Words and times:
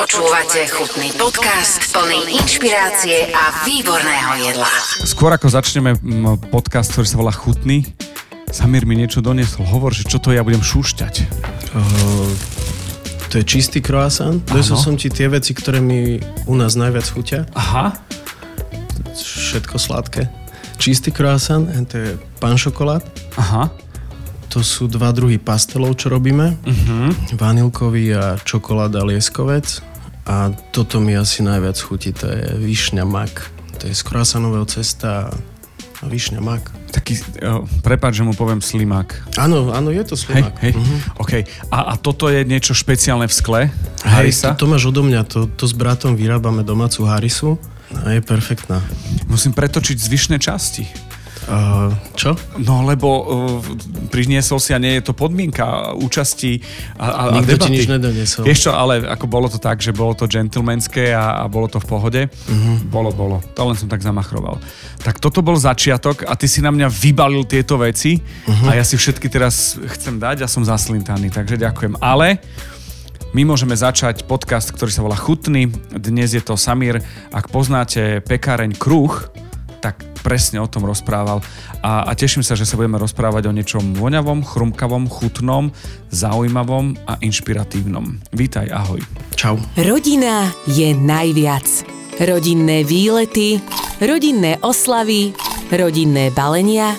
Počúvate 0.00 0.64
chutný 0.64 1.12
podcast 1.12 1.92
plný 1.92 2.32
inšpirácie 2.40 3.36
a 3.36 3.68
výborného 3.68 4.48
jedla. 4.48 4.72
Skôr 5.04 5.28
ako 5.28 5.52
začneme 5.52 5.92
podcast, 6.48 6.96
ktorý 6.96 7.04
sa 7.04 7.20
volá 7.20 7.28
Chutný, 7.36 7.84
Samir 8.48 8.88
mi 8.88 8.96
niečo 8.96 9.20
doniesol. 9.20 9.68
Hovor, 9.68 9.92
že 9.92 10.08
čo 10.08 10.16
to 10.16 10.32
ja 10.32 10.40
budem 10.40 10.64
šúšťať. 10.64 11.14
Uh, 11.76 12.32
to 13.28 13.44
je 13.44 13.44
čistý 13.44 13.84
croissant. 13.84 14.40
Donesol 14.48 14.80
som 14.80 14.96
ti 14.96 15.12
tie 15.12 15.28
veci, 15.28 15.52
ktoré 15.52 15.84
mi 15.84 16.16
u 16.48 16.54
nás 16.56 16.80
najviac 16.80 17.04
chutia. 17.04 17.44
Aha. 17.52 17.92
Všetko 19.12 19.76
sladké. 19.76 20.32
Čistý 20.80 21.12
croissant, 21.12 21.68
to 21.92 21.94
je 22.00 22.08
pán 22.40 22.56
šokolád. 22.56 23.04
Aha. 23.36 23.68
To 24.48 24.64
sú 24.64 24.88
dva 24.88 25.12
druhy 25.12 25.36
pastelov, 25.36 25.94
čo 26.00 26.10
robíme. 26.10 26.58
Uh-huh. 26.66 27.14
Vanilkový 27.38 28.16
a 28.16 28.34
čokoláda 28.42 29.04
lieskovec. 29.06 29.89
A 30.30 30.54
toto 30.70 31.02
mi 31.02 31.18
asi 31.18 31.42
najviac 31.42 31.74
chutí, 31.74 32.14
to 32.14 32.30
je 32.30 32.54
višňa 32.62 33.02
mak. 33.02 33.50
To 33.82 33.90
je 33.90 33.94
z 33.98 34.02
croissantového 34.06 34.62
cesta 34.70 35.34
a 36.00 36.04
višňa 36.06 36.38
mak. 36.38 36.70
Taký, 36.94 37.18
uh, 37.42 37.66
prepáč, 37.82 38.22
že 38.22 38.24
mu 38.24 38.30
poviem 38.38 38.62
slimák. 38.62 39.34
Áno, 39.42 39.74
áno, 39.74 39.90
je 39.90 40.06
to 40.06 40.14
Hej, 40.14 40.22
slimák. 40.22 40.54
hej. 40.62 40.72
Mhm. 40.78 40.94
OK. 41.18 41.32
A, 41.74 41.78
a 41.90 41.94
toto 41.98 42.30
je 42.30 42.46
niečo 42.46 42.78
špeciálne 42.78 43.26
v 43.26 43.34
skle? 43.34 43.60
Hej, 44.06 44.30
Harisa? 44.30 44.54
to, 44.54 44.64
to 44.64 44.70
máš 44.70 44.86
odo 44.86 45.02
mňa, 45.02 45.20
to, 45.26 45.50
to 45.50 45.66
s 45.66 45.74
bratom 45.74 46.14
vyrábame 46.14 46.62
domácu 46.62 47.10
Harisu 47.10 47.58
a 47.90 48.14
je 48.14 48.22
perfektná. 48.22 48.78
Musím 49.26 49.50
pretočiť 49.50 49.98
zvyšné 49.98 50.38
časti. 50.38 50.86
Uh, 51.50 51.90
čo? 52.14 52.38
No 52.62 52.86
lebo 52.86 53.08
uh, 53.10 53.24
priniesol 54.06 54.62
si 54.62 54.70
a 54.70 54.78
nie 54.78 55.02
je 55.02 55.10
to 55.10 55.18
podmienka 55.18 55.98
účasti 55.98 56.62
a, 56.94 57.06
a, 57.10 57.22
a 57.34 57.42
Nikto 57.42 57.66
ti 57.66 57.74
nič 57.74 57.90
nedoniesol. 57.90 58.46
Vieš 58.46 58.70
čo, 58.70 58.72
ale 58.72 59.02
ako 59.02 59.26
bolo 59.26 59.50
to 59.50 59.58
tak, 59.58 59.82
že 59.82 59.90
bolo 59.90 60.14
to 60.14 60.30
gentlemanské 60.30 61.10
a, 61.10 61.42
a 61.42 61.44
bolo 61.50 61.66
to 61.66 61.82
v 61.82 61.86
pohode. 61.90 62.22
Uh-huh. 62.30 62.78
Bolo, 62.86 63.10
bolo. 63.10 63.42
To 63.58 63.66
len 63.66 63.74
som 63.74 63.90
tak 63.90 63.98
zamachroval. 63.98 64.62
Tak 65.02 65.18
toto 65.18 65.42
bol 65.42 65.58
začiatok 65.58 66.22
a 66.22 66.38
ty 66.38 66.46
si 66.46 66.62
na 66.62 66.70
mňa 66.70 66.86
vybalil 66.86 67.42
tieto 67.42 67.74
veci 67.82 68.22
uh-huh. 68.22 68.70
a 68.70 68.78
ja 68.78 68.86
si 68.86 68.94
všetky 68.94 69.26
teraz 69.26 69.74
chcem 69.98 70.22
dať 70.22 70.46
a 70.46 70.50
som 70.50 70.62
zaslintaný, 70.62 71.34
takže 71.34 71.58
ďakujem. 71.58 71.98
Ale 71.98 72.38
my 73.34 73.42
môžeme 73.42 73.74
začať 73.74 74.22
podcast, 74.22 74.70
ktorý 74.70 74.90
sa 74.94 75.02
volá 75.02 75.18
Chutný. 75.18 75.66
Dnes 75.90 76.30
je 76.30 76.42
to 76.42 76.54
Samír. 76.54 77.02
Ak 77.34 77.50
poznáte 77.50 78.22
pekáreň 78.22 78.78
Kruh, 78.78 79.10
tak 79.80 80.04
presne 80.20 80.60
o 80.60 80.68
tom 80.68 80.84
rozprával. 80.84 81.40
A, 81.80 82.04
a 82.06 82.12
teším 82.12 82.44
sa, 82.44 82.54
že 82.54 82.68
sa 82.68 82.76
budeme 82.76 83.00
rozprávať 83.00 83.48
o 83.48 83.56
niečom 83.56 83.96
voňavom, 83.96 84.44
chrumkavom, 84.44 85.08
chutnom, 85.08 85.72
zaujímavom 86.12 86.94
a 87.08 87.16
inšpiratívnom. 87.24 88.20
Vítaj, 88.36 88.68
ahoj. 88.68 89.00
Čau. 89.34 89.56
Rodina 89.80 90.52
je 90.68 90.92
najviac. 90.92 91.66
Rodinné 92.20 92.84
výlety, 92.84 93.56
rodinné 94.04 94.60
oslavy, 94.60 95.32
rodinné 95.72 96.28
balenia, 96.36 96.92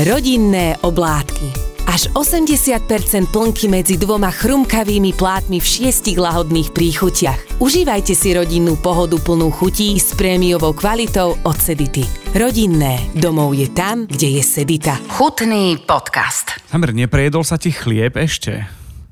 rodinné 0.00 0.80
oblátky. 0.80 1.61
Až 1.90 2.14
80% 2.14 2.86
plnky 3.34 3.66
medzi 3.66 3.98
dvoma 3.98 4.30
chrumkavými 4.30 5.18
plátmi 5.18 5.58
v 5.58 5.66
šiestich 5.66 6.14
lahodných 6.14 6.70
príchutiach. 6.70 7.58
Užívajte 7.58 8.14
si 8.14 8.30
rodinnú 8.30 8.78
pohodu 8.78 9.18
plnú 9.18 9.50
chutí 9.50 9.98
s 9.98 10.14
prémiovou 10.14 10.78
kvalitou 10.78 11.34
od 11.42 11.58
Sedity. 11.58 12.06
Rodinné. 12.38 13.10
Domov 13.18 13.58
je 13.58 13.66
tam, 13.74 14.06
kde 14.06 14.38
je 14.38 14.42
Sedita. 14.46 14.94
Chutný 15.10 15.74
podcast. 15.82 16.54
Samer, 16.70 16.94
neprejedol 16.94 17.42
sa 17.42 17.58
ti 17.58 17.74
chlieb 17.74 18.14
ešte? 18.14 18.62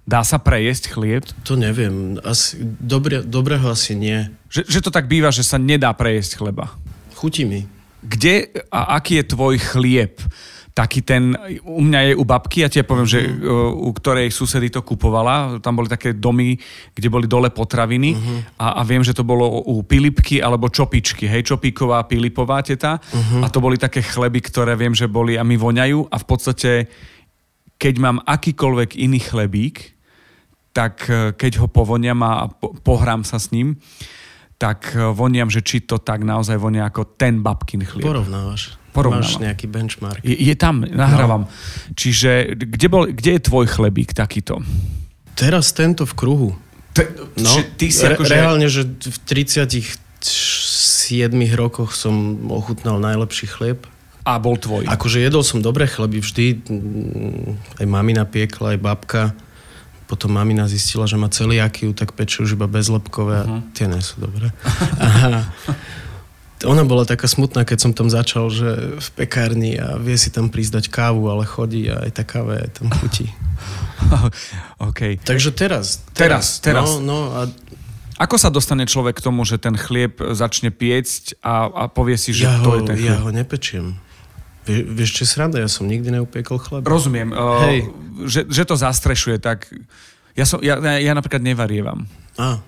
Dá 0.06 0.22
sa 0.22 0.38
prejesť 0.38 0.94
chlieb? 0.94 1.26
To 1.46 1.58
neviem. 1.58 2.22
Asi, 2.22 2.54
dobre, 2.62 3.26
dobrého 3.26 3.66
asi 3.66 3.98
nie. 3.98 4.30
Že, 4.46 4.62
že 4.66 4.80
to 4.82 4.90
tak 4.94 5.10
býva, 5.10 5.34
že 5.34 5.42
sa 5.42 5.58
nedá 5.58 5.90
prejesť 5.90 6.38
chleba. 6.38 6.70
Chutí 7.18 7.42
mi. 7.42 7.66
Kde 8.00 8.48
a 8.70 8.96
aký 8.96 9.20
je 9.20 9.24
tvoj 9.26 9.54
chlieb? 9.58 10.22
Taký 10.70 11.02
ten, 11.02 11.34
u 11.66 11.82
mňa 11.82 12.00
je 12.00 12.12
u 12.14 12.24
babky, 12.24 12.62
ja 12.62 12.70
ti 12.70 12.78
poviem, 12.86 13.04
že 13.04 13.26
uh, 13.26 13.74
u 13.74 13.90
ktorej 13.90 14.30
susedy 14.30 14.70
to 14.70 14.86
kupovala, 14.86 15.58
tam 15.58 15.76
boli 15.76 15.90
také 15.90 16.14
domy, 16.14 16.54
kde 16.94 17.08
boli 17.10 17.26
dole 17.26 17.50
potraviny 17.50 18.14
a, 18.54 18.78
a 18.78 18.82
viem, 18.86 19.02
že 19.02 19.10
to 19.10 19.26
bolo 19.26 19.66
u 19.66 19.82
Pilipky 19.82 20.38
alebo 20.38 20.70
Čopičky, 20.70 21.26
hej, 21.26 21.42
Čopíková, 21.42 22.06
Pilipová 22.06 22.62
teta 22.62 23.02
a 23.42 23.46
to 23.50 23.58
boli 23.58 23.76
také 23.76 23.98
chleby, 23.98 24.38
ktoré 24.40 24.78
viem, 24.78 24.94
že 24.94 25.10
boli 25.10 25.34
a 25.34 25.42
mi 25.42 25.58
voňajú 25.58 26.06
a 26.06 26.16
v 26.16 26.26
podstate, 26.26 26.70
keď 27.74 27.94
mám 27.98 28.22
akýkoľvek 28.22 28.94
iný 28.94 29.18
chlebík, 29.18 30.00
tak 30.72 31.06
eh, 31.10 31.34
keď 31.34 31.52
ho 31.64 31.66
povoniam 31.68 32.20
a 32.22 32.46
po, 32.48 32.74
pohrám 32.80 33.26
sa 33.26 33.36
s 33.36 33.50
ním, 33.50 33.76
tak 34.56 34.94
eh, 34.94 35.10
voniam, 35.10 35.50
že 35.50 35.62
či 35.62 35.82
to 35.84 35.98
tak 36.00 36.22
naozaj 36.22 36.56
vonia 36.56 36.86
ako 36.86 37.18
ten 37.18 37.42
babkin 37.42 37.82
chlieb. 37.82 38.06
Porovnávaš. 38.06 38.79
Porovnávam. 38.90 39.22
Máš 39.22 39.38
nejaký 39.38 39.66
benchmark. 39.66 40.18
Je, 40.20 40.34
je 40.34 40.54
tam, 40.54 40.82
nahrávam. 40.82 41.46
No. 41.46 41.50
Čiže 41.94 42.30
kde, 42.54 42.86
bol, 42.86 43.06
kde 43.06 43.30
je 43.36 43.40
tvoj 43.40 43.66
chlebík 43.66 44.10
takýto? 44.10 44.58
Teraz 45.32 45.70
tento 45.70 46.02
v 46.02 46.12
kruhu. 46.12 46.50
Te, 46.90 47.06
No, 47.36 47.50
ty 47.76 47.88
si 47.88 48.02
re- 48.02 48.14
akože... 48.14 48.30
reálne, 48.30 48.66
že 48.66 48.82
v 48.84 49.16
37 49.22 49.96
rokoch 51.54 51.92
som 51.92 52.12
ochutnal 52.48 52.98
najlepší 52.98 53.46
chlieb. 53.48 53.86
A 54.20 54.36
bol 54.36 54.54
tvoj. 54.54 54.84
Akože 54.84 55.16
jedol 55.18 55.40
som 55.40 55.58
dobré 55.58 55.86
chleby 55.86 56.18
vždy. 56.18 56.46
mm, 56.60 57.80
Aj 57.80 57.86
mamina 57.86 58.22
piekla, 58.24 58.74
aj 58.74 58.80
babka. 58.80 59.22
Potom 60.04 60.30
mamina 60.30 60.66
zistila, 60.66 61.06
že 61.06 61.14
má 61.14 61.26
celiakiu, 61.26 61.94
tak 61.94 62.12
peče 62.12 62.42
už 62.42 62.52
iba 62.52 62.66
bezlepkové 62.66 63.34
a 63.40 63.46
Mhm. 63.46 63.60
tie 63.72 63.86
nie 63.86 64.02
sú 64.02 64.18
dobré. 64.20 64.50
Ona 66.68 66.84
bola 66.84 67.08
taká 67.08 67.24
smutná, 67.24 67.64
keď 67.64 67.78
som 67.88 67.92
tam 67.96 68.12
začal, 68.12 68.52
že 68.52 69.00
v 69.00 69.08
pekárni 69.16 69.80
a 69.80 69.96
vie 69.96 70.12
si 70.20 70.28
tam 70.28 70.52
prísť 70.52 70.92
kávu, 70.92 71.32
ale 71.32 71.48
chodí 71.48 71.88
a 71.88 72.04
aj 72.04 72.20
tá 72.20 72.24
káva 72.24 72.60
je 72.60 72.68
tam 72.68 72.88
chutí. 73.00 73.32
OK. 74.88 75.24
Takže 75.24 75.50
teraz. 75.56 76.04
Teraz, 76.12 76.60
teraz. 76.60 77.00
No, 77.00 77.00
no 77.00 77.18
a 77.32 77.40
Ako 78.20 78.36
sa 78.36 78.52
dostane 78.52 78.84
človek 78.84 79.16
k 79.16 79.24
tomu, 79.24 79.48
že 79.48 79.56
ten 79.56 79.72
chlieb 79.80 80.20
začne 80.20 80.68
piecť 80.68 81.40
a, 81.40 81.68
a 81.68 81.82
povie 81.88 82.20
si, 82.20 82.36
že 82.36 82.44
ja 82.44 82.60
to 82.60 82.68
ho, 82.68 82.76
je 82.76 82.80
ten 82.92 82.96
ja 83.00 83.16
chlieb? 83.16 83.24
ho 83.24 83.30
nepečiem. 83.32 83.86
Vie, 84.68 84.84
vieš, 84.84 85.16
čo 85.16 85.20
je 85.24 85.28
sranda? 85.32 85.56
Ja 85.56 85.72
som 85.72 85.88
nikdy 85.88 86.12
neupiekol 86.12 86.60
chleba. 86.60 86.84
Rozumiem. 86.84 87.32
Uh, 87.32 87.64
Hej. 87.64 87.78
že, 88.28 88.40
že 88.52 88.62
to 88.68 88.76
zastrešuje, 88.76 89.40
tak... 89.40 89.72
Ja, 90.36 90.44
som, 90.44 90.60
ja, 90.60 90.76
ja, 90.76 91.00
ja 91.00 91.12
napríklad 91.16 91.40
nevarievam. 91.40 92.04
Á, 92.36 92.60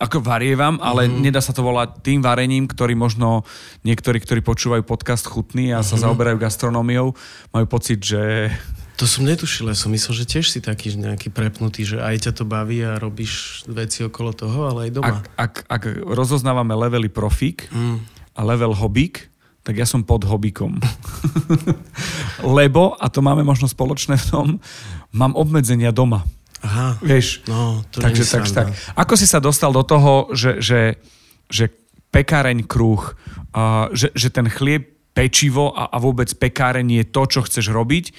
Ako 0.00 0.24
varievam, 0.24 0.80
ale 0.80 1.04
mm-hmm. 1.04 1.20
nedá 1.20 1.44
sa 1.44 1.52
to 1.52 1.60
volať 1.60 2.00
tým 2.00 2.24
varením, 2.24 2.64
ktorý 2.64 2.96
možno 2.96 3.44
niektorí, 3.84 4.16
ktorí 4.16 4.40
počúvajú 4.40 4.80
podcast 4.80 5.28
chutný 5.28 5.76
a 5.76 5.84
sa 5.84 6.00
Mhm. 6.00 6.02
zaoberajú 6.08 6.36
gastronómiou, 6.40 7.12
majú 7.52 7.66
pocit, 7.68 8.00
že... 8.00 8.48
to 8.96 9.04
som 9.04 9.28
netušil. 9.28 9.68
Ja 9.68 9.76
som 9.76 9.92
myslel, 9.92 10.24
že 10.24 10.28
tiež 10.28 10.48
si 10.48 10.64
taký 10.64 10.96
nejaký 10.96 11.28
prepnutý, 11.28 11.84
že 11.84 12.00
aj 12.00 12.16
ťa 12.28 12.32
to 12.32 12.44
baví 12.44 12.80
a 12.80 12.96
robíš 12.96 13.64
veci 13.68 14.00
okolo 14.00 14.32
toho, 14.32 14.72
ale 14.72 14.88
aj 14.88 14.90
doma. 14.96 15.08
Ak, 15.08 15.20
ak, 15.36 15.52
ak 15.68 15.82
rozoznávame 16.08 16.72
levely 16.72 17.12
profík 17.12 17.68
Mm. 17.68 18.00
a 18.36 18.40
level 18.40 18.72
hobík, 18.72 19.28
tak 19.60 19.76
ja 19.76 19.84
som 19.84 20.00
pod 20.00 20.24
hobíkom. 20.24 20.80
Lebo, 22.40 22.96
a 22.96 23.06
to 23.12 23.20
máme 23.20 23.44
možno 23.44 23.68
spoločné 23.68 24.16
v 24.16 24.26
tom, 24.26 24.46
mám 25.12 25.36
obmedzenia 25.36 25.92
doma. 25.92 26.24
Aha, 26.60 27.00
Vieš, 27.00 27.48
no, 27.48 27.80
to 27.88 28.04
takže, 28.04 28.24
tak. 28.28 28.44
sranda. 28.44 28.76
Ako 28.92 29.16
si 29.16 29.24
sa 29.24 29.40
dostal 29.40 29.72
do 29.72 29.80
toho, 29.80 30.28
že, 30.36 30.60
že, 30.60 31.00
že 31.48 31.72
pekáreň 32.12 32.68
kruh, 32.68 33.00
uh, 33.56 33.88
že, 33.96 34.12
že 34.12 34.28
ten 34.28 34.44
chlieb, 34.50 35.00
pečivo 35.10 35.74
a, 35.74 35.90
a 35.90 35.96
vôbec 35.98 36.30
pekáreň 36.30 37.02
je 37.02 37.04
to, 37.08 37.22
čo 37.26 37.40
chceš 37.42 37.74
robiť, 37.74 38.14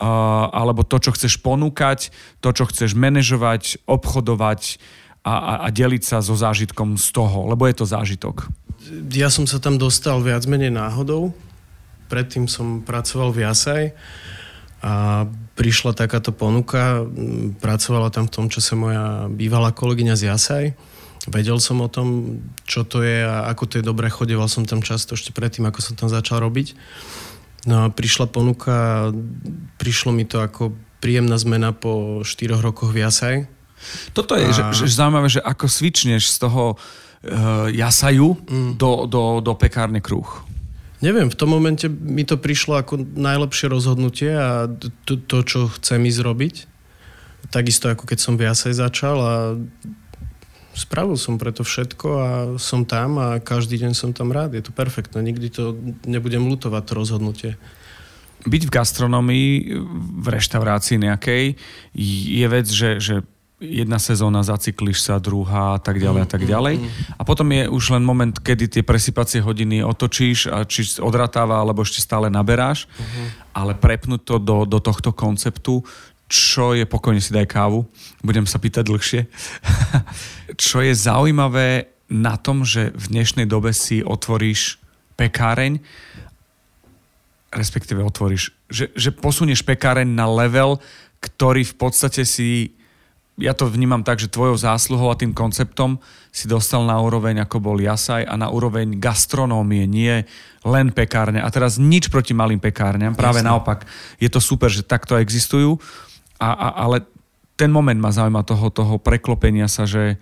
uh, 0.00 0.48
alebo 0.50 0.86
to, 0.86 0.96
čo 0.96 1.12
chceš 1.12 1.42
ponúkať, 1.44 2.08
to, 2.40 2.50
čo 2.54 2.64
chceš 2.70 2.96
manažovať, 2.96 3.84
obchodovať 3.84 4.80
a, 5.20 5.34
a, 5.36 5.52
a 5.64 5.68
deliť 5.68 6.02
sa 6.02 6.24
so 6.24 6.32
zážitkom 6.32 6.96
z 6.96 7.08
toho, 7.12 7.52
lebo 7.52 7.68
je 7.68 7.76
to 7.76 7.84
zážitok. 7.84 8.48
Ja 9.12 9.28
som 9.28 9.44
sa 9.44 9.60
tam 9.60 9.76
dostal 9.76 10.24
viac 10.24 10.48
menej 10.48 10.72
náhodou. 10.72 11.36
Predtým 12.08 12.48
som 12.48 12.80
pracoval 12.80 13.30
v 13.30 13.38
Jasaj 13.44 13.82
a 14.80 15.28
prišla 15.60 15.92
takáto 15.92 16.32
ponuka. 16.32 17.04
Pracovala 17.60 18.08
tam 18.08 18.24
v 18.24 18.32
tom 18.32 18.46
čase 18.48 18.72
moja 18.72 19.28
bývalá 19.28 19.76
kolegyňa 19.76 20.16
z 20.16 20.32
Jasaj. 20.32 20.64
Vedel 21.28 21.60
som 21.60 21.84
o 21.84 21.88
tom, 21.92 22.40
čo 22.64 22.88
to 22.88 23.04
je 23.04 23.20
a 23.20 23.44
ako 23.52 23.68
to 23.68 23.74
je 23.76 23.84
dobré. 23.84 24.08
Chodeval 24.08 24.48
som 24.48 24.64
tam 24.64 24.80
často 24.80 25.12
ešte 25.12 25.36
predtým, 25.36 25.68
ako 25.68 25.84
som 25.84 25.94
tam 26.00 26.08
začal 26.08 26.40
robiť. 26.40 26.72
No 27.68 27.84
a 27.84 27.86
prišla 27.92 28.32
ponuka, 28.32 29.12
prišlo 29.76 30.16
mi 30.16 30.24
to 30.24 30.40
ako 30.40 30.72
príjemná 31.04 31.36
zmena 31.36 31.76
po 31.76 32.24
4 32.24 32.56
rokoch 32.56 32.96
v 32.96 33.04
Jasaj. 33.04 33.34
Toto 34.16 34.40
je 34.40 34.48
A- 34.48 34.56
že, 34.72 34.88
že 34.88 34.96
zaujímavé, 34.96 35.28
že 35.28 35.44
ako 35.44 35.68
svičneš 35.68 36.32
z 36.32 36.36
toho 36.40 36.64
uh, 36.76 37.68
jasaju 37.68 38.40
mm. 38.40 38.80
do, 38.80 39.04
do, 39.04 39.44
do 39.44 39.52
pekárne 39.60 40.00
kruh. 40.00 40.24
Neviem, 41.00 41.32
v 41.32 41.38
tom 41.38 41.48
momente 41.48 41.88
mi 41.88 42.28
to 42.28 42.36
prišlo 42.36 42.76
ako 42.76 43.00
najlepšie 43.16 43.72
rozhodnutie 43.72 44.36
a 44.36 44.68
to, 45.08 45.16
to 45.16 45.36
čo 45.48 45.60
chcem 45.80 46.04
ísť 46.04 46.20
robiť. 46.20 46.54
Takisto 47.48 47.88
ako 47.88 48.04
keď 48.04 48.18
som 48.20 48.36
v 48.36 48.44
Jasej 48.44 48.76
začal 48.76 49.16
a 49.16 49.34
Spravil 50.70 51.18
som 51.18 51.34
preto 51.34 51.66
všetko 51.66 52.08
a 52.14 52.28
som 52.62 52.86
tam 52.86 53.18
a 53.18 53.42
každý 53.42 53.74
deň 53.82 53.92
som 53.92 54.14
tam 54.14 54.30
rád. 54.30 54.54
Je 54.54 54.62
to 54.62 54.70
perfektné. 54.70 55.18
Nikdy 55.18 55.48
to 55.50 55.74
nebudem 56.06 56.46
lutovať, 56.46 56.82
to 56.86 56.92
rozhodnutie. 56.94 57.50
Byť 58.46 58.62
v 58.64 58.72
gastronomii, 58.72 59.50
v 60.22 60.26
reštaurácii 60.30 61.02
nejakej, 61.02 61.58
je 62.30 62.46
vec, 62.46 62.66
že, 62.70 63.02
že 63.02 63.14
jedna 63.60 64.00
sezóna, 64.00 64.40
zacykliš 64.40 65.04
sa, 65.04 65.20
druhá 65.20 65.76
a 65.76 65.80
tak 65.80 66.00
ďalej 66.00 66.20
a 66.24 66.28
tak 66.28 66.42
ďalej. 66.48 66.80
A 67.20 67.22
potom 67.28 67.44
je 67.52 67.68
už 67.68 67.92
len 67.92 68.00
moment, 68.00 68.32
kedy 68.32 68.72
tie 68.72 68.82
presypacie 68.82 69.44
hodiny 69.44 69.84
otočíš 69.84 70.48
a 70.48 70.64
či 70.64 70.88
odratáva, 70.96 71.60
alebo 71.60 71.84
ešte 71.84 72.00
stále 72.00 72.32
naberáš. 72.32 72.88
Uh-huh. 72.88 73.26
Ale 73.52 73.72
prepnúť 73.76 74.24
to 74.24 74.36
do, 74.40 74.64
do 74.64 74.80
tohto 74.80 75.12
konceptu, 75.12 75.84
čo 76.30 76.72
je, 76.72 76.88
pokojne 76.88 77.20
si 77.20 77.36
daj 77.36 77.52
kávu, 77.52 77.84
budem 78.24 78.48
sa 78.48 78.56
pýtať 78.56 78.88
dlhšie, 78.88 79.20
čo 80.70 80.80
je 80.80 80.94
zaujímavé 80.96 81.92
na 82.08 82.40
tom, 82.40 82.64
že 82.64 82.94
v 82.96 83.04
dnešnej 83.12 83.44
dobe 83.44 83.76
si 83.76 84.00
otvoríš 84.00 84.80
pekáreň, 85.20 85.82
respektíve 87.50 88.00
otvoríš, 88.00 88.54
že, 88.70 88.94
že 88.94 89.10
posunieš 89.10 89.66
pekáreň 89.66 90.06
na 90.06 90.30
level, 90.30 90.78
ktorý 91.18 91.66
v 91.66 91.74
podstate 91.76 92.22
si 92.22 92.79
ja 93.40 93.56
to 93.56 93.66
vnímam 93.66 94.04
tak, 94.04 94.20
že 94.20 94.28
tvojou 94.28 94.54
zásluhou 94.60 95.08
a 95.08 95.18
tým 95.18 95.32
konceptom 95.32 95.98
si 96.30 96.46
dostal 96.46 96.86
na 96.86 97.00
úroveň, 97.00 97.42
ako 97.42 97.58
bol 97.58 97.76
Jasaj 97.80 98.22
a 98.28 98.34
na 98.38 98.52
úroveň 98.52 99.00
gastronómie, 99.00 99.88
nie 99.88 100.22
len 100.62 100.94
pekárne. 100.94 101.42
A 101.42 101.48
teraz 101.50 101.80
nič 101.80 102.12
proti 102.12 102.36
malým 102.36 102.62
pekárňam, 102.62 103.18
práve 103.18 103.42
Jasne. 103.42 103.50
naopak. 103.50 103.88
Je 104.22 104.30
to 104.30 104.38
super, 104.38 104.70
že 104.70 104.86
takto 104.86 105.18
existujú, 105.18 105.80
a, 106.40 106.50
a, 106.52 106.68
ale 106.88 107.04
ten 107.60 107.68
moment 107.68 108.00
ma 108.00 108.08
zaujíma 108.08 108.40
toho, 108.48 108.72
toho 108.72 108.96
preklopenia 108.96 109.68
sa, 109.68 109.84
že 109.84 110.16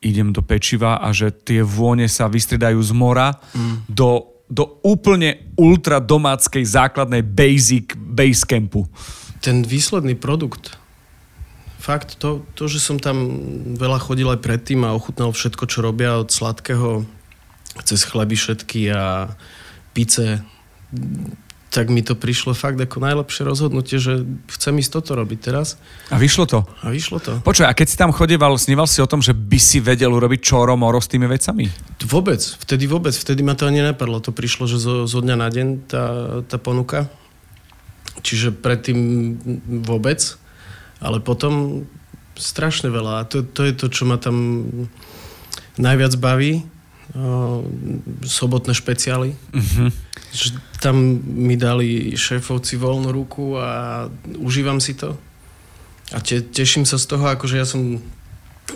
idem 0.00 0.32
do 0.32 0.40
pečiva 0.40 0.96
a 0.96 1.12
že 1.12 1.28
tie 1.28 1.60
vône 1.60 2.08
sa 2.08 2.30
vystriedajú 2.30 2.80
z 2.80 2.92
mora 2.96 3.36
mm. 3.52 3.90
do, 3.90 4.40
do 4.48 4.80
úplne 4.80 5.52
ultra 5.58 6.00
domáckej 6.00 6.64
základnej 6.64 7.20
basic 7.20 7.92
base 7.98 8.46
campu. 8.48 8.88
Ten 9.44 9.66
výsledný 9.66 10.16
produkt 10.16 10.78
fakt 11.78 12.18
to, 12.18 12.44
to, 12.58 12.66
že 12.66 12.82
som 12.82 12.98
tam 12.98 13.16
veľa 13.78 14.02
chodil 14.02 14.26
aj 14.28 14.42
predtým 14.42 14.82
a 14.82 14.94
ochutnal 14.94 15.30
všetko, 15.30 15.64
čo 15.70 15.80
robia 15.80 16.18
od 16.18 16.28
sladkého 16.28 17.06
cez 17.86 18.02
chleby 18.02 18.34
všetky 18.34 18.90
a 18.90 19.32
pice, 19.94 20.42
tak 21.68 21.92
mi 21.92 22.00
to 22.00 22.16
prišlo 22.16 22.56
fakt 22.56 22.80
ako 22.80 22.98
najlepšie 22.98 23.44
rozhodnutie, 23.44 24.00
že 24.00 24.24
chcem 24.56 24.80
ísť 24.80 24.98
toto 24.98 25.12
robiť 25.20 25.38
teraz. 25.52 25.76
A 26.08 26.16
vyšlo 26.16 26.48
to? 26.48 26.64
A 26.80 26.88
vyšlo 26.88 27.20
to. 27.20 27.32
Počuj, 27.44 27.68
a 27.68 27.76
keď 27.76 27.86
si 27.92 27.96
tam 28.00 28.10
chodieval, 28.10 28.56
sníval 28.56 28.88
si 28.88 29.04
o 29.04 29.10
tom, 29.10 29.20
že 29.20 29.36
by 29.36 29.58
si 29.60 29.78
vedel 29.78 30.08
urobiť 30.08 30.40
čoro 30.40 30.74
moro 30.80 30.96
s 30.96 31.12
tými 31.12 31.28
vecami? 31.28 31.68
Vôbec, 32.08 32.40
vtedy 32.40 32.88
vôbec, 32.88 33.12
vtedy 33.12 33.44
ma 33.44 33.52
to 33.52 33.68
ani 33.68 33.84
nepadlo. 33.84 34.24
To 34.24 34.32
prišlo, 34.32 34.64
že 34.64 34.80
zo, 34.80 35.04
zo 35.04 35.20
dňa 35.20 35.36
na 35.36 35.48
deň 35.52 35.66
tá, 35.84 36.04
tá 36.48 36.56
ponuka. 36.56 37.12
Čiže 38.24 38.56
predtým 38.56 38.98
vôbec. 39.84 40.40
Ale 40.98 41.22
potom 41.22 41.84
strašne 42.38 42.90
veľa. 42.90 43.22
A 43.22 43.26
to, 43.26 43.42
to 43.42 43.66
je 43.66 43.74
to, 43.74 43.86
čo 43.90 44.06
ma 44.06 44.18
tam 44.18 44.66
najviac 45.78 46.14
baví. 46.18 46.66
O, 47.16 47.64
sobotné 48.26 48.76
špeciály. 48.76 49.32
Uh-huh. 49.32 49.88
Že 50.34 50.60
tam 50.78 50.96
mi 51.24 51.56
dali 51.56 52.14
šéfovci 52.14 52.76
voľnú 52.76 53.10
ruku 53.10 53.56
a 53.56 54.06
užívam 54.38 54.78
si 54.78 54.94
to. 54.94 55.16
A 56.12 56.20
te, 56.20 56.40
teším 56.40 56.88
sa 56.88 56.96
z 56.96 57.04
toho, 57.08 57.24
akože 57.28 57.56
ja 57.56 57.66
som, 57.68 58.00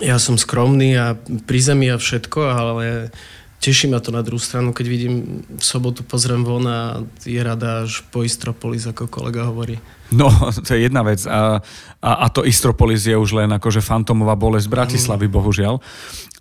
ja 0.01 0.17
som 0.21 0.37
skromný 0.37 0.97
a 0.97 1.17
pri 1.49 1.61
zemi 1.61 1.89
a 1.89 1.97
všetko, 1.97 2.41
ale 2.45 3.13
teší 3.63 3.87
ma 3.87 4.03
to 4.03 4.11
na 4.11 4.27
druhú 4.27 4.43
stranu, 4.43 4.75
keď 4.75 4.87
vidím 4.91 5.47
v 5.47 5.63
sobotu 5.63 6.03
pozriem 6.03 6.43
von 6.43 6.67
a 6.67 7.07
je 7.23 7.39
rada 7.39 7.87
až 7.87 8.03
po 8.11 8.27
Istropolis, 8.27 8.91
ako 8.91 9.07
kolega 9.07 9.47
hovorí. 9.47 9.79
No, 10.11 10.27
to 10.67 10.75
je 10.75 10.91
jedna 10.91 11.07
vec. 11.07 11.23
A, 11.31 11.63
a, 12.03 12.11
a 12.11 12.27
to 12.27 12.43
Istropolis 12.43 13.07
je 13.07 13.15
už 13.15 13.39
len 13.39 13.55
akože 13.55 13.79
fantomová 13.79 14.35
bolesť 14.35 14.67
Bratislavy, 14.67 15.31
mm. 15.31 15.35
bohužiaľ. 15.39 15.75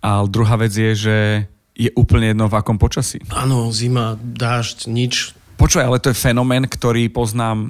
A 0.01 0.25
druhá 0.25 0.57
vec 0.57 0.73
je, 0.73 0.91
že 0.97 1.17
je 1.77 1.93
úplne 1.93 2.33
jedno 2.33 2.49
v 2.49 2.57
akom 2.57 2.81
počasí. 2.81 3.21
Áno, 3.29 3.69
zima, 3.69 4.17
dážď, 4.17 4.89
nič. 4.89 5.37
Počuj, 5.61 5.85
ale 5.85 6.01
to 6.01 6.09
je 6.09 6.17
fenomén, 6.17 6.65
ktorý 6.65 7.05
poznám 7.13 7.69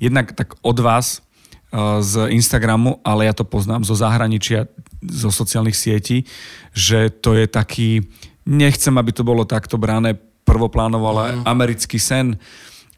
jednak 0.00 0.32
tak 0.32 0.56
od 0.64 0.80
vás 0.80 1.20
uh, 1.20 2.00
z 2.00 2.32
Instagramu, 2.32 2.98
ale 3.04 3.28
ja 3.28 3.36
to 3.36 3.44
poznám 3.44 3.84
zo 3.84 3.92
zahraničia, 3.92 4.72
zo 5.04 5.28
sociálnych 5.28 5.76
sietí, 5.76 6.24
že 6.72 7.12
to 7.12 7.36
je 7.36 7.44
taký 7.44 8.08
nechcem, 8.50 8.94
aby 8.98 9.14
to 9.14 9.22
bolo 9.22 9.46
takto 9.46 9.78
brané 9.78 10.18
prvoplánovo, 10.42 11.06
ale 11.14 11.38
mm. 11.38 11.42
americký 11.46 12.02
sen. 12.02 12.34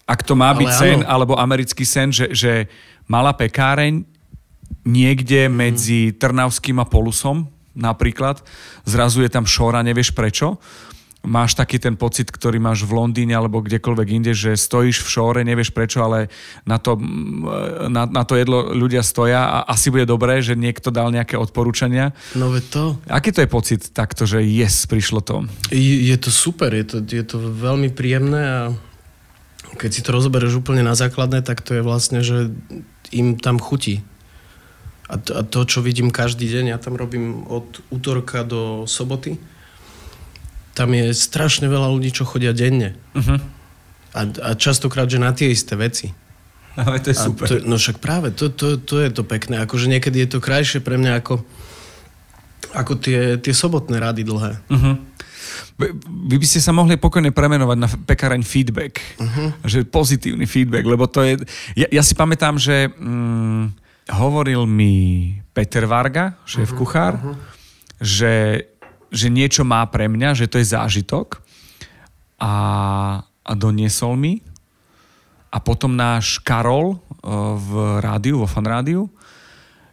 Ak 0.09 0.25
to 0.25 0.33
má 0.33 0.57
byť 0.57 0.71
ale 0.73 0.81
sen, 0.81 0.99
áno. 1.05 1.09
alebo 1.13 1.33
americký 1.37 1.85
sen, 1.85 2.09
že, 2.09 2.33
že 2.33 2.73
malá 3.05 3.37
pekáreň 3.37 4.09
niekde 4.89 5.47
mm. 5.47 5.53
medzi 5.53 6.01
Trnavským 6.17 6.81
a 6.81 6.89
Polusom 6.89 7.53
napríklad, 7.73 8.41
zrazu 8.85 9.25
je 9.25 9.31
tam 9.33 9.49
šora, 9.49 9.85
nevieš 9.85 10.13
prečo 10.13 10.57
máš 11.23 11.55
taký 11.55 11.79
ten 11.79 11.95
pocit, 11.95 12.29
ktorý 12.29 12.59
máš 12.59 12.83
v 12.83 12.99
Londýne 12.99 13.39
alebo 13.39 13.63
kdekoľvek 13.63 14.09
inde, 14.11 14.33
že 14.35 14.59
stojíš 14.59 15.07
v 15.07 15.09
šóre, 15.09 15.41
nevieš 15.47 15.71
prečo, 15.71 16.03
ale 16.03 16.27
na 16.67 16.83
to, 16.83 16.99
na, 17.87 18.11
na 18.11 18.23
to 18.27 18.35
jedlo 18.35 18.75
ľudia 18.75 19.07
stoja 19.07 19.47
a 19.47 19.59
asi 19.71 19.95
bude 19.95 20.05
dobré, 20.05 20.43
že 20.43 20.59
niekto 20.59 20.91
dal 20.91 21.15
nejaké 21.15 21.39
odporúčania. 21.39 22.11
No 22.35 22.51
ve 22.51 22.59
to. 22.59 22.99
Aký 23.07 23.31
to 23.31 23.47
je 23.47 23.49
pocit 23.51 23.81
takto, 23.95 24.27
že 24.27 24.43
yes, 24.43 24.91
prišlo 24.91 25.23
to? 25.23 25.47
Je, 25.71 26.11
je 26.11 26.17
to 26.19 26.35
super, 26.35 26.75
je 26.75 26.85
to, 26.85 26.97
je 27.07 27.25
to 27.25 27.39
veľmi 27.39 27.95
príjemné 27.95 28.43
a 28.43 28.61
keď 29.79 29.91
si 29.95 30.05
to 30.05 30.13
rozoberieš 30.13 30.59
úplne 30.59 30.85
na 30.85 30.93
základné, 30.99 31.41
tak 31.47 31.65
to 31.65 31.79
je 31.79 31.83
vlastne, 31.87 32.21
že 32.21 32.53
im 33.15 33.39
tam 33.39 33.63
chutí. 33.63 34.05
A 35.13 35.21
to, 35.21 35.37
a 35.39 35.43
to, 35.45 35.65
čo 35.69 35.85
vidím 35.85 36.09
každý 36.09 36.49
deň, 36.49 36.73
ja 36.73 36.79
tam 36.81 36.97
robím 36.97 37.45
od 37.47 37.85
útorka 37.93 38.49
do 38.49 38.89
soboty, 38.89 39.37
tam 40.73 40.89
je 40.97 41.13
strašne 41.13 41.69
veľa 41.69 41.89
ľudí, 41.93 42.13
čo 42.13 42.25
chodia 42.25 42.57
denne. 42.57 42.97
Uh-huh. 43.13 43.37
A, 44.13 44.21
a 44.25 44.51
častokrát, 44.57 45.09
že 45.09 45.21
na 45.21 45.33
tie 45.33 45.53
isté 45.53 45.77
veci. 45.77 46.13
Ale 46.73 47.05
to 47.05 47.13
je 47.13 47.17
a 47.17 47.25
super. 47.29 47.47
To, 47.49 47.55
no 47.69 47.77
však 47.77 48.01
práve, 48.01 48.33
to, 48.33 48.49
to, 48.49 48.81
to 48.81 48.97
je 49.05 49.13
to 49.13 49.23
pekné. 49.29 49.61
Akože 49.61 49.93
niekedy 49.93 50.25
je 50.25 50.37
to 50.37 50.39
krajšie 50.41 50.81
pre 50.81 50.97
mňa 50.97 51.21
ako, 51.21 51.45
ako 52.73 52.93
tie, 52.97 53.37
tie 53.37 53.53
sobotné 53.53 54.01
rady 54.01 54.25
dlhé. 54.25 54.57
Uh-huh. 54.73 54.97
Vy 56.29 56.37
by 56.41 56.47
ste 56.49 56.65
sa 56.65 56.73
mohli 56.73 56.97
pokojne 56.97 57.29
premenovať 57.29 57.77
na 57.77 57.89
pekáreň 57.93 58.41
feedback. 58.41 59.05
Uh-huh. 59.21 59.53
Že 59.69 59.85
pozitívny 59.93 60.49
feedback, 60.49 60.89
lebo 60.89 61.05
to 61.05 61.21
je... 61.21 61.45
Ja, 61.77 62.01
ja 62.01 62.03
si 62.05 62.17
pamätám, 62.17 62.57
že 62.57 62.89
mm, 62.89 63.77
hovoril 64.17 64.65
mi 64.65 65.37
Peter 65.53 65.85
Varga, 65.85 66.41
šéf 66.49 66.73
uh-huh. 66.73 66.81
kuchár, 66.81 67.21
uh-huh. 67.21 67.37
že 68.01 68.33
že 69.13 69.29
niečo 69.29 69.63
má 69.63 69.85
pre 69.87 70.09
mňa, 70.09 70.33
že 70.33 70.49
to 70.49 70.57
je 70.57 70.73
zážitok 70.73 71.45
a, 72.41 72.55
a 73.23 73.53
doniesol 73.53 74.17
mi. 74.17 74.41
A 75.53 75.61
potom 75.61 75.93
náš 75.93 76.41
Karol 76.41 76.97
uh, 76.97 76.99
v 77.61 78.01
rádiu, 78.01 78.41
vo 78.41 78.49
fan 78.49 78.65
rádiu, 78.65 79.13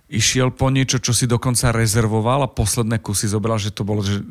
išiel 0.08 0.50
po 0.56 0.72
niečo, 0.72 0.98
čo 0.98 1.12
si 1.12 1.30
dokonca 1.30 1.76
rezervoval 1.76 2.48
a 2.48 2.50
posledné 2.50 3.04
kusy 3.04 3.30
zobral, 3.30 3.60
že 3.62 3.70
to 3.70 3.84
bolo, 3.86 4.02
že 4.02 4.24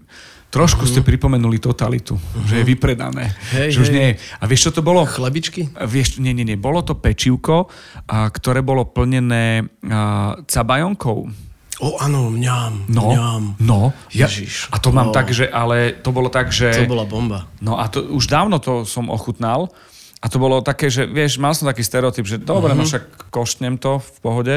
trošku 0.48 0.82
uh-huh. 0.82 0.98
ste 0.98 1.06
pripomenuli 1.06 1.60
totalitu, 1.60 2.16
uh-huh. 2.16 2.48
že 2.48 2.54
je 2.58 2.64
vypredané. 2.64 3.30
Hej, 3.54 3.76
že 3.76 3.78
už 3.84 3.88
nie 3.92 4.16
A 4.16 4.44
vieš, 4.48 4.72
čo 4.72 4.80
to 4.80 4.82
bolo? 4.82 5.04
Chlebičky? 5.04 5.70
Vieš, 5.70 6.18
nie, 6.18 6.32
nie, 6.32 6.48
nie. 6.48 6.58
Bolo 6.58 6.80
to 6.80 6.98
pečivko, 6.98 7.68
a, 8.08 8.32
ktoré 8.32 8.64
bolo 8.64 8.88
plnené 8.88 9.68
a, 9.84 10.40
cabajonkou 10.48 11.47
O, 11.78 11.94
áno, 12.02 12.26
mňam, 12.34 12.90
no, 12.90 13.14
mňam. 13.14 13.42
No, 13.62 13.94
Ježiš. 14.10 14.66
Ja, 14.66 14.74
a 14.74 14.82
to 14.82 14.90
mám 14.90 15.14
tak, 15.14 15.30
že, 15.30 15.46
ale 15.46 15.94
to 15.94 16.10
bolo 16.10 16.26
tak, 16.26 16.50
že... 16.50 16.74
To 16.74 16.90
bola 16.90 17.06
bomba. 17.06 17.46
No 17.62 17.78
a 17.78 17.86
to 17.86 18.02
už 18.02 18.26
dávno 18.26 18.58
to 18.58 18.82
som 18.82 19.06
ochutnal 19.06 19.70
a 20.18 20.26
to 20.26 20.42
bolo 20.42 20.58
také, 20.58 20.90
že 20.90 21.06
vieš, 21.06 21.38
mal 21.38 21.54
som 21.54 21.70
taký 21.70 21.86
stereotyp, 21.86 22.26
že 22.26 22.42
dobre, 22.42 22.74
uh-huh. 22.74 22.82
no 22.82 22.90
však 22.90 23.30
koštnem 23.30 23.78
to 23.78 24.02
v 24.02 24.18
pohode, 24.18 24.56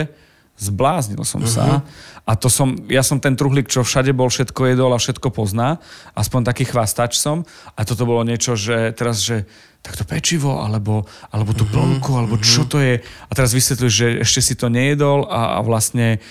zbláznil 0.57 1.21
som 1.21 1.45
uh-huh. 1.45 1.53
sa 1.53 1.85
a 2.25 2.33
to 2.33 2.49
som, 2.49 2.73
ja 2.89 3.05
som 3.05 3.21
ten 3.21 3.37
truhlík, 3.37 3.69
čo 3.69 3.85
všade 3.85 4.17
bol, 4.17 4.33
všetko 4.33 4.73
jedol 4.73 4.89
a 4.93 4.97
všetko 4.97 5.29
pozná, 5.29 5.77
aspoň 6.17 6.49
taký 6.49 6.65
chvastač 6.69 7.21
som 7.21 7.45
a 7.77 7.85
toto 7.85 8.09
bolo 8.09 8.25
niečo, 8.25 8.57
že 8.57 8.97
teraz, 8.97 9.21
že 9.21 9.45
takto 9.81 10.05
pečivo, 10.05 10.61
alebo, 10.61 11.09
alebo 11.33 11.57
tú 11.57 11.65
plnku, 11.65 12.13
alebo 12.13 12.37
čo 12.37 12.69
to 12.69 12.77
je. 12.77 13.01
A 13.01 13.31
teraz 13.33 13.49
vysvetľuješ, 13.57 13.93
že 13.93 14.07
ešte 14.21 14.41
si 14.45 14.53
to 14.53 14.69
nejedol 14.69 15.25
a, 15.25 15.57
a 15.57 15.59
vlastne 15.65 16.21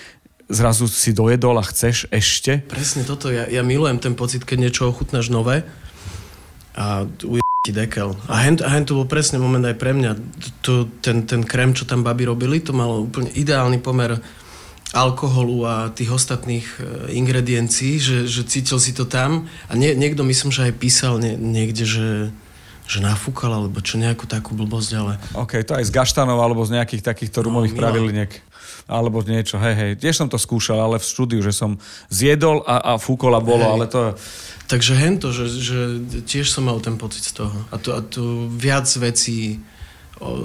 zrazu 0.51 0.91
si 0.91 1.15
dojedol 1.15 1.57
a 1.57 1.65
chceš 1.65 2.11
ešte. 2.11 2.61
Presne 2.67 3.07
toto, 3.07 3.31
ja, 3.31 3.47
ja 3.47 3.63
milujem 3.63 4.03
ten 4.03 4.19
pocit, 4.19 4.43
keď 4.43 4.69
niečo 4.69 4.91
ochutnáš 4.91 5.31
nové 5.31 5.63
a 6.75 7.07
uje 7.23 7.41
ti 7.63 7.73
dekel. 7.73 8.19
A 8.27 8.43
hen, 8.43 8.59
a 8.61 8.69
hen 8.75 8.85
to 8.85 8.99
bol 8.99 9.07
presne 9.07 9.39
moment 9.39 9.63
aj 9.63 9.79
pre 9.79 9.95
mňa. 9.95 10.11
To, 10.67 10.91
ten, 11.01 11.25
ten 11.25 11.47
krém, 11.47 11.71
čo 11.73 11.87
tam 11.87 12.03
baby 12.03 12.27
robili, 12.27 12.59
to 12.59 12.75
malo 12.75 13.07
úplne 13.07 13.31
ideálny 13.31 13.79
pomer 13.79 14.19
alkoholu 14.91 15.63
a 15.71 15.75
tých 15.95 16.11
ostatných 16.11 16.67
e, 16.67 17.15
ingrediencií, 17.15 18.03
že, 18.03 18.19
že 18.27 18.43
cítil 18.43 18.83
si 18.83 18.91
to 18.91 19.07
tam 19.07 19.47
a 19.71 19.79
nie, 19.79 19.95
niekto 19.95 20.27
myslím, 20.27 20.51
že 20.51 20.67
aj 20.67 20.75
písal 20.83 21.23
nie, 21.23 21.39
niekde, 21.39 21.87
že 21.87 22.09
že 22.91 22.99
nafúkal, 22.99 23.55
alebo 23.55 23.79
čo 23.79 24.03
nejakú 24.03 24.27
takú 24.27 24.59
blbosť, 24.59 24.91
ale... 24.99 25.15
OK, 25.39 25.63
to 25.63 25.79
aj 25.79 25.87
z 25.87 25.95
gaštanov, 25.95 26.43
alebo 26.43 26.67
z 26.67 26.75
nejakých 26.75 27.07
takýchto 27.07 27.47
rumových 27.47 27.79
No, 27.79 27.87
pravidliniek. 27.87 28.43
Alebo 28.91 29.23
niečo, 29.23 29.55
hej, 29.63 29.75
hej. 29.79 29.93
Tiež 30.03 30.19
som 30.19 30.27
to 30.27 30.35
skúšal, 30.35 30.83
ale 30.83 30.99
v 30.99 31.07
štúdiu, 31.07 31.39
že 31.39 31.55
som 31.55 31.79
zjedol 32.11 32.67
a, 32.67 32.83
a 32.83 32.93
fúkol 32.99 33.39
a 33.39 33.41
bolo, 33.41 33.63
Hej. 33.63 33.73
ale 33.73 33.85
to... 33.87 34.01
Takže 34.67 34.93
hento, 34.99 35.31
že, 35.31 35.47
že 35.47 35.79
tiež 36.27 36.51
som 36.51 36.67
mal 36.67 36.83
ten 36.83 36.99
pocit 36.99 37.23
z 37.23 37.43
toho. 37.43 37.55
A 37.71 37.79
to, 37.79 37.95
a 37.95 38.03
to 38.03 38.51
viac 38.51 38.91
vecí 38.99 39.63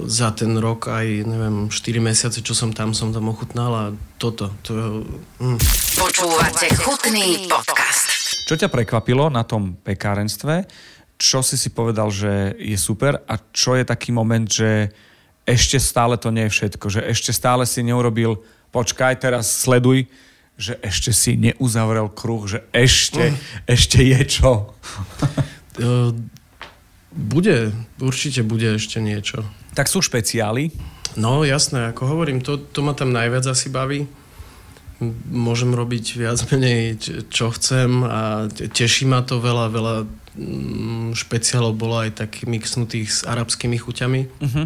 za 0.06 0.32
ten 0.32 0.56
rok, 0.56 0.88
aj 0.88 1.06
neviem, 1.28 1.68
4 1.68 2.00
mesiace, 2.00 2.40
čo 2.40 2.56
som 2.56 2.72
tam, 2.72 2.96
som 2.96 3.12
tam 3.12 3.28
ochutnal 3.28 3.72
a 3.74 3.84
toto. 4.16 4.48
To, 4.64 5.04
mm. 5.36 5.58
Počúvate 6.00 6.72
chutný 6.80 7.44
podcast. 7.44 8.08
Čo 8.48 8.56
ťa 8.56 8.72
prekvapilo 8.72 9.28
na 9.28 9.44
tom 9.44 9.76
pekárenstve? 9.76 10.64
Čo 11.20 11.44
si 11.44 11.60
si 11.60 11.68
povedal, 11.76 12.08
že 12.08 12.56
je 12.56 12.78
super? 12.80 13.20
A 13.28 13.36
čo 13.52 13.76
je 13.76 13.84
taký 13.84 14.16
moment, 14.16 14.48
že 14.48 14.88
ešte 15.46 15.78
stále 15.78 16.18
to 16.18 16.34
nie 16.34 16.50
je 16.50 16.54
všetko? 16.58 16.86
Že 16.90 17.00
ešte 17.06 17.30
stále 17.30 17.64
si 17.64 17.80
neurobil, 17.86 18.42
počkaj, 18.74 19.22
teraz 19.22 19.46
sleduj, 19.48 20.10
že 20.58 20.74
ešte 20.82 21.14
si 21.14 21.38
neuzavrel 21.38 22.10
kruh, 22.10 22.44
že 22.50 22.66
ešte, 22.74 23.32
ešte 23.64 24.02
je 24.02 24.20
čo. 24.26 24.52
E, 25.76 26.08
Bude, 27.16 27.72
určite 27.96 28.44
bude 28.44 28.76
ešte 28.76 29.00
niečo. 29.00 29.40
tak 29.72 29.88
sú 29.88 30.04
špeciály. 30.04 30.68
No 31.16 31.48
jasné, 31.48 31.88
ako 31.88 32.12
hovorím, 32.12 32.44
to, 32.44 32.60
to 32.60 32.84
ma 32.84 32.92
tam 32.92 33.08
najviac 33.12 33.48
asi 33.48 33.72
baví. 33.72 34.04
Môžem 35.32 35.72
robiť 35.72 36.16
viac 36.20 36.40
menej, 36.52 37.00
čo 37.32 37.48
chcem 37.52 38.04
a 38.04 38.48
te- 38.52 38.68
teší 38.68 39.08
ma 39.08 39.24
to 39.24 39.40
veľa, 39.40 39.66
veľa 39.72 39.94
špeciálov 41.16 41.72
bolo 41.72 42.04
aj 42.04 42.20
tak 42.20 42.44
mixnutých 42.44 43.08
s 43.08 43.20
arabskými 43.24 43.80
chuťami. 43.80 44.20
Uh-huh. 44.28 44.64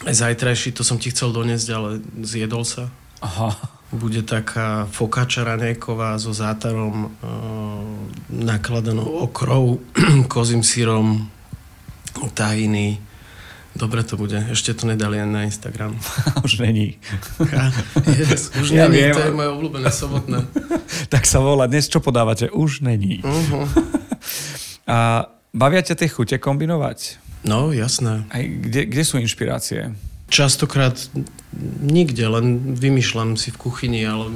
Aj 0.00 0.14
zajtrajší, 0.16 0.72
to 0.72 0.80
som 0.80 0.96
ti 0.96 1.12
chcel 1.12 1.32
doniesť, 1.32 1.68
ale 1.76 2.00
zjedol 2.24 2.64
sa. 2.64 2.88
Aha. 3.20 3.52
Bude 3.90 4.22
taká 4.22 4.86
fokáča 4.88 5.44
raňajková 5.44 6.16
so 6.16 6.32
zátarom, 6.32 7.10
e, 7.10 7.28
nakladanou 8.32 9.28
okrou, 9.28 9.82
kozím 10.32 10.62
sírom, 10.64 11.28
tahiny. 12.32 12.98
Dobre 13.70 14.02
to 14.02 14.18
bude. 14.18 14.34
Ešte 14.50 14.74
to 14.74 14.90
nedali 14.90 15.22
len 15.22 15.30
na 15.30 15.46
Instagram. 15.46 15.94
Už 16.46 16.58
není. 16.58 16.98
yes, 18.18 18.50
už 18.58 18.74
Ja 18.74 18.90
nie, 18.90 18.98
viem. 18.98 19.14
to 19.14 19.30
je 19.30 19.34
moje 19.36 19.50
obľúbené 19.54 19.90
sobotné. 19.94 20.42
tak 21.12 21.22
sa 21.22 21.38
volá, 21.38 21.70
dnes 21.70 21.86
čo 21.86 22.02
podávate? 22.02 22.50
Už 22.50 22.82
není. 22.82 23.22
Uh-huh. 23.22 23.66
A 24.90 25.30
bavia 25.54 25.86
ťa 25.86 25.94
tie 26.02 26.08
chute 26.10 26.34
kombinovať? 26.42 27.29
No, 27.40 27.72
jasné. 27.72 28.28
Aj 28.28 28.42
kde, 28.44 28.84
kde 28.84 29.02
sú 29.02 29.16
inšpirácie? 29.16 29.96
Častokrát 30.28 30.94
nikde, 31.82 32.22
len 32.22 32.76
vymýšľam 32.76 33.34
si 33.34 33.50
v 33.50 33.58
kuchyni, 33.58 34.04
ale 34.04 34.28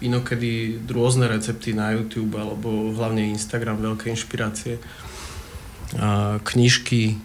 inokedy 0.00 0.82
rôzne 0.88 1.26
recepty 1.26 1.74
na 1.74 1.92
YouTube 1.92 2.34
alebo 2.34 2.90
hlavne 2.94 3.30
Instagram, 3.30 3.78
veľké 3.78 4.10
inšpirácie. 4.10 4.78
A 5.98 6.40
knižky, 6.40 7.20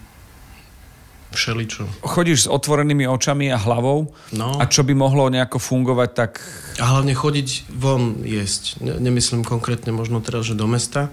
všeličo. 1.32 1.88
Chodíš 2.04 2.44
s 2.44 2.50
otvorenými 2.50 3.04
očami 3.04 3.52
a 3.52 3.58
hlavou 3.60 4.12
No. 4.32 4.56
a 4.60 4.64
čo 4.68 4.80
by 4.84 4.92
mohlo 4.92 5.28
nejako 5.28 5.56
fungovať, 5.58 6.10
tak 6.12 6.32
A 6.78 6.84
hlavne 6.96 7.12
chodiť 7.12 7.68
von 7.72 8.22
jesť. 8.22 8.80
Ne- 8.80 9.00
nemyslím 9.00 9.42
konkrétne 9.44 9.92
možno 9.92 10.20
teraz, 10.20 10.46
že 10.46 10.56
do 10.56 10.64
mesta, 10.68 11.08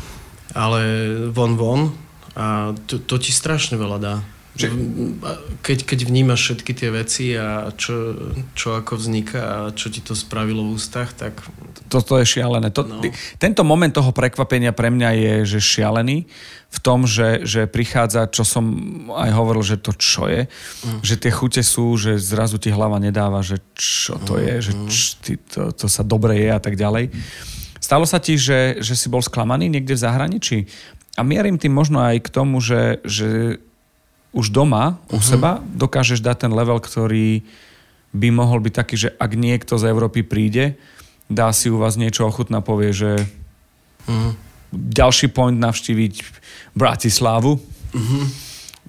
ale 0.56 0.80
von 1.32 1.56
von 1.56 1.80
a 2.36 2.76
to, 2.86 2.98
to 2.98 3.16
ti 3.18 3.32
strašne 3.34 3.74
veľa 3.74 3.98
dá. 3.98 4.16
Že- 4.50 4.74
Keď, 5.62 5.78
keď 5.86 5.98
vnímaš 6.10 6.40
všetky 6.42 6.72
tie 6.74 6.90
veci 6.90 7.38
a 7.38 7.70
čo, 7.70 8.18
čo 8.58 8.74
ako 8.74 8.98
vzniká 8.98 9.40
a 9.40 9.58
čo 9.70 9.94
ti 9.94 10.02
to 10.02 10.18
spravilo 10.18 10.66
v 10.66 10.74
ústach, 10.74 11.14
tak 11.14 11.38
toto 11.86 12.18
je 12.18 12.26
šialené. 12.26 12.74
To, 12.74 12.82
No. 12.82 12.98
Tento 13.38 13.62
moment 13.62 13.90
toho 13.94 14.10
prekvapenia 14.10 14.74
pre 14.74 14.90
mňa 14.90 15.10
je 15.14 15.34
že 15.54 15.60
šialený 15.62 16.26
v 16.70 16.78
tom, 16.82 17.06
že, 17.06 17.46
že 17.46 17.66
prichádza, 17.70 18.26
čo 18.30 18.42
som 18.46 18.66
aj 19.10 19.30
hovoril, 19.34 19.62
že 19.62 19.78
to 19.78 19.94
čo 19.94 20.26
je, 20.26 20.46
mm. 20.46 21.02
že 21.02 21.14
tie 21.18 21.30
chute 21.34 21.62
sú, 21.62 21.94
že 21.98 22.18
zrazu 22.18 22.58
ti 22.58 22.70
hlava 22.74 22.98
nedáva, 23.02 23.42
že 23.46 23.58
čo 23.74 24.18
to 24.22 24.38
je, 24.38 24.70
že 24.70 24.72
č, 24.90 24.98
ty, 25.22 25.32
to, 25.50 25.70
to 25.74 25.86
sa 25.86 26.02
dobre 26.06 26.38
je 26.38 26.50
a 26.50 26.58
tak 26.62 26.74
ďalej. 26.74 27.10
Stalo 27.78 28.02
sa 28.06 28.18
ti, 28.22 28.34
že, 28.38 28.82
že 28.82 28.94
si 28.98 29.06
bol 29.10 29.22
sklamaný 29.22 29.66
niekde 29.70 29.94
v 29.94 30.04
zahraničí? 30.04 30.58
A 31.20 31.26
mierim 31.26 31.60
tým 31.60 31.76
možno 31.76 32.00
aj 32.00 32.24
k 32.24 32.32
tomu, 32.32 32.64
že, 32.64 33.04
že 33.04 33.60
už 34.32 34.48
doma 34.48 34.96
u 35.12 35.20
seba 35.20 35.60
dokážeš 35.76 36.24
dať 36.24 36.48
ten 36.48 36.52
level, 36.56 36.80
ktorý 36.80 37.44
by 38.16 38.28
mohol 38.32 38.64
byť 38.64 38.72
taký, 38.72 38.96
že 38.96 39.08
ak 39.20 39.36
niekto 39.36 39.76
z 39.76 39.92
Európy 39.92 40.24
príde, 40.24 40.80
dá 41.28 41.52
si 41.52 41.68
u 41.68 41.76
vás 41.76 42.00
niečo 42.00 42.24
ochutná, 42.24 42.64
povie, 42.64 42.96
že 42.96 43.20
mm, 44.08 44.32
ďalší 44.72 45.28
point 45.28 45.60
navštíviť 45.60 46.14
Bratislávu. 46.72 47.60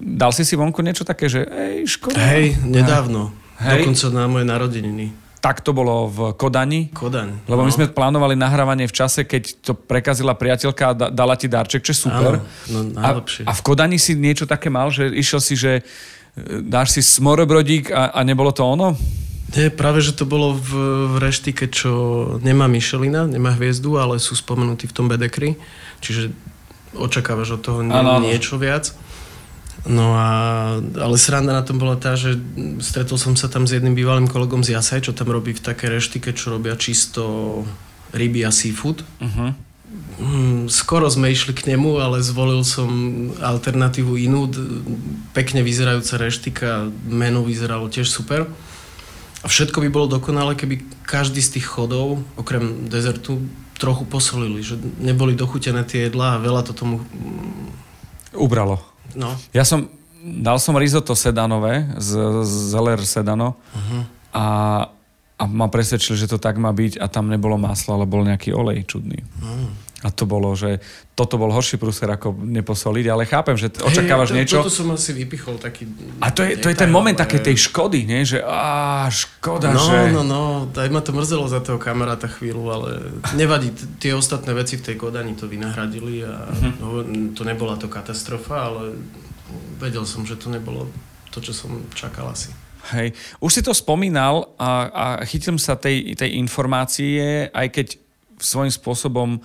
Dal 0.00 0.32
si 0.32 0.48
si 0.48 0.56
vonku 0.56 0.80
niečo 0.80 1.04
také, 1.04 1.28
že 1.28 1.44
ej, 1.44 1.84
škoda. 2.00 2.16
hej, 2.16 2.56
nedávno. 2.64 3.30
Hej. 3.60 3.86
Dokonca 3.86 4.06
na 4.10 4.24
moje 4.26 4.46
narodeniny. 4.48 5.06
Tak 5.42 5.58
to 5.66 5.74
bolo 5.74 6.06
v 6.06 6.18
Kodani. 6.38 6.94
Kodaň. 6.94 7.50
Lebo 7.50 7.66
my 7.66 7.70
no. 7.70 7.74
sme 7.74 7.90
plánovali 7.90 8.38
nahrávanie 8.38 8.86
v 8.86 8.94
čase, 8.94 9.26
keď 9.26 9.58
to 9.58 9.74
prekazila 9.74 10.38
priateľka 10.38 10.82
a 10.86 10.92
da- 10.94 11.10
dala 11.10 11.34
ti 11.34 11.50
darček, 11.50 11.82
čo 11.82 11.90
je 11.90 11.98
super. 11.98 12.38
Áno, 12.38 12.46
no 12.70 12.78
najlepšie. 12.94 13.42
A, 13.42 13.50
a 13.50 13.58
v 13.58 13.60
Kodani 13.66 13.98
si 13.98 14.14
niečo 14.14 14.46
také 14.46 14.70
mal, 14.70 14.94
že 14.94 15.10
išiel 15.10 15.42
si, 15.42 15.58
že 15.58 15.82
e, 15.82 16.62
dáš 16.62 16.94
si 16.94 17.02
smorobrodík 17.02 17.90
a, 17.90 18.14
a 18.14 18.22
nebolo 18.22 18.54
to 18.54 18.62
ono? 18.62 18.94
Nie, 19.52 19.68
práve, 19.68 19.98
že 19.98 20.14
to 20.14 20.24
bolo 20.24 20.54
v, 20.54 20.70
v 21.12 21.14
reštike, 21.18 21.68
čo 21.68 21.90
nemá 22.40 22.70
Michelina, 22.70 23.26
nemá 23.26 23.52
hviezdu, 23.58 23.98
ale 23.98 24.22
sú 24.22 24.38
spomenutí 24.38 24.86
v 24.86 24.94
tom 24.94 25.10
bedekri. 25.10 25.58
Čiže 26.00 26.32
očakávaš 26.96 27.58
od 27.58 27.60
toho 27.60 27.78
nie, 27.84 27.92
Áno, 27.92 28.16
áno. 28.20 28.24
niečo 28.30 28.56
viac. 28.56 28.94
No 29.82 30.14
a, 30.14 30.30
ale 30.78 31.16
sranda 31.18 31.50
na 31.50 31.66
tom 31.66 31.82
bola 31.82 31.98
tá, 31.98 32.14
že 32.14 32.38
stretol 32.78 33.18
som 33.18 33.34
sa 33.34 33.50
tam 33.50 33.66
s 33.66 33.74
jedným 33.74 33.98
bývalým 33.98 34.30
kolegom 34.30 34.62
z 34.62 34.78
Jasaj, 34.78 35.10
čo 35.10 35.12
tam 35.16 35.34
robí 35.34 35.50
v 35.50 35.64
takej 35.64 35.98
reštike, 35.98 36.30
čo 36.38 36.54
robia 36.54 36.78
čisto 36.78 37.62
ryby 38.14 38.46
a 38.46 38.54
seafood. 38.54 39.02
Uh-huh. 39.18 39.50
Skoro 40.70 41.10
sme 41.10 41.34
išli 41.34 41.50
k 41.50 41.74
nemu, 41.74 41.98
ale 41.98 42.22
zvolil 42.22 42.62
som 42.62 42.88
alternatívu 43.42 44.14
inú, 44.22 44.46
pekne 45.34 45.66
vyzerajúca 45.66 46.14
reštika, 46.14 46.86
menu 47.10 47.42
vyzeralo 47.42 47.90
tiež 47.90 48.06
super. 48.06 48.46
A 49.42 49.50
všetko 49.50 49.82
by 49.82 49.88
bolo 49.90 50.06
dokonalé, 50.06 50.54
keby 50.54 50.86
každý 51.02 51.42
z 51.42 51.58
tých 51.58 51.66
chodov, 51.66 52.22
okrem 52.38 52.86
dezertu, 52.86 53.42
trochu 53.82 54.06
posolili, 54.06 54.62
že 54.62 54.78
neboli 55.02 55.34
dochutené 55.34 55.82
tie 55.82 56.06
jedlá 56.06 56.38
a 56.38 56.42
veľa 56.42 56.62
to 56.70 56.70
tomu... 56.70 57.02
Ubralo. 58.30 58.91
No, 59.14 59.34
Ja 59.52 59.64
som, 59.66 59.90
dal 60.22 60.58
som 60.62 60.78
risotto 60.78 61.12
sedanové, 61.18 61.88
z, 61.98 62.16
z 62.46 62.72
LR 62.76 63.02
sedano 63.02 63.58
uh-huh. 63.74 64.02
a, 64.32 64.46
a 65.36 65.42
ma 65.48 65.66
presvedčili, 65.66 66.16
že 66.16 66.30
to 66.30 66.38
tak 66.38 66.56
má 66.56 66.70
byť 66.70 67.02
a 67.02 67.06
tam 67.10 67.28
nebolo 67.28 67.58
maslo, 67.58 67.98
ale 67.98 68.06
bol 68.06 68.22
nejaký 68.22 68.54
olej 68.54 68.86
čudný. 68.86 69.18
uh-huh. 69.20 69.81
A 70.02 70.10
to 70.10 70.26
bolo, 70.26 70.50
že 70.52 70.82
toto 71.14 71.38
bol 71.38 71.54
horší 71.54 71.78
prúser 71.78 72.10
ako 72.10 72.34
neposoliť, 72.34 73.06
ale 73.06 73.22
chápem, 73.22 73.54
že 73.54 73.70
očakávaš 73.70 74.30
Hej, 74.30 74.34
to- 74.34 74.38
niečo. 74.42 74.56
Toto 74.58 74.74
som 74.74 74.90
asi 74.90 75.14
vypichol 75.14 75.62
taký... 75.62 75.86
A 76.18 76.34
to 76.34 76.42
je, 76.42 76.58
to 76.58 76.66
je 76.66 76.74
ten 76.74 76.90
moment 76.90 77.14
ale- 77.14 77.22
takej 77.22 77.40
tej 77.46 77.56
škody, 77.70 78.02
nie? 78.02 78.26
že 78.26 78.42
á, 78.42 79.06
škoda, 79.06 79.70
No, 79.70 79.78
že... 79.78 80.10
no, 80.10 80.26
no, 80.26 80.42
aj 80.74 80.90
ma 80.90 80.98
to 80.98 81.14
mrzelo 81.14 81.46
za 81.46 81.62
toho 81.62 81.78
kamaráta 81.78 82.26
chvíľu, 82.26 82.64
ale 82.66 82.90
nevadí, 83.38 83.70
tie 84.02 84.10
ostatné 84.10 84.50
veci 84.52 84.74
v 84.74 84.90
tej 84.90 84.98
Kodani 84.98 85.38
to 85.38 85.46
vynahradili 85.46 86.26
a 86.26 86.50
no, 86.82 87.06
to 87.30 87.46
nebola 87.46 87.78
to 87.78 87.86
katastrofa, 87.86 88.74
ale 88.74 88.98
vedel 89.78 90.02
som, 90.02 90.26
že 90.26 90.34
to 90.34 90.50
nebolo 90.50 90.90
to, 91.30 91.38
čo 91.38 91.54
som 91.54 91.78
čakal 91.94 92.26
asi. 92.26 92.50
Hej. 92.90 93.14
Už 93.38 93.54
si 93.54 93.62
to 93.62 93.70
spomínal 93.70 94.50
a, 94.58 94.90
a 94.90 95.04
chytil 95.22 95.54
sa 95.56 95.78
tej, 95.78 96.18
tej 96.18 96.34
informácie, 96.34 97.46
aj 97.54 97.70
keď 97.70 97.86
svojím 98.42 98.74
spôsobom 98.74 99.38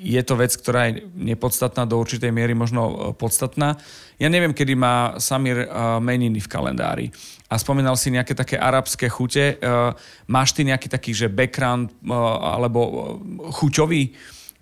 je 0.00 0.22
to 0.26 0.34
vec, 0.36 0.52
ktorá 0.56 0.90
je 0.90 1.06
nepodstatná, 1.14 1.86
do 1.86 2.00
určitej 2.00 2.32
miery 2.34 2.52
možno 2.52 2.82
e, 2.86 2.94
podstatná. 3.14 3.78
Ja 4.20 4.28
neviem, 4.28 4.52
kedy 4.52 4.76
má 4.76 5.16
Samir 5.16 5.64
uh, 5.64 5.96
meniny 5.96 6.44
v 6.44 6.50
kalendári. 6.52 7.06
A 7.48 7.56
spomínal 7.56 7.96
si 7.96 8.12
nejaké 8.12 8.36
také 8.36 8.60
arabské 8.60 9.08
chute. 9.08 9.56
Uh, 9.56 9.96
máš 10.28 10.52
ty 10.52 10.60
nejaký 10.60 10.92
taký, 10.92 11.16
že 11.16 11.32
background 11.32 11.88
alebo 12.04 13.16
chuťový, 13.56 14.12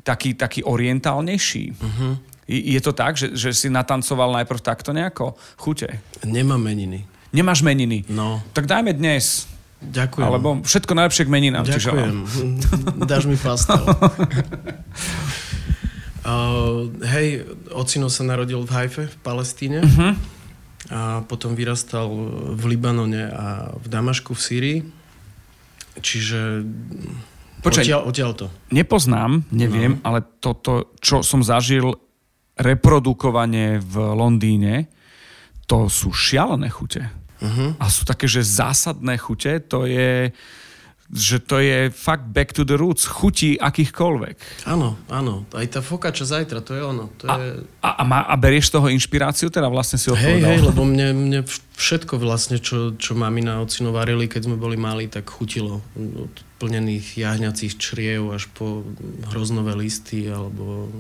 taký, 0.06 0.38
taký 0.38 0.62
orientálnejší? 0.62 1.74
Uh-huh. 1.74 2.14
Je, 2.46 2.78
je 2.78 2.80
to 2.80 2.94
tak, 2.94 3.18
že, 3.18 3.34
že 3.34 3.50
si 3.50 3.66
natancoval 3.66 4.30
najprv 4.38 4.62
takto 4.62 4.94
nejako? 4.94 5.34
Chute. 5.58 5.90
Nemám 6.22 6.62
meniny. 6.62 7.02
Nemáš 7.34 7.66
meniny. 7.66 8.06
No. 8.08 8.38
Tak 8.54 8.70
dajme 8.70 8.94
dnes. 8.94 9.50
Ďakujem. 9.78 10.26
Alebo 10.26 10.49
všetko 10.66 10.92
najlepšie 10.99 11.25
k 11.26 11.30
meninám. 11.30 11.64
Ďakujem. 11.64 12.14
Dáš 13.11 13.25
mi 13.30 13.38
pastel. 13.38 13.82
Uh, 16.28 16.92
hej, 17.08 17.49
ocino 17.73 18.12
sa 18.12 18.20
narodil 18.20 18.61
v 18.61 18.68
Haife, 18.76 19.08
v 19.08 19.16
Palestíne. 19.25 19.80
Mhm. 19.80 20.08
A 20.92 21.25
potom 21.25 21.56
vyrastal 21.56 22.04
v 22.52 22.62
Libanone 22.68 23.32
a 23.32 23.73
v 23.73 23.87
Damašku 23.88 24.37
v 24.37 24.40
Sýrii. 24.40 24.78
Čiže 25.97 26.68
Počkaj. 27.64 27.80
odtiaľ, 27.80 28.00
odtiaľ 28.04 28.30
to. 28.37 28.47
Nepoznám, 28.76 29.49
neviem, 29.56 29.99
no. 29.99 30.04
ale 30.04 30.20
toto, 30.40 30.92
čo 31.00 31.25
som 31.25 31.40
zažil 31.40 31.97
reprodukovanie 32.61 33.80
v 33.80 33.94
Londýne, 34.12 34.92
to 35.64 35.88
sú 35.88 36.12
šialené 36.12 36.68
chute. 36.68 37.08
Uh-huh. 37.38 37.75
A 37.78 37.87
sú 37.87 38.02
také, 38.02 38.26
že 38.26 38.42
zásadné 38.42 39.18
chute, 39.18 39.62
to 39.66 39.87
je 39.87 40.33
že 41.09 41.40
to 41.40 41.57
je 41.57 41.88
fakt 41.88 42.28
back 42.28 42.52
to 42.52 42.68
the 42.68 42.76
roots, 42.76 43.09
chutí 43.09 43.57
akýchkoľvek. 43.57 44.68
Áno, 44.68 45.00
áno. 45.09 45.49
Aj 45.57 45.64
tá 45.64 45.80
fokača 45.80 46.28
zajtra, 46.28 46.61
to 46.61 46.76
je 46.76 46.85
ono. 46.85 47.09
To 47.16 47.25
A, 47.25 47.35
je... 47.40 47.64
a, 47.80 47.90
a, 47.97 48.02
má, 48.04 48.28
a 48.28 48.37
berieš 48.37 48.68
z 48.68 48.73
toho 48.76 48.92
inšpiráciu, 48.92 49.49
teda 49.49 49.73
vlastne 49.73 49.97
si 49.97 50.12
Hej, 50.12 50.21
odpovedal? 50.21 50.49
hej, 50.52 50.59
lebo 50.68 50.83
mne, 50.92 51.09
mne 51.16 51.40
všetko 51.80 52.21
vlastne, 52.21 52.61
čo, 52.61 52.92
čo 53.00 53.16
mami 53.16 53.40
na 53.40 53.64
ocino 53.64 53.88
varili, 53.88 54.28
keď 54.28 54.52
sme 54.52 54.61
boli 54.61 54.76
mali, 54.76 55.09
tak 55.09 55.33
chutilo. 55.33 55.80
Od 55.97 56.35
plnených 56.61 57.16
jahňacích 57.25 57.80
čriev 57.80 58.28
až 58.28 58.45
po 58.52 58.85
hroznové 59.33 59.80
listy 59.80 60.28
alebo 60.28 60.92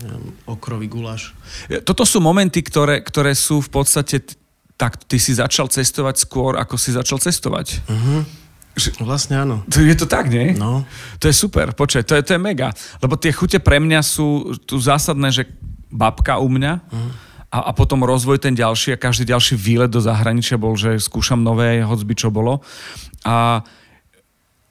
neviem, 0.00 0.24
okrový 0.48 0.88
guláš. 0.88 1.36
Toto 1.84 2.08
sú 2.08 2.24
momenty, 2.24 2.64
ktoré, 2.64 3.04
ktoré 3.04 3.36
sú 3.36 3.60
v 3.60 3.70
podstate, 3.76 4.24
tak 4.78 4.94
ty 5.10 5.18
si 5.18 5.34
začal 5.34 5.66
cestovať 5.66 6.22
skôr, 6.22 6.54
ako 6.54 6.78
si 6.78 6.94
začal 6.94 7.18
cestovať. 7.18 7.82
Uh-huh. 7.90 8.22
Vlastne 9.02 9.42
áno. 9.42 9.66
To 9.74 9.82
je 9.82 9.90
to 9.98 10.06
tak, 10.06 10.30
nie? 10.30 10.54
No. 10.54 10.86
To 11.18 11.26
je 11.26 11.34
super, 11.34 11.74
počkaj, 11.74 12.06
to 12.06 12.14
je, 12.14 12.22
to 12.22 12.32
je 12.38 12.40
mega. 12.40 12.70
Lebo 13.02 13.18
tie 13.18 13.34
chute 13.34 13.58
pre 13.58 13.82
mňa 13.82 14.06
sú 14.06 14.54
tu 14.62 14.78
zásadné, 14.78 15.34
že 15.34 15.50
babka 15.90 16.38
u 16.38 16.46
mňa 16.46 16.78
Mhm. 16.94 17.10
a, 17.50 17.58
a 17.58 17.70
potom 17.74 18.06
rozvoj 18.06 18.38
ten 18.38 18.54
ďalší 18.54 18.94
a 18.94 19.00
každý 19.02 19.26
ďalší 19.34 19.58
výlet 19.58 19.90
do 19.90 19.98
zahraničia 19.98 20.54
bol, 20.54 20.78
že 20.78 20.94
skúšam 21.02 21.42
nové, 21.42 21.82
hoď 21.82 22.00
by 22.06 22.14
čo 22.14 22.28
bolo. 22.30 22.62
A 23.26 23.66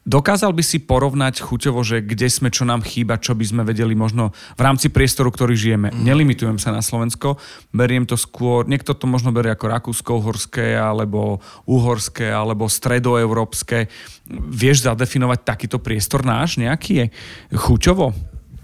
dokázal 0.07 0.55
by 0.55 0.63
si 0.63 0.79
porovnať 0.79 1.43
chuťovo, 1.43 1.83
že 1.83 1.99
kde 1.99 2.31
sme, 2.31 2.47
čo 2.47 2.63
nám 2.63 2.79
chýba, 2.87 3.19
čo 3.19 3.35
by 3.35 3.43
sme 3.43 3.61
vedeli 3.67 3.91
možno 3.91 4.31
v 4.55 4.61
rámci 4.63 4.87
priestoru, 4.87 5.27
ktorý 5.27 5.59
žijeme. 5.59 5.91
Mm. 5.91 6.07
Nelimitujem 6.07 6.57
sa 6.57 6.71
na 6.71 6.79
Slovensko, 6.79 7.35
beriem 7.75 8.07
to 8.07 8.15
skôr, 8.15 8.63
niekto 8.63 8.95
to 8.95 9.03
možno 9.03 9.35
berie 9.35 9.51
ako 9.51 9.67
rakúsko-uhorské, 9.67 10.79
alebo 10.79 11.43
uhorské, 11.67 12.31
alebo 12.31 12.71
stredoeurópske. 12.71 13.91
Vieš 14.31 14.87
zadefinovať 14.87 15.43
takýto 15.43 15.77
priestor 15.83 16.23
náš 16.23 16.55
nejaký 16.55 16.91
je 16.97 17.05
chuťovo? 17.51 18.15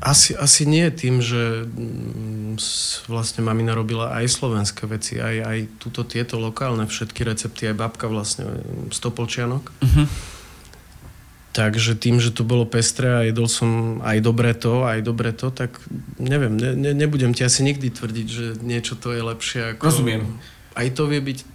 Asi, 0.04 0.36
asi 0.36 0.68
nie 0.68 0.84
tým, 0.92 1.24
že 1.24 1.64
mm, 1.64 2.60
vlastne 3.08 3.40
mamina 3.40 3.72
robila 3.72 4.12
aj 4.12 4.36
slovenské 4.36 4.84
veci, 4.84 5.16
aj, 5.24 5.36
aj 5.48 5.60
túto 5.80 6.04
tieto 6.04 6.36
lokálne 6.36 6.84
všetky 6.84 7.24
recepty, 7.24 7.72
aj 7.72 7.80
babka 7.80 8.12
vlastne 8.12 8.48
mm, 8.48 8.92
stopolčianok. 8.92 9.64
Mhm. 9.80 10.33
Takže 11.54 11.94
tým, 11.94 12.18
že 12.18 12.34
to 12.34 12.42
bolo 12.42 12.66
pestré 12.66 13.14
a 13.14 13.22
jedol 13.30 13.46
som 13.46 14.02
aj 14.02 14.18
dobre 14.26 14.58
to, 14.58 14.90
aj 14.90 15.06
dobre 15.06 15.30
to, 15.38 15.54
tak 15.54 15.78
neviem, 16.18 16.58
ne, 16.58 16.74
ne, 16.74 16.92
nebudem 16.98 17.30
ti 17.38 17.46
asi 17.46 17.62
nikdy 17.62 17.94
tvrdiť, 17.94 18.28
že 18.28 18.46
niečo 18.58 18.98
to 18.98 19.14
je 19.14 19.22
lepšie 19.22 19.62
ako... 19.78 19.86
Rozumiem. 19.86 20.42
Aj 20.74 20.90
to 20.90 21.06
vie 21.06 21.22
byť 21.22 21.46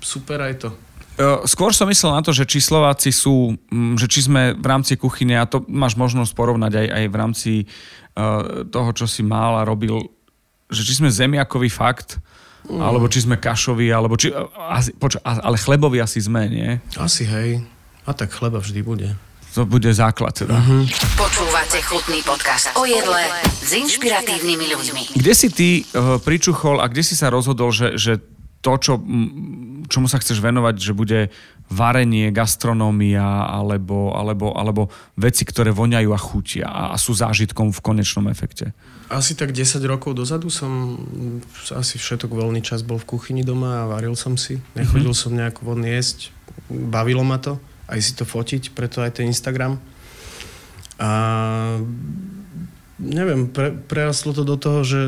super, 0.00 0.40
aj 0.40 0.54
to. 0.64 0.68
Skôr 1.44 1.70
som 1.70 1.86
myslel 1.86 2.16
na 2.16 2.24
to, 2.24 2.34
že 2.34 2.48
či 2.48 2.58
Slováci 2.58 3.14
sú, 3.14 3.54
mm, 3.70 4.00
že 4.00 4.10
či 4.10 4.26
sme 4.26 4.56
v 4.56 4.66
rámci 4.66 4.98
kuchyne, 4.98 5.38
a 5.38 5.46
to 5.46 5.62
máš 5.70 5.94
možnosť 5.94 6.32
porovnať 6.34 6.72
aj, 6.74 6.86
aj 6.90 7.04
v 7.06 7.16
rámci 7.16 7.52
uh, 7.62 8.66
toho, 8.66 8.90
čo 8.96 9.06
si 9.06 9.22
mal 9.22 9.60
a 9.60 9.68
robil, 9.68 10.10
že 10.72 10.82
či 10.82 10.98
sme 10.98 11.12
zemiakový 11.12 11.70
fakt, 11.70 12.18
mm. 12.66 12.80
alebo 12.82 13.06
či 13.06 13.22
sme 13.22 13.38
kašoví, 13.38 13.94
alebo 13.94 14.18
či, 14.18 14.34
asi, 14.56 14.90
poča, 14.96 15.22
ale 15.22 15.54
chleboví 15.54 16.02
asi 16.02 16.18
sme, 16.18 16.50
nie? 16.50 16.82
Asi 16.98 17.22
hej. 17.28 17.62
A 18.04 18.10
tak 18.10 18.34
chleba 18.34 18.58
vždy 18.58 18.80
bude. 18.82 19.08
To 19.54 19.62
bude 19.62 19.86
základ 19.94 20.34
teda. 20.34 20.58
Mhm. 20.58 20.90
Počúvate 21.14 21.78
chutný 21.86 22.26
podcast 22.26 22.74
o 22.74 22.82
jedle 22.82 23.22
s 23.46 23.70
inšpiratívnymi 23.70 24.66
ľuďmi. 24.74 25.02
Kde 25.14 25.32
si 25.34 25.48
ty 25.54 25.68
uh, 25.94 26.18
pričuchol 26.18 26.82
a 26.82 26.90
kde 26.90 27.06
si 27.06 27.14
sa 27.14 27.30
rozhodol, 27.30 27.70
že, 27.70 27.94
že 27.94 28.18
to, 28.64 28.72
čo, 28.80 28.92
čomu 29.86 30.10
sa 30.10 30.18
chceš 30.18 30.42
venovať, 30.42 30.74
že 30.80 30.92
bude 30.96 31.20
varenie, 31.68 32.32
gastronómia 32.32 33.46
alebo, 33.46 34.10
alebo, 34.16 34.56
alebo 34.56 34.82
veci, 35.14 35.46
ktoré 35.46 35.70
voňajú 35.70 36.10
a 36.12 36.18
chutia 36.18 36.66
a, 36.66 36.82
a 36.92 36.96
sú 36.96 37.14
zážitkom 37.14 37.70
v 37.70 37.80
konečnom 37.84 38.26
efekte? 38.32 38.72
Asi 39.12 39.36
tak 39.36 39.52
10 39.52 39.78
rokov 39.84 40.16
dozadu 40.16 40.48
som 40.48 40.98
asi 41.76 42.00
všetok 42.00 42.32
voľný 42.32 42.64
čas 42.64 42.82
bol 42.82 42.96
v 42.96 43.06
kuchyni 43.06 43.44
doma 43.44 43.84
a 43.84 43.88
varil 43.88 44.16
som 44.16 44.34
si. 44.34 44.58
Nechodil 44.74 45.12
som 45.12 45.36
nejako 45.36 45.76
von 45.76 45.84
jesť. 45.84 46.32
Bavilo 46.72 47.22
ma 47.22 47.36
to. 47.38 47.60
Aj 47.84 48.00
si 48.00 48.12
to 48.16 48.24
fotiť, 48.24 48.72
preto 48.72 49.04
aj 49.04 49.20
ten 49.20 49.28
Instagram. 49.28 49.76
A 50.96 51.10
neviem, 52.96 53.50
pre, 53.50 53.74
prerastlo 53.74 54.32
to 54.32 54.46
do 54.46 54.56
toho, 54.56 54.86
že 54.86 55.00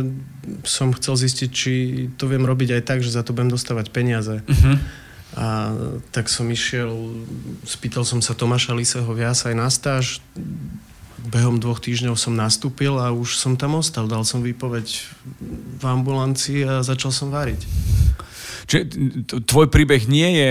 som 0.66 0.92
chcel 0.92 1.14
zistiť, 1.16 1.50
či 1.50 1.72
to 2.18 2.26
viem 2.26 2.44
robiť 2.44 2.78
aj 2.78 2.82
tak, 2.82 2.98
že 3.00 3.14
za 3.14 3.22
to 3.22 3.32
budem 3.32 3.50
dostávať 3.54 3.90
peniaze. 3.94 4.42
Uh-huh. 4.42 4.76
A 5.36 5.46
tak 6.10 6.30
som 6.32 6.48
išiel, 6.48 6.92
spýtal 7.66 8.06
som 8.06 8.24
sa 8.24 8.32
Tomáša 8.32 8.72
Liseho 8.72 9.08
viac 9.12 9.36
aj 9.36 9.54
na 9.54 9.68
stáž. 9.68 10.24
Behom 11.26 11.58
dvoch 11.58 11.82
týždňov 11.82 12.14
som 12.14 12.38
nastúpil 12.38 12.94
a 13.02 13.10
už 13.10 13.34
som 13.34 13.58
tam 13.58 13.74
ostal. 13.76 14.06
Dal 14.06 14.22
som 14.22 14.40
výpoveď 14.40 14.86
v 15.76 15.84
ambulancii 15.84 16.62
a 16.62 16.86
začal 16.86 17.10
som 17.10 17.34
variť. 17.34 17.66
Čiže 18.70 18.82
tvoj 19.46 19.66
príbeh 19.70 20.06
nie 20.06 20.30
je 20.38 20.50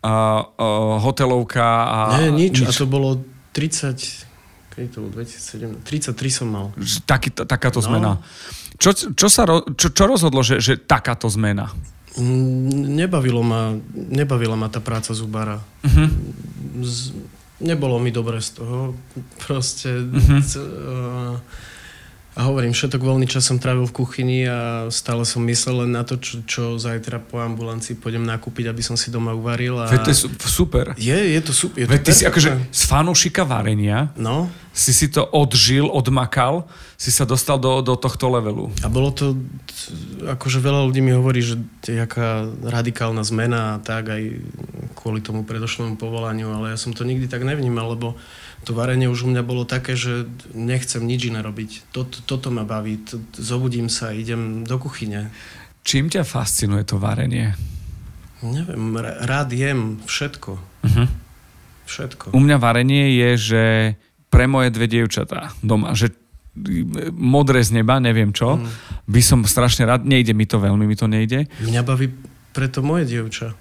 uh, 0.00 0.08
uh, 0.56 0.96
hotelovka 1.00 1.64
a... 1.64 1.98
Nie, 2.18 2.30
nič. 2.30 2.64
A 2.64 2.72
to 2.72 2.84
bolo 2.84 3.20
30... 3.52 4.28
Kedy 4.70 4.86
to 4.90 4.98
bolo? 5.02 5.12
2007? 5.18 5.82
33 5.82 6.16
som 6.30 6.48
mal. 6.48 6.66
Taký, 7.04 7.34
takáto 7.34 7.80
No. 7.80 7.86
zmena. 7.86 8.10
Čo, 8.80 8.94
čo, 9.12 9.28
sa, 9.28 9.44
čo, 9.76 9.92
čo 9.92 10.04
rozhodlo, 10.06 10.40
že, 10.40 10.62
že 10.62 10.80
takáto 10.80 11.28
zmena? 11.28 11.68
Mm, 12.16 12.96
Nebavilo 12.96 13.44
ma, 13.44 13.76
nebavila 13.94 14.56
ma 14.56 14.72
tá 14.72 14.80
práca 14.80 15.12
zubára. 15.12 15.60
Uh-huh. 15.84 16.08
Z, 16.80 17.12
nebolo 17.60 18.00
mi 18.00 18.08
dobre 18.10 18.40
z 18.40 18.62
toho. 18.62 18.96
Proste... 19.42 19.90
Mhm. 19.94 20.38
C, 20.40 20.52
uh, 20.58 21.36
a 22.40 22.48
hovorím, 22.48 22.72
všetok 22.72 23.04
voľný 23.04 23.28
čas 23.28 23.44
som 23.44 23.60
trávil 23.60 23.84
v 23.84 23.92
kuchyni 23.92 24.48
a 24.48 24.88
stále 24.88 25.28
som 25.28 25.44
myslel 25.44 25.84
len 25.84 25.92
na 25.92 26.08
to, 26.08 26.16
čo, 26.16 26.40
čo 26.48 26.62
zajtra 26.80 27.20
po 27.20 27.36
ambulancii 27.36 28.00
pôjdem 28.00 28.24
nakúpiť, 28.24 28.72
aby 28.72 28.80
som 28.80 28.96
si 28.96 29.12
doma 29.12 29.36
uvaril. 29.36 29.76
A... 29.76 29.92
Veď 29.92 30.08
to 30.08 30.10
je 30.16 30.18
su- 30.24 30.32
super. 30.48 30.96
Je, 30.96 31.12
je 31.12 31.40
to 31.44 31.52
super. 31.52 31.76
Je 31.76 31.84
to 31.84 31.92
Veď 31.92 32.00
ty 32.00 32.12
si 32.16 32.24
akože 32.24 32.72
z 32.72 32.82
fanúšika 32.88 33.44
varenia 33.44 34.16
No, 34.16 34.48
si 34.72 34.96
si 34.96 35.12
to 35.12 35.20
odžil, 35.20 35.84
odmakal, 35.84 36.64
si 36.96 37.12
sa 37.12 37.28
dostal 37.28 37.60
do, 37.60 37.84
do 37.84 37.92
tohto 38.00 38.32
levelu. 38.32 38.72
a 38.80 38.88
bolo 38.88 39.12
to, 39.12 39.36
akože 40.24 40.64
veľa 40.64 40.88
ľudí 40.88 41.04
mi 41.04 41.12
hovorí, 41.12 41.44
že 41.44 41.60
jaká 41.84 42.48
radikálna 42.64 43.20
zmena 43.20 43.76
a 43.76 43.80
tak 43.84 44.16
aj 44.16 44.22
kvôli 44.96 45.20
tomu 45.20 45.44
predošlému 45.44 46.00
povolaniu, 46.00 46.56
ale 46.56 46.72
ja 46.72 46.78
som 46.80 46.96
to 46.96 47.04
nikdy 47.04 47.28
tak 47.28 47.44
nevnímal, 47.44 47.92
lebo 47.92 48.16
to 48.64 48.76
varenie 48.76 49.08
už 49.08 49.24
u 49.24 49.28
mňa 49.32 49.42
bolo 49.42 49.64
také, 49.64 49.96
že 49.96 50.28
nechcem 50.52 51.00
nič 51.00 51.32
iné 51.32 51.40
robiť. 51.40 51.90
Toto, 51.90 52.20
toto 52.24 52.52
ma 52.52 52.68
baví, 52.68 53.00
zobudím 53.32 53.88
sa, 53.88 54.12
idem 54.12 54.68
do 54.68 54.76
kuchyne. 54.76 55.32
Čím 55.80 56.12
ťa 56.12 56.28
fascinuje 56.28 56.84
to 56.84 57.00
varenie? 57.00 57.56
Neviem, 58.44 58.96
rád 59.00 59.52
jem 59.52 60.00
všetko. 60.04 60.50
Uh-huh. 60.60 61.08
Všetko. 61.88 62.36
U 62.36 62.40
mňa 62.40 62.56
varenie 62.60 63.16
je, 63.16 63.30
že 63.36 63.62
pre 64.30 64.44
moje 64.46 64.70
dve 64.70 64.86
dievčatá 64.86 65.56
doma, 65.64 65.96
že 65.96 66.14
modré 67.14 67.62
z 67.62 67.80
neba, 67.80 68.02
neviem 68.02 68.34
čo, 68.34 68.58
mm. 68.58 69.06
by 69.06 69.20
som 69.22 69.40
strašne 69.46 69.86
rád, 69.86 70.02
nejde 70.02 70.34
mi 70.34 70.44
to 70.50 70.58
veľmi, 70.58 70.82
mi 70.82 70.98
to 70.98 71.06
nejde, 71.06 71.46
Mňa 71.62 71.82
baví 71.86 72.10
preto 72.50 72.82
moje 72.82 73.06
dievča. 73.06 73.54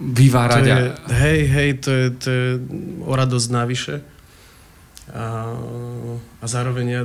vyvárať 0.00 0.64
To 0.64 0.72
a... 0.72 0.76
je, 0.76 0.86
hej, 1.12 1.40
hej, 1.46 1.70
to 1.80 1.90
je, 1.92 2.04
to 2.16 2.26
je 2.28 2.46
o 3.04 3.12
radosť 3.12 3.48
navyše. 3.52 3.94
A, 5.14 5.54
a 6.42 6.44
zároveň 6.46 6.86
ja 6.88 7.02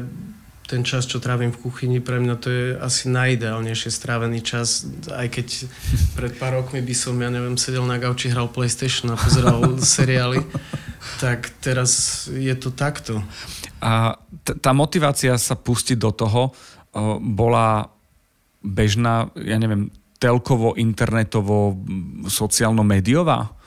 ten 0.71 0.87
čas, 0.87 1.03
čo 1.03 1.19
trávim 1.19 1.51
v 1.51 1.67
kuchyni, 1.67 1.99
pre 1.99 2.15
mňa 2.23 2.35
to 2.39 2.47
je 2.47 2.65
asi 2.79 3.11
najideálnejšie 3.11 3.91
strávený 3.91 4.39
čas, 4.39 4.87
aj 5.11 5.27
keď 5.27 5.47
pred 6.15 6.31
pár 6.39 6.63
rokmi 6.63 6.79
by 6.79 6.95
som, 6.95 7.19
ja 7.19 7.27
neviem, 7.27 7.59
sedel 7.59 7.83
na 7.83 7.99
gauči, 7.99 8.31
hral 8.31 8.47
PlayStation 8.47 9.11
a 9.11 9.19
pozeral 9.19 9.59
seriály, 9.99 10.39
tak 11.19 11.51
teraz 11.59 12.23
je 12.31 12.55
to 12.55 12.71
takto. 12.71 13.19
A 13.83 14.15
t- 14.47 14.55
tá 14.63 14.71
motivácia 14.71 15.35
sa 15.35 15.59
pustiť 15.59 15.99
do 15.99 16.15
toho 16.15 16.41
o, 16.47 17.19
bola 17.19 17.91
bežná, 18.63 19.27
ja 19.43 19.59
neviem, 19.59 19.91
telkovo, 20.23 20.79
internetovo, 20.79 21.75
m, 21.75 22.23
sociálno-médiová? 22.31 23.59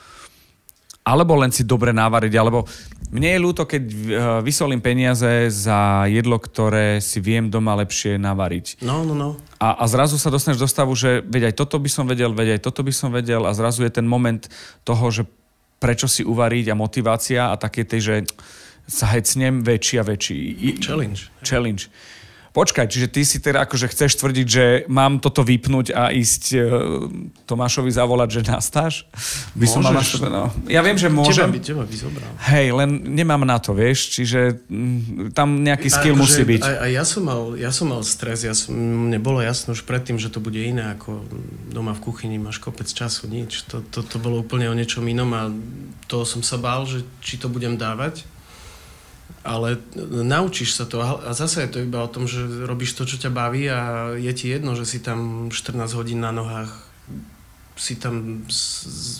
alebo 1.05 1.37
len 1.37 1.53
si 1.53 1.61
dobre 1.61 1.93
navariť, 1.93 2.33
alebo 2.33 2.65
mne 3.13 3.29
je 3.37 3.39
ľúto, 3.39 3.63
keď 3.69 3.83
uh, 3.85 3.97
vysolím 4.41 4.81
peniaze 4.81 5.49
za 5.53 6.09
jedlo, 6.09 6.41
ktoré 6.41 6.97
si 6.99 7.21
viem 7.21 7.49
doma 7.49 7.77
lepšie 7.77 8.17
navariť. 8.17 8.81
No, 8.81 9.05
no, 9.05 9.13
no. 9.13 9.29
A, 9.61 9.77
a 9.81 9.85
zrazu 9.85 10.17
sa 10.17 10.33
dostaneš 10.33 10.61
do 10.61 10.69
stavu, 10.69 10.93
že 10.97 11.21
veď 11.21 11.53
aj 11.53 11.55
toto 11.59 11.77
by 11.77 11.89
som 11.89 12.05
vedel, 12.09 12.33
veď 12.33 12.57
aj 12.57 12.61
toto 12.65 12.81
by 12.81 12.93
som 12.93 13.09
vedel 13.13 13.45
a 13.45 13.53
zrazu 13.53 13.85
je 13.85 13.93
ten 13.93 14.05
moment 14.05 14.49
toho, 14.81 15.05
že 15.13 15.23
prečo 15.77 16.09
si 16.09 16.25
uvariť 16.25 16.71
a 16.71 16.79
motivácia 16.79 17.41
a 17.51 17.55
také 17.59 17.85
tej, 17.85 18.01
že 18.01 18.15
sa 18.85 19.09
hecnem 19.13 19.65
väčší 19.65 19.95
a 20.01 20.03
väčší. 20.05 20.37
Challenge. 20.81 21.19
Challenge. 21.41 21.89
Počkaj, 22.55 22.87
čiže 22.87 23.11
ty 23.11 23.27
si 23.27 23.43
teda 23.43 23.67
akože 23.67 23.91
chceš 23.91 24.15
tvrdiť, 24.15 24.47
že 24.47 24.65
mám 24.87 25.19
toto 25.19 25.43
vypnúť 25.43 25.91
a 25.91 26.07
ísť 26.15 26.43
uh, 26.55 26.63
Tomášovi 27.43 27.91
zavolať, 27.91 28.39
že 28.39 28.41
nastáš? 28.47 29.03
By 29.59 29.67
som 29.67 29.83
mal 29.83 29.99
no. 30.31 30.47
Ja 30.71 30.79
viem, 30.79 30.95
že 30.95 31.11
Teba 31.11 31.19
môžem. 31.19 31.51
by, 31.51 31.59
teba 31.59 31.83
by 31.83 31.95
zobral. 31.99 32.31
Hej, 32.47 32.71
len 32.71 33.11
nemám 33.11 33.43
na 33.43 33.59
to, 33.59 33.75
vieš, 33.75 34.15
čiže 34.15 34.63
mm, 34.71 35.35
tam 35.35 35.67
nejaký 35.67 35.91
skill 35.91 36.15
A- 36.15 36.21
musí 36.23 36.47
že 36.47 36.55
byť. 36.55 36.61
A, 36.63 36.71
a 36.79 36.85
ja, 36.87 37.03
som 37.03 37.27
mal, 37.27 37.59
ja 37.59 37.75
som 37.75 37.91
mal 37.91 37.99
stres, 38.07 38.47
ja 38.47 38.55
som, 38.55 38.71
mne 38.71 39.19
bolo 39.19 39.43
jasno 39.43 39.75
už 39.75 39.83
predtým, 39.83 40.15
že 40.15 40.31
to 40.31 40.39
bude 40.39 40.55
iné 40.55 40.95
ako 40.95 41.27
doma 41.75 41.91
v 41.91 42.07
kuchyni, 42.07 42.39
máš 42.39 42.63
kopec 42.63 42.87
času, 42.87 43.27
nič. 43.27 43.67
To, 43.67 43.83
to, 43.83 43.99
to 43.99 44.15
bolo 44.15 44.39
úplne 44.39 44.71
o 44.71 44.75
niečom 44.79 45.03
inom 45.03 45.27
a 45.35 45.51
toho 46.07 46.23
som 46.23 46.39
sa 46.39 46.55
bál, 46.55 46.87
že 46.87 47.03
či 47.19 47.35
to 47.35 47.51
budem 47.51 47.75
dávať. 47.75 48.23
Ale 49.45 49.77
naučíš 50.25 50.73
sa 50.73 50.89
to 50.89 50.97
a 51.05 51.29
zase 51.37 51.65
je 51.65 51.69
to 51.69 51.79
iba 51.85 52.01
o 52.01 52.09
tom, 52.09 52.25
že 52.25 52.41
robíš 52.65 52.97
to, 52.97 53.05
čo 53.05 53.21
ťa 53.21 53.29
baví 53.29 53.69
a 53.69 54.09
je 54.17 54.33
ti 54.33 54.49
jedno, 54.49 54.73
že 54.73 54.89
si 54.89 54.97
tam 54.97 55.49
14 55.53 55.85
hodín 55.93 56.25
na 56.25 56.33
nohách, 56.33 56.73
si 57.77 57.93
tam 58.01 58.41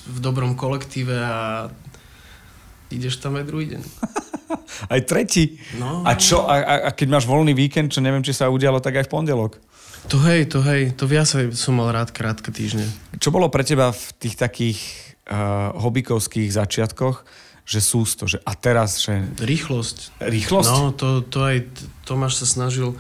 v 0.10 0.18
dobrom 0.18 0.58
kolektíve 0.58 1.14
a 1.14 1.70
ideš 2.90 3.22
tam 3.22 3.38
aj 3.38 3.46
druhý 3.46 3.78
deň. 3.78 3.82
Aj 4.94 5.02
tretí. 5.02 5.58
No. 5.80 6.04
A 6.06 6.14
čo, 6.20 6.46
a, 6.46 6.62
a, 6.62 6.76
a 6.86 6.90
keď 6.92 7.08
máš 7.18 7.26
voľný 7.26 7.56
víkend, 7.56 7.90
čo 7.90 8.04
neviem, 8.04 8.22
či 8.22 8.36
sa 8.36 8.52
udialo, 8.52 8.84
tak 8.84 9.00
aj 9.00 9.08
v 9.08 9.14
pondelok. 9.14 9.58
To 10.14 10.22
hej, 10.22 10.46
to 10.46 10.62
hej, 10.62 10.94
to 10.94 11.10
viac 11.10 11.26
som 11.26 11.74
mal 11.74 11.90
rád 11.90 12.14
krátke 12.14 12.54
týždne. 12.54 12.86
Čo 13.18 13.34
bolo 13.34 13.50
pre 13.50 13.66
teba 13.66 13.90
v 13.90 14.06
tých 14.22 14.38
takých 14.38 14.80
uh, 15.26 15.74
hobbykovských 15.82 16.54
začiatkoch, 16.54 17.26
že 17.66 17.82
sústo, 17.82 18.30
že 18.30 18.38
a 18.46 18.54
teraz, 18.54 19.02
že 19.02 19.26
Rýchlosť. 19.42 20.22
rýchlosť? 20.22 20.70
No, 20.70 20.94
to, 20.94 21.26
to 21.26 21.42
aj 21.42 21.66
Tomáš 22.06 22.46
sa 22.46 22.48
snažil 22.48 22.94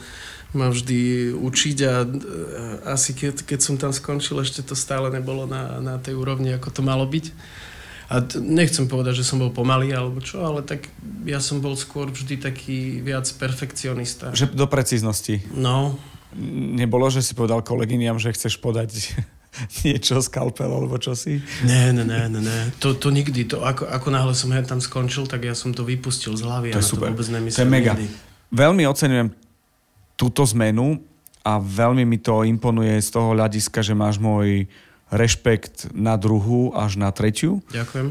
ma 0.55 0.71
vždy 0.71 1.31
učiť 1.35 1.77
a 1.83 1.93
e, 2.01 2.07
asi 2.87 3.11
keď, 3.11 3.43
keď 3.43 3.59
som 3.59 3.75
tam 3.75 3.91
skončil, 3.91 4.39
ešte 4.39 4.63
to 4.63 4.71
stále 4.73 5.11
nebolo 5.11 5.43
na, 5.45 5.83
na 5.83 5.95
tej 5.99 6.15
úrovni, 6.15 6.55
ako 6.55 6.71
to 6.71 6.81
malo 6.81 7.03
byť. 7.03 7.35
A 8.07 8.23
nechcem 8.39 8.87
povedať, 8.87 9.19
že 9.19 9.27
som 9.27 9.41
bol 9.41 9.51
pomalý 9.51 9.91
alebo 9.91 10.23
čo, 10.23 10.45
ale 10.47 10.63
tak 10.63 10.87
ja 11.27 11.43
som 11.43 11.59
bol 11.59 11.75
skôr 11.75 12.07
vždy 12.07 12.39
taký 12.39 13.03
viac 13.03 13.27
perfekcionista. 13.35 14.31
Že 14.31 14.55
do 14.55 14.65
precíznosti. 14.69 15.43
No, 15.51 15.99
Nebolo, 16.75 17.07
že 17.07 17.23
si 17.23 17.31
povedal 17.31 17.63
kolegyniam, 17.63 18.19
že 18.19 18.35
chceš 18.35 18.59
podať 18.59 19.15
niečo, 19.83 20.19
skalpel 20.19 20.67
alebo 20.67 20.95
čo 20.99 21.15
si? 21.15 21.39
ne, 21.63 21.91
ne, 21.95 22.03
ne, 22.03 22.27
ne, 22.27 22.39
ne. 22.41 22.57
To, 22.83 22.95
to 22.95 23.09
nikdy. 23.11 23.47
To, 23.51 23.63
ako, 23.63 23.87
ako 23.87 24.07
náhle 24.11 24.33
som 24.35 24.51
tam 24.65 24.79
skončil, 24.79 25.25
tak 25.25 25.43
ja 25.47 25.55
som 25.55 25.71
to 25.71 25.87
vypustil 25.87 26.35
z 26.35 26.43
hlavy 26.43 26.75
To 26.75 26.81
je 26.81 26.87
super. 26.87 27.11
to 27.11 27.17
vôbec 27.17 27.27
To 27.27 27.63
je 27.63 27.69
mega. 27.69 27.93
nikdy. 27.95 28.07
Veľmi 28.55 28.83
oceňujem 28.87 29.27
túto 30.15 30.47
zmenu 30.55 31.03
a 31.45 31.59
veľmi 31.61 32.07
mi 32.07 32.17
to 32.17 32.41
imponuje 32.47 32.97
z 33.03 33.09
toho 33.11 33.35
hľadiska, 33.37 33.83
že 33.85 33.93
máš 33.93 34.17
môj 34.17 34.65
rešpekt 35.13 35.93
na 35.93 36.17
druhú 36.17 36.73
až 36.73 36.97
na 36.97 37.13
tretiu. 37.13 37.61
Ďakujem. 37.69 38.07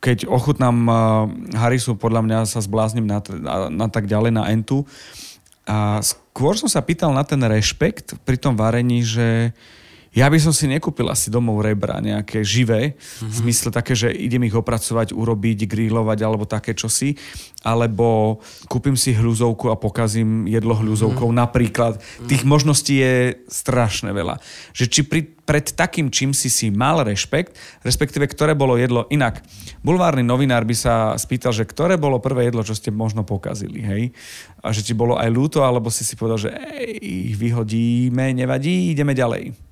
Keď 0.00 0.24
ochutnám 0.26 0.76
uh, 0.88 0.96
Harisu, 1.54 1.92
podľa 1.94 2.24
mňa 2.24 2.38
sa 2.48 2.64
zbláznim 2.64 3.04
na, 3.04 3.20
na, 3.36 3.68
na 3.68 3.86
tak 3.86 4.08
ďalej, 4.08 4.32
na 4.32 4.48
Entu. 4.48 4.88
A 5.68 6.00
skôr 6.00 6.56
som 6.56 6.66
sa 6.72 6.80
pýtal 6.80 7.12
na 7.12 7.20
ten 7.20 7.38
rešpekt 7.38 8.16
pri 8.24 8.40
tom 8.40 8.56
varení, 8.56 9.04
že 9.04 9.52
ja 10.10 10.26
by 10.26 10.42
som 10.42 10.50
si 10.50 10.66
nekúpil 10.66 11.06
asi 11.06 11.30
domov 11.30 11.62
rebra 11.62 12.02
nejaké 12.02 12.42
živé, 12.42 12.98
mm-hmm. 12.98 13.30
v 13.30 13.34
zmysle 13.46 13.70
také, 13.70 13.94
že 13.94 14.10
idem 14.10 14.42
ich 14.42 14.56
opracovať, 14.58 15.14
urobiť, 15.14 15.70
grillovať 15.70 16.18
alebo 16.26 16.50
také 16.50 16.74
čosi, 16.74 17.14
alebo 17.62 18.42
kúpim 18.66 18.98
si 18.98 19.14
hľuzovku 19.14 19.70
a 19.70 19.78
pokazím 19.78 20.50
jedlo 20.50 20.74
hľuzovkou. 20.74 21.30
Mm-hmm. 21.30 21.42
Napríklad 21.46 21.92
tých 22.26 22.42
možností 22.42 22.98
je 22.98 23.38
strašne 23.46 24.10
veľa. 24.10 24.42
Že 24.74 24.84
či 24.90 25.00
pri, 25.06 25.22
pred 25.46 25.70
takým 25.70 26.10
čím 26.10 26.34
si 26.34 26.50
si 26.50 26.74
mal 26.74 27.06
rešpekt, 27.06 27.54
respektíve 27.86 28.26
ktoré 28.26 28.58
bolo 28.58 28.74
jedlo 28.74 29.06
inak. 29.14 29.46
Bulvárny 29.86 30.26
novinár 30.26 30.66
by 30.66 30.74
sa 30.74 30.94
spýtal, 31.22 31.54
že 31.54 31.62
ktoré 31.62 31.94
bolo 31.94 32.18
prvé 32.18 32.50
jedlo, 32.50 32.66
čo 32.66 32.74
ste 32.74 32.90
možno 32.90 33.22
pokazili, 33.22 33.78
hej? 33.78 34.02
A 34.58 34.74
že 34.74 34.82
ti 34.82 34.90
bolo 34.90 35.14
aj 35.14 35.30
ľúto, 35.30 35.62
alebo 35.62 35.86
si 35.86 36.02
si 36.02 36.18
povedal, 36.18 36.50
že 36.50 36.50
ej, 36.50 36.98
ich 37.30 37.36
vyhodíme, 37.38 38.34
nevadí, 38.34 38.90
ideme 38.90 39.14
ďalej. 39.14 39.69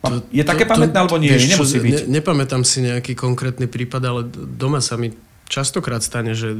To, 0.00 0.24
je 0.32 0.44
také 0.48 0.64
to, 0.64 0.72
pamätné, 0.72 0.96
alebo 0.96 1.20
nie? 1.20 1.28
vieš 1.28 1.52
čo, 1.52 1.60
Nemusí 1.60 1.76
byť. 1.76 1.94
Ne, 2.08 2.20
nepamätám 2.20 2.64
si 2.64 2.80
nejaký 2.80 3.12
konkrétny 3.12 3.68
prípad, 3.68 4.02
ale 4.04 4.20
doma 4.32 4.80
sa 4.80 4.96
mi 4.96 5.12
častokrát 5.50 6.00
stane, 6.00 6.32
že 6.32 6.56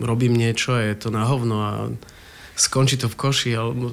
robím 0.00 0.32
niečo 0.32 0.78
a 0.78 0.86
je 0.88 0.96
to 0.96 1.08
na 1.12 1.28
hovno 1.28 1.56
a 1.60 1.72
skončí 2.56 2.96
to 2.96 3.10
v 3.12 3.16
koši. 3.20 3.50
Alebo... 3.52 3.92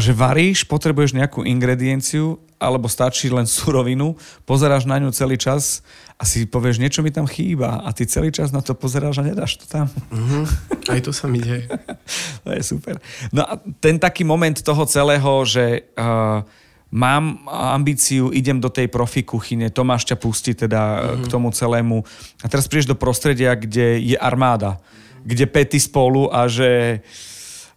Že 0.00 0.12
varíš, 0.16 0.64
potrebuješ 0.64 1.12
nejakú 1.12 1.44
ingredienciu, 1.44 2.40
alebo 2.60 2.86
stačí 2.86 3.32
len 3.32 3.48
surovinu, 3.48 4.16
pozeráš 4.44 4.84
na 4.84 5.00
ňu 5.00 5.12
celý 5.12 5.40
čas 5.40 5.80
a 6.20 6.28
si 6.28 6.44
povieš, 6.44 6.76
niečo 6.76 7.00
mi 7.00 7.08
tam 7.08 7.24
chýba 7.24 7.80
a 7.80 7.88
ty 7.96 8.04
celý 8.04 8.28
čas 8.28 8.52
na 8.52 8.60
to 8.60 8.76
pozeráš 8.76 9.24
a 9.24 9.26
nedáš 9.26 9.56
to 9.60 9.64
tam. 9.64 9.88
Uh-huh. 10.12 10.44
Aj 10.92 11.00
to 11.00 11.12
sa 11.12 11.24
mi 11.24 11.40
deje. 11.40 11.64
to 12.44 12.50
je 12.52 12.62
super. 12.64 13.00
No 13.32 13.44
a 13.48 13.56
ten 13.80 13.96
taký 13.96 14.28
moment 14.28 14.56
toho 14.60 14.84
celého, 14.84 15.32
že 15.48 15.88
uh, 15.96 16.44
mám 16.90 17.46
ambíciu, 17.46 18.34
idem 18.34 18.58
do 18.58 18.66
tej 18.66 18.90
profi 18.90 19.22
kuchyne, 19.22 19.70
Tomáš 19.70 20.10
ťa 20.10 20.16
pustí 20.18 20.52
teda 20.58 20.80
mm-hmm. 20.80 21.22
k 21.22 21.26
tomu 21.30 21.48
celému. 21.54 22.02
A 22.42 22.46
teraz 22.50 22.66
prídeš 22.66 22.90
do 22.90 22.98
prostredia, 22.98 23.54
kde 23.54 24.02
je 24.02 24.16
armáda, 24.18 24.82
kde 25.22 25.46
pety 25.46 25.78
spolu 25.78 26.26
a 26.34 26.50
že 26.50 27.00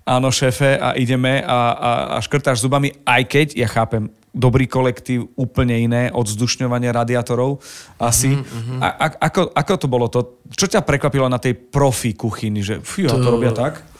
áno 0.04 0.34
šéfe 0.34 0.76
a 0.82 0.98
ideme 0.98 1.46
a, 1.46 1.60
a, 1.72 1.92
a 2.16 2.18
škrtáš 2.20 2.66
zubami, 2.66 2.92
aj 3.06 3.24
keď, 3.30 3.48
ja 3.56 3.70
chápem, 3.70 4.12
dobrý 4.34 4.66
kolektív, 4.66 5.30
úplne 5.38 5.78
iné, 5.78 6.04
od 6.10 6.26
vzdušňovania 6.26 6.90
radiátorov 6.90 7.62
asi. 8.02 8.34
Mm-hmm. 8.34 8.80
A, 8.82 8.88
a, 8.90 9.06
ako, 9.30 9.54
ako 9.54 9.74
to 9.78 9.88
bolo? 9.88 10.10
To, 10.10 10.42
čo 10.58 10.66
ťa 10.66 10.82
prekvapilo 10.82 11.30
na 11.30 11.38
tej 11.38 11.54
profi 11.54 12.18
kuchyni? 12.18 12.66
Že 12.66 12.82
fú, 12.82 13.06
to, 13.06 13.22
to 13.22 13.30
robia 13.30 13.54
tak? 13.54 13.93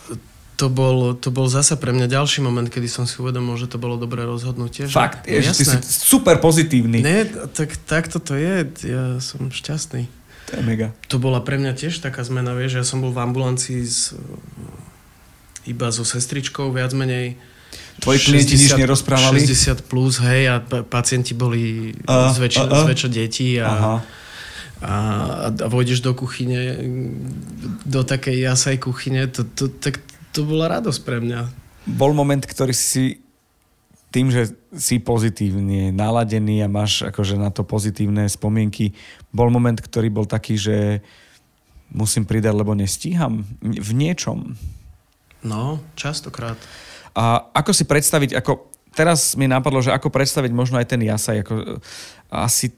To 0.64 0.72
bol, 0.72 1.12
to 1.20 1.28
bol 1.28 1.52
zasa 1.52 1.76
pre 1.76 1.92
mňa 1.92 2.08
ďalší 2.08 2.40
moment, 2.40 2.64
kedy 2.72 2.88
som 2.88 3.04
si 3.04 3.20
uvedomil, 3.20 3.60
že 3.60 3.68
to 3.68 3.76
bolo 3.76 4.00
dobré 4.00 4.24
rozhodnutie. 4.24 4.88
Že... 4.88 4.96
Fakt, 4.96 5.28
je, 5.28 5.44
že 5.44 5.52
ty 5.60 5.64
si 5.68 5.76
super 5.84 6.40
pozitívny. 6.40 7.04
Ne, 7.04 7.28
tak, 7.52 7.76
tak 7.84 8.08
toto 8.08 8.32
je. 8.32 8.64
Ja 8.88 9.20
som 9.20 9.52
šťastný. 9.52 10.08
To 10.48 10.52
je 10.56 10.64
mega. 10.64 10.96
To 11.12 11.20
bola 11.20 11.44
pre 11.44 11.60
mňa 11.60 11.76
tiež 11.76 12.00
taká 12.00 12.24
zmena, 12.24 12.56
vieš, 12.56 12.80
ja 12.80 12.86
som 12.88 13.04
bol 13.04 13.12
v 13.12 13.20
ambulancii 13.20 13.84
s, 13.84 14.16
iba 15.68 15.92
so 15.92 16.08
sestričkou 16.08 16.72
viac 16.72 16.96
menej. 16.96 17.36
Tvoji 18.00 18.32
klienti 18.32 18.56
nič 18.56 18.72
nerozprávali? 18.80 19.44
60 19.44 19.84
plus, 19.84 20.24
hej, 20.24 20.48
a 20.48 20.56
pa- 20.64 20.88
pacienti 20.88 21.36
boli 21.36 21.92
A, 22.08 22.32
zväčša, 22.32 22.64
a, 22.64 22.72
a. 22.72 22.82
zväčša 22.88 23.10
deti 23.12 23.60
a, 23.60 23.68
Aha. 23.68 23.96
a, 24.80 24.96
a 25.52 25.68
vojdeš 25.68 26.00
do 26.00 26.16
kuchyne, 26.16 26.80
do 27.84 28.00
takej 28.08 28.48
jasaj 28.48 28.80
kuchyne, 28.80 29.28
to, 29.28 29.44
to, 29.44 29.68
tak 29.68 30.00
to 30.34 30.44
bola 30.44 30.68
radosť 30.68 31.00
pre 31.06 31.22
mňa. 31.22 31.40
Bol 31.86 32.12
moment, 32.12 32.42
ktorý 32.42 32.74
si 32.74 33.22
tým, 34.10 34.30
že 34.30 34.54
si 34.78 35.02
pozitívne 35.02 35.90
naladený 35.90 36.62
a 36.62 36.70
máš 36.70 37.02
akože 37.02 37.34
na 37.34 37.50
to 37.50 37.66
pozitívne 37.66 38.30
spomienky, 38.30 38.94
bol 39.34 39.50
moment, 39.50 39.78
ktorý 39.78 40.14
bol 40.14 40.30
taký, 40.30 40.54
že 40.54 41.02
musím 41.90 42.26
pridať, 42.26 42.54
lebo 42.54 42.78
nestíham 42.78 43.42
v 43.62 43.90
niečom. 43.94 44.54
No, 45.42 45.82
častokrát. 45.98 46.58
A 47.14 47.50
ako 47.54 47.74
si 47.74 47.86
predstaviť, 47.86 48.38
ako 48.38 48.70
teraz 48.94 49.34
mi 49.34 49.50
napadlo, 49.50 49.82
že 49.82 49.94
ako 49.94 50.14
predstaviť 50.14 50.52
možno 50.54 50.78
aj 50.78 50.88
ten 50.94 51.02
jasaj, 51.02 51.42
ako 51.42 51.82
asi, 52.30 52.70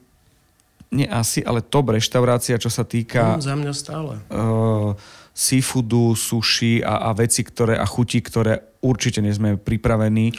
nie 0.88 1.04
asi, 1.04 1.44
ale 1.44 1.60
top 1.60 1.92
reštaurácia, 1.92 2.56
čo 2.56 2.72
sa 2.72 2.84
týka 2.84 3.36
No, 3.36 3.44
za 3.44 3.54
mňa 3.56 3.72
stále. 3.76 4.20
uh, 4.32 4.96
seafoodu, 5.36 6.16
sushi 6.16 6.80
a, 6.80 7.08
a 7.08 7.10
veci, 7.12 7.44
ktoré 7.44 7.76
a 7.76 7.84
chuti, 7.84 8.24
ktoré 8.24 8.80
určite 8.80 9.20
nie 9.20 9.36
sme 9.36 9.60
pripravení. 9.60 10.32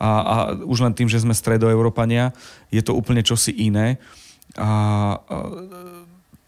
A, 0.00 0.08
a 0.08 0.36
už 0.64 0.88
len 0.88 0.96
tým, 0.96 1.04
že 1.04 1.20
sme 1.20 1.36
stredoeurópania, 1.36 2.32
je 2.72 2.80
to 2.80 2.96
úplne 2.96 3.20
čosi 3.20 3.52
iné. 3.52 4.00
A, 4.56 4.64
a 4.64 4.68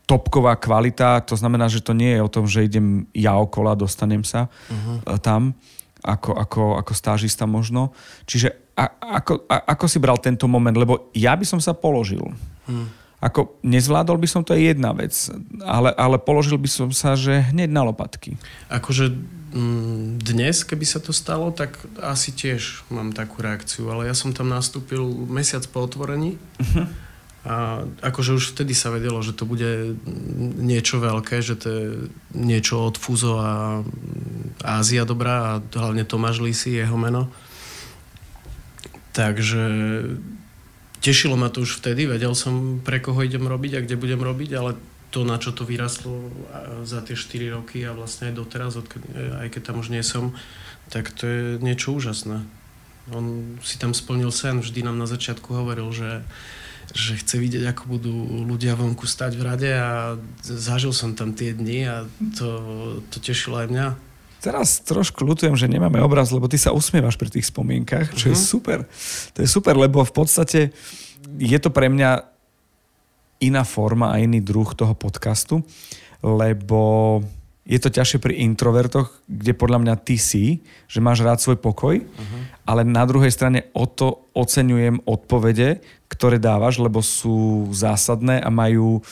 topková 0.08 0.56
kvalita, 0.56 1.20
to 1.22 1.36
znamená, 1.36 1.68
že 1.68 1.84
to 1.84 1.92
nie 1.92 2.16
je 2.16 2.24
o 2.24 2.32
tom, 2.32 2.48
že 2.48 2.66
idem 2.66 3.06
ja 3.14 3.36
okolo 3.36 3.70
a 3.70 3.78
dostanem 3.78 4.26
sa 4.26 4.50
uh-huh. 4.50 5.20
tam, 5.22 5.54
ako, 6.02 6.34
ako, 6.34 6.62
ako 6.82 6.92
stážista 6.96 7.46
možno. 7.46 7.94
Čiže 8.26 8.74
a, 8.74 8.90
ako, 9.20 9.44
a, 9.44 9.76
ako 9.76 9.84
si 9.86 10.00
bral 10.00 10.16
tento 10.18 10.48
moment? 10.48 10.74
Lebo 10.74 11.12
ja 11.12 11.36
by 11.36 11.44
som 11.44 11.60
sa 11.60 11.76
položil. 11.76 12.24
Hm. 12.64 12.99
Ako 13.20 13.60
nezvládol 13.60 14.16
by 14.16 14.28
som 14.28 14.40
to 14.40 14.56
je 14.56 14.72
jedna 14.72 14.96
vec, 14.96 15.12
ale, 15.60 15.92
ale 15.92 16.16
položil 16.16 16.56
by 16.56 16.68
som 16.72 16.88
sa, 16.88 17.12
že 17.20 17.52
hneď 17.52 17.68
na 17.68 17.84
lopatky. 17.84 18.40
Akože 18.72 19.12
mm, 19.52 20.24
dnes, 20.24 20.64
keby 20.64 20.88
sa 20.88 21.04
to 21.04 21.12
stalo, 21.12 21.52
tak 21.52 21.76
asi 22.00 22.32
tiež 22.32 22.88
mám 22.88 23.12
takú 23.12 23.44
reakciu, 23.44 23.92
ale 23.92 24.08
ja 24.08 24.16
som 24.16 24.32
tam 24.32 24.48
nastúpil 24.48 25.04
mesiac 25.28 25.60
po 25.68 25.84
otvorení 25.84 26.40
uh-huh. 26.40 26.88
a 27.44 27.84
akože 28.08 28.40
už 28.40 28.56
vtedy 28.56 28.72
sa 28.72 28.88
vedelo, 28.88 29.20
že 29.20 29.36
to 29.36 29.44
bude 29.44 30.00
niečo 30.56 30.96
veľké, 30.96 31.44
že 31.44 31.60
to 31.60 31.66
je 31.68 31.86
niečo 32.32 32.88
od 32.88 32.96
Fuzo 32.96 33.36
a 33.36 33.84
Ázia 34.64 35.04
dobrá 35.04 35.60
a 35.60 35.60
hlavne 35.60 36.08
Tomáš 36.08 36.40
Lisi, 36.40 36.72
jeho 36.72 36.96
meno. 36.96 37.28
Takže 39.12 39.60
tešilo 41.00 41.34
ma 41.34 41.48
to 41.48 41.64
už 41.64 41.80
vtedy, 41.80 42.06
vedel 42.06 42.36
som, 42.36 42.78
pre 42.84 43.00
koho 43.00 43.24
idem 43.24 43.48
robiť 43.48 43.72
a 43.80 43.82
kde 43.84 43.96
budem 43.96 44.20
robiť, 44.20 44.50
ale 44.54 44.76
to, 45.10 45.26
na 45.26 45.42
čo 45.42 45.50
to 45.50 45.66
vyrastlo 45.66 46.30
za 46.86 47.02
tie 47.02 47.18
4 47.18 47.56
roky 47.58 47.82
a 47.82 47.96
vlastne 47.96 48.30
aj 48.30 48.34
doteraz, 48.38 48.78
aj 48.78 49.48
keď 49.50 49.62
tam 49.72 49.82
už 49.82 49.90
nie 49.90 50.06
som, 50.06 50.38
tak 50.92 51.10
to 51.10 51.26
je 51.26 51.42
niečo 51.58 51.90
úžasné. 51.98 52.46
On 53.10 53.58
si 53.64 53.74
tam 53.80 53.90
splnil 53.90 54.30
sen, 54.30 54.62
vždy 54.62 54.86
nám 54.86 55.02
na 55.02 55.10
začiatku 55.10 55.50
hovoril, 55.50 55.90
že, 55.90 56.22
že 56.94 57.18
chce 57.18 57.42
vidieť, 57.42 57.74
ako 57.74 57.82
budú 57.98 58.14
ľudia 58.46 58.78
vonku 58.78 59.02
stať 59.10 59.34
v 59.34 59.42
rade 59.42 59.70
a 59.74 60.14
zažil 60.46 60.94
som 60.94 61.18
tam 61.18 61.34
tie 61.34 61.50
dni 61.50 61.80
a 61.90 61.96
to, 62.38 62.48
to 63.10 63.18
tešilo 63.18 63.66
aj 63.66 63.66
mňa. 63.66 64.09
Teraz 64.40 64.80
trošku 64.80 65.20
ľutujem, 65.22 65.52
že 65.52 65.68
nemáme 65.68 66.00
obraz, 66.00 66.32
lebo 66.32 66.48
ty 66.48 66.56
sa 66.56 66.72
usmievaš 66.72 67.20
pri 67.20 67.28
tých 67.28 67.52
spomienkach, 67.52 68.16
čo 68.16 68.32
uh-huh. 68.32 68.34
je 68.34 68.38
mhm. 68.40 68.48
super. 68.48 68.78
To 69.36 69.38
je 69.44 69.48
super, 69.48 69.74
lebo 69.76 70.00
v 70.00 70.12
podstate 70.16 70.72
je 71.36 71.58
to 71.60 71.68
pre 71.68 71.92
mňa 71.92 72.24
iná 73.40 73.64
forma 73.64 74.12
a 74.12 74.20
iný 74.20 74.40
druh 74.44 74.68
toho 74.76 74.92
podcastu, 74.92 75.64
lebo 76.20 77.20
je 77.64 77.78
to 77.78 77.92
ťažšie 77.92 78.18
pri 78.18 78.40
introvertoch, 78.42 79.12
kde 79.28 79.52
podľa 79.54 79.78
mňa 79.84 79.94
ty 80.00 80.16
si, 80.16 80.64
že 80.90 80.98
máš 81.04 81.22
rád 81.22 81.38
svoj 81.38 81.60
pokoj, 81.60 82.02
uh-huh. 82.02 82.40
ale 82.66 82.82
na 82.82 83.04
druhej 83.04 83.30
strane 83.32 83.68
o 83.76 83.84
to 83.86 84.26
oceňujem 84.34 85.04
odpovede, 85.06 85.84
ktoré 86.10 86.42
dávaš, 86.42 86.82
lebo 86.82 86.98
sú 87.04 87.70
zásadné 87.70 88.42
a 88.42 88.50
majú 88.50 89.04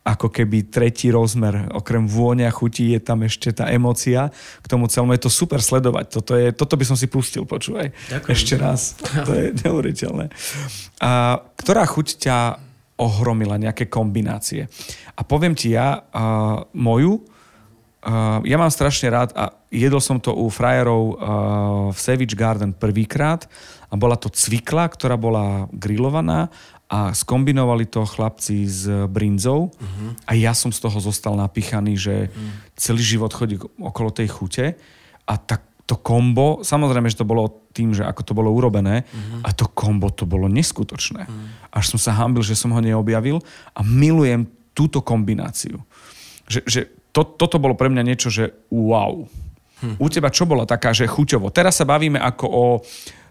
ako 0.00 0.32
keby 0.32 0.72
tretí 0.72 1.12
rozmer. 1.12 1.68
Okrem 1.76 2.08
vôňa, 2.08 2.48
chutí 2.48 2.96
je 2.96 3.00
tam 3.04 3.20
ešte 3.20 3.52
tá 3.52 3.68
emocia. 3.68 4.32
K 4.64 4.66
tomu 4.66 4.88
celému 4.88 5.12
je 5.12 5.28
to 5.28 5.30
super 5.32 5.60
sledovať. 5.60 6.06
Toto, 6.08 6.32
je, 6.40 6.56
toto 6.56 6.74
by 6.80 6.84
som 6.88 6.96
si 6.96 7.04
pustil, 7.04 7.44
počúvaj. 7.44 7.92
Ďakujem. 8.08 8.32
Ešte 8.32 8.54
raz. 8.56 8.96
To 9.28 9.32
je 9.36 9.52
neuveriteľné. 9.60 10.32
A 11.04 11.44
ktorá 11.60 11.84
chuť 11.84 12.16
ťa 12.16 12.36
ohromila, 12.96 13.60
nejaké 13.60 13.88
kombinácie? 13.92 14.68
A 15.16 15.20
poviem 15.20 15.52
ti 15.52 15.76
ja, 15.76 16.00
uh, 16.00 16.64
moju, 16.72 17.20
uh, 17.20 18.40
ja 18.44 18.56
mám 18.56 18.72
strašne 18.72 19.08
rád 19.12 19.36
a 19.36 19.52
jedol 19.68 20.00
som 20.00 20.16
to 20.16 20.32
u 20.32 20.48
frajerov 20.48 21.02
uh, 21.04 21.14
v 21.92 21.98
Savage 22.00 22.36
Garden 22.36 22.72
prvýkrát 22.72 23.48
a 23.88 23.96
bola 24.00 24.16
to 24.16 24.32
cvikla, 24.32 24.88
ktorá 24.88 25.16
bola 25.16 25.68
grillovaná 25.72 26.48
a 26.90 27.14
skombinovali 27.14 27.86
to 27.86 28.02
chlapci 28.02 28.66
s 28.66 28.90
brinzou 29.06 29.70
uh-huh. 29.70 30.10
a 30.26 30.34
ja 30.34 30.50
som 30.58 30.74
z 30.74 30.82
toho 30.82 30.98
zostal 30.98 31.38
napíchaný, 31.38 31.94
že 31.94 32.14
uh-huh. 32.26 32.74
celý 32.74 32.98
život 32.98 33.30
chodí 33.30 33.62
okolo 33.78 34.10
tej 34.10 34.26
chute 34.26 34.74
a 35.22 35.34
tak 35.38 35.62
to 35.86 35.98
kombo, 35.98 36.62
samozrejme, 36.62 37.10
že 37.10 37.18
to 37.18 37.26
bolo 37.26 37.50
tým, 37.74 37.90
že 37.90 38.06
ako 38.06 38.22
to 38.22 38.32
bolo 38.34 38.50
urobené, 38.54 39.02
uh-huh. 39.02 39.42
a 39.42 39.50
to 39.50 39.66
kombo 39.70 40.10
to 40.14 40.22
bolo 40.22 40.46
neskutočné. 40.46 41.26
Uh-huh. 41.26 41.74
Až 41.74 41.94
som 41.94 41.98
sa 41.98 42.14
hambil, 42.14 42.46
že 42.46 42.54
som 42.54 42.70
ho 42.70 42.78
neobjavil 42.78 43.42
a 43.74 43.80
milujem 43.82 44.46
túto 44.70 45.02
kombináciu. 45.02 45.82
Že, 46.46 46.60
že 46.66 46.80
to, 47.10 47.26
toto 47.26 47.58
bolo 47.58 47.74
pre 47.74 47.90
mňa 47.90 48.06
niečo, 48.06 48.30
že 48.30 48.54
wow. 48.70 49.26
Uh-huh. 49.26 49.94
U 49.98 50.06
teba 50.06 50.30
čo 50.30 50.46
bola 50.46 50.62
taká, 50.62 50.94
že 50.94 51.10
chuťovo? 51.10 51.50
Teraz 51.50 51.82
sa 51.82 51.86
bavíme 51.86 52.22
ako 52.22 52.46
o 52.46 52.64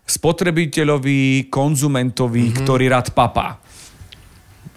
spotrebiteľovi, 0.10 1.48
konzumentovi, 1.54 2.50
mm-hmm. 2.50 2.60
ktorý 2.66 2.86
rád 2.90 3.14
papá? 3.14 3.62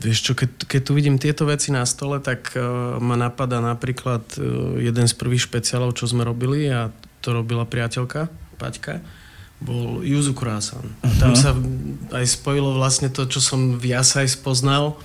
Vieš 0.02 0.18
čo, 0.20 0.32
keď, 0.34 0.66
keď 0.66 0.80
tu 0.82 0.92
vidím 0.98 1.16
tieto 1.16 1.46
veci 1.46 1.70
na 1.70 1.86
stole, 1.86 2.18
tak 2.18 2.52
uh, 2.58 2.98
ma 2.98 3.14
napadá 3.14 3.62
napríklad 3.62 4.22
uh, 4.36 4.76
jeden 4.76 5.06
z 5.06 5.14
prvých 5.14 5.46
špeciálov, 5.46 5.94
čo 5.94 6.10
sme 6.10 6.26
robili 6.26 6.66
a 6.68 6.90
to 7.22 7.30
robila 7.30 7.62
priateľka, 7.62 8.26
Paťka, 8.58 8.98
bol 9.62 10.02
Yuzu 10.02 10.34
Croissant. 10.34 10.82
Uh-huh. 10.82 11.18
Tam 11.22 11.38
sa 11.38 11.54
aj 12.10 12.26
spojilo 12.26 12.74
vlastne 12.74 13.08
to, 13.14 13.30
čo 13.30 13.38
som 13.38 13.78
v 13.78 13.94
Jasaj 13.94 14.42
spoznal 14.42 14.98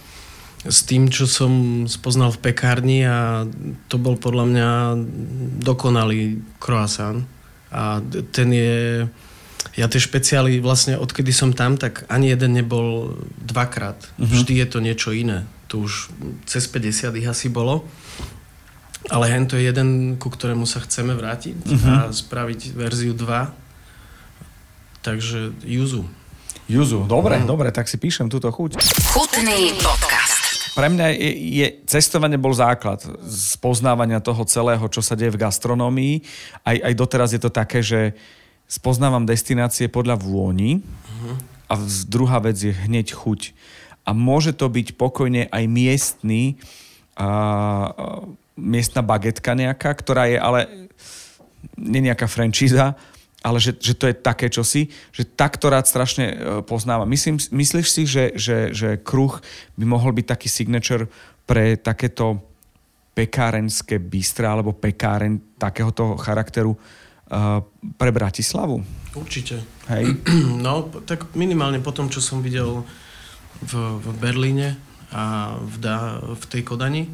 s 0.65 0.81
tým, 0.81 1.13
čo 1.13 1.29
som 1.29 1.85
spoznal 1.85 2.33
v 2.33 2.49
pekárni 2.49 3.05
a 3.05 3.45
to 3.87 4.01
bol 4.01 4.17
podľa 4.17 4.45
mňa 4.49 4.69
dokonalý 5.61 6.41
croissant. 6.57 7.21
A 7.69 8.01
ten 8.33 8.49
je 8.49 9.05
ja 9.77 9.85
tie 9.85 10.01
špeciály 10.01 10.57
vlastne 10.57 10.97
odkedy 10.97 11.29
som 11.29 11.53
tam, 11.53 11.77
tak 11.77 12.09
ani 12.09 12.33
jeden 12.33 12.57
nebol 12.57 13.13
dvakrát. 13.37 14.01
Uh-huh. 14.17 14.25
Vždy 14.25 14.65
je 14.65 14.67
to 14.67 14.81
niečo 14.81 15.13
iné. 15.13 15.45
Tu 15.69 15.85
už 15.85 16.09
cez 16.49 16.65
50 16.65 17.13
ich 17.13 17.27
asi 17.29 17.47
bolo. 17.53 17.85
Ale 19.13 19.29
hen 19.29 19.45
to 19.45 19.55
je 19.55 19.69
jeden, 19.69 20.17
ku 20.17 20.33
ktorému 20.33 20.65
sa 20.65 20.81
chceme 20.81 21.13
vrátiť 21.13 21.55
uh-huh. 21.61 22.09
a 22.09 22.11
spraviť 22.11 22.73
verziu 22.73 23.13
2. 23.13 25.05
Takže 25.05 25.53
Juzu. 25.63 26.03
Juzu, 26.67 27.05
dobre, 27.05 27.39
uh-huh. 27.39 27.47
dobre, 27.47 27.69
tak 27.69 27.85
si 27.85 28.01
píšem 28.01 28.27
túto 28.27 28.49
chuť. 28.49 28.81
Chutný 29.13 29.77
podcast. 29.79 30.73
Pre 30.73 30.89
mňa 30.89 31.05
je, 31.13 31.31
je, 31.63 31.67
cestovanie 31.85 32.37
bol 32.37 32.53
základ 32.53 33.01
spoznávania 33.29 34.21
toho 34.21 34.41
celého, 34.45 34.83
čo 34.89 35.05
sa 35.05 35.13
deje 35.13 35.33
v 35.33 35.41
gastronómii. 35.41 36.21
Aj, 36.65 36.77
aj 36.77 36.93
doteraz 36.97 37.29
je 37.33 37.41
to 37.41 37.49
také, 37.53 37.81
že 37.81 38.13
spoznávam 38.67 39.23
destinácie 39.23 39.87
podľa 39.87 40.19
vôni 40.19 40.83
uh-huh. 40.83 41.35
a 41.71 41.73
druhá 42.05 42.43
vec 42.43 42.59
je 42.59 42.75
hneď 42.75 43.15
chuť. 43.15 43.55
A 44.07 44.11
môže 44.11 44.55
to 44.55 44.67
byť 44.67 44.95
pokojne 44.95 45.47
aj 45.51 45.63
miestný, 45.67 46.59
a, 47.15 47.27
a, 47.27 47.29
miestna 48.59 49.01
bagetka 49.03 49.55
nejaká, 49.55 49.91
ktorá 49.95 50.27
je 50.27 50.37
ale 50.37 50.89
nie 51.75 52.05
nejaká 52.05 52.27
franchíza, 52.29 52.93
ale 53.45 53.61
že, 53.61 53.77
že 53.77 53.93
to 53.93 54.09
je 54.09 54.15
také 54.17 54.49
čosi, 54.49 54.89
že 55.13 55.23
takto 55.23 55.69
rád 55.69 55.85
strašne 55.85 56.25
e, 56.25 56.35
poznávam. 56.65 57.07
Myslím, 57.07 57.37
myslíš 57.37 57.87
si, 57.87 58.03
že, 58.09 58.33
že, 58.33 58.73
že 58.73 58.97
kruh 58.97 59.39
by 59.77 59.85
mohol 59.85 60.11
byť 60.11 60.25
taký 60.25 60.49
signature 60.49 61.05
pre 61.45 61.77
takéto 61.77 62.41
pekárenské 63.13 63.97
bystra 63.97 64.53
alebo 64.53 64.77
pekáren 64.77 65.41
takéhoto 65.57 66.17
charakteru, 66.17 66.77
pre 67.99 68.09
Bratislavu? 68.11 68.83
Určite. 69.15 69.63
Hej? 69.91 70.15
No, 70.65 70.87
tak 71.05 71.35
minimálne 71.35 71.79
po 71.83 71.91
tom, 71.91 72.07
čo 72.07 72.23
som 72.23 72.39
videl 72.39 72.83
v, 73.63 73.73
v 73.99 74.07
Berlíne 74.19 74.77
a 75.11 75.55
v, 75.59 75.75
da, 75.79 76.19
v 76.21 76.43
tej 76.47 76.61
Kodani, 76.67 77.07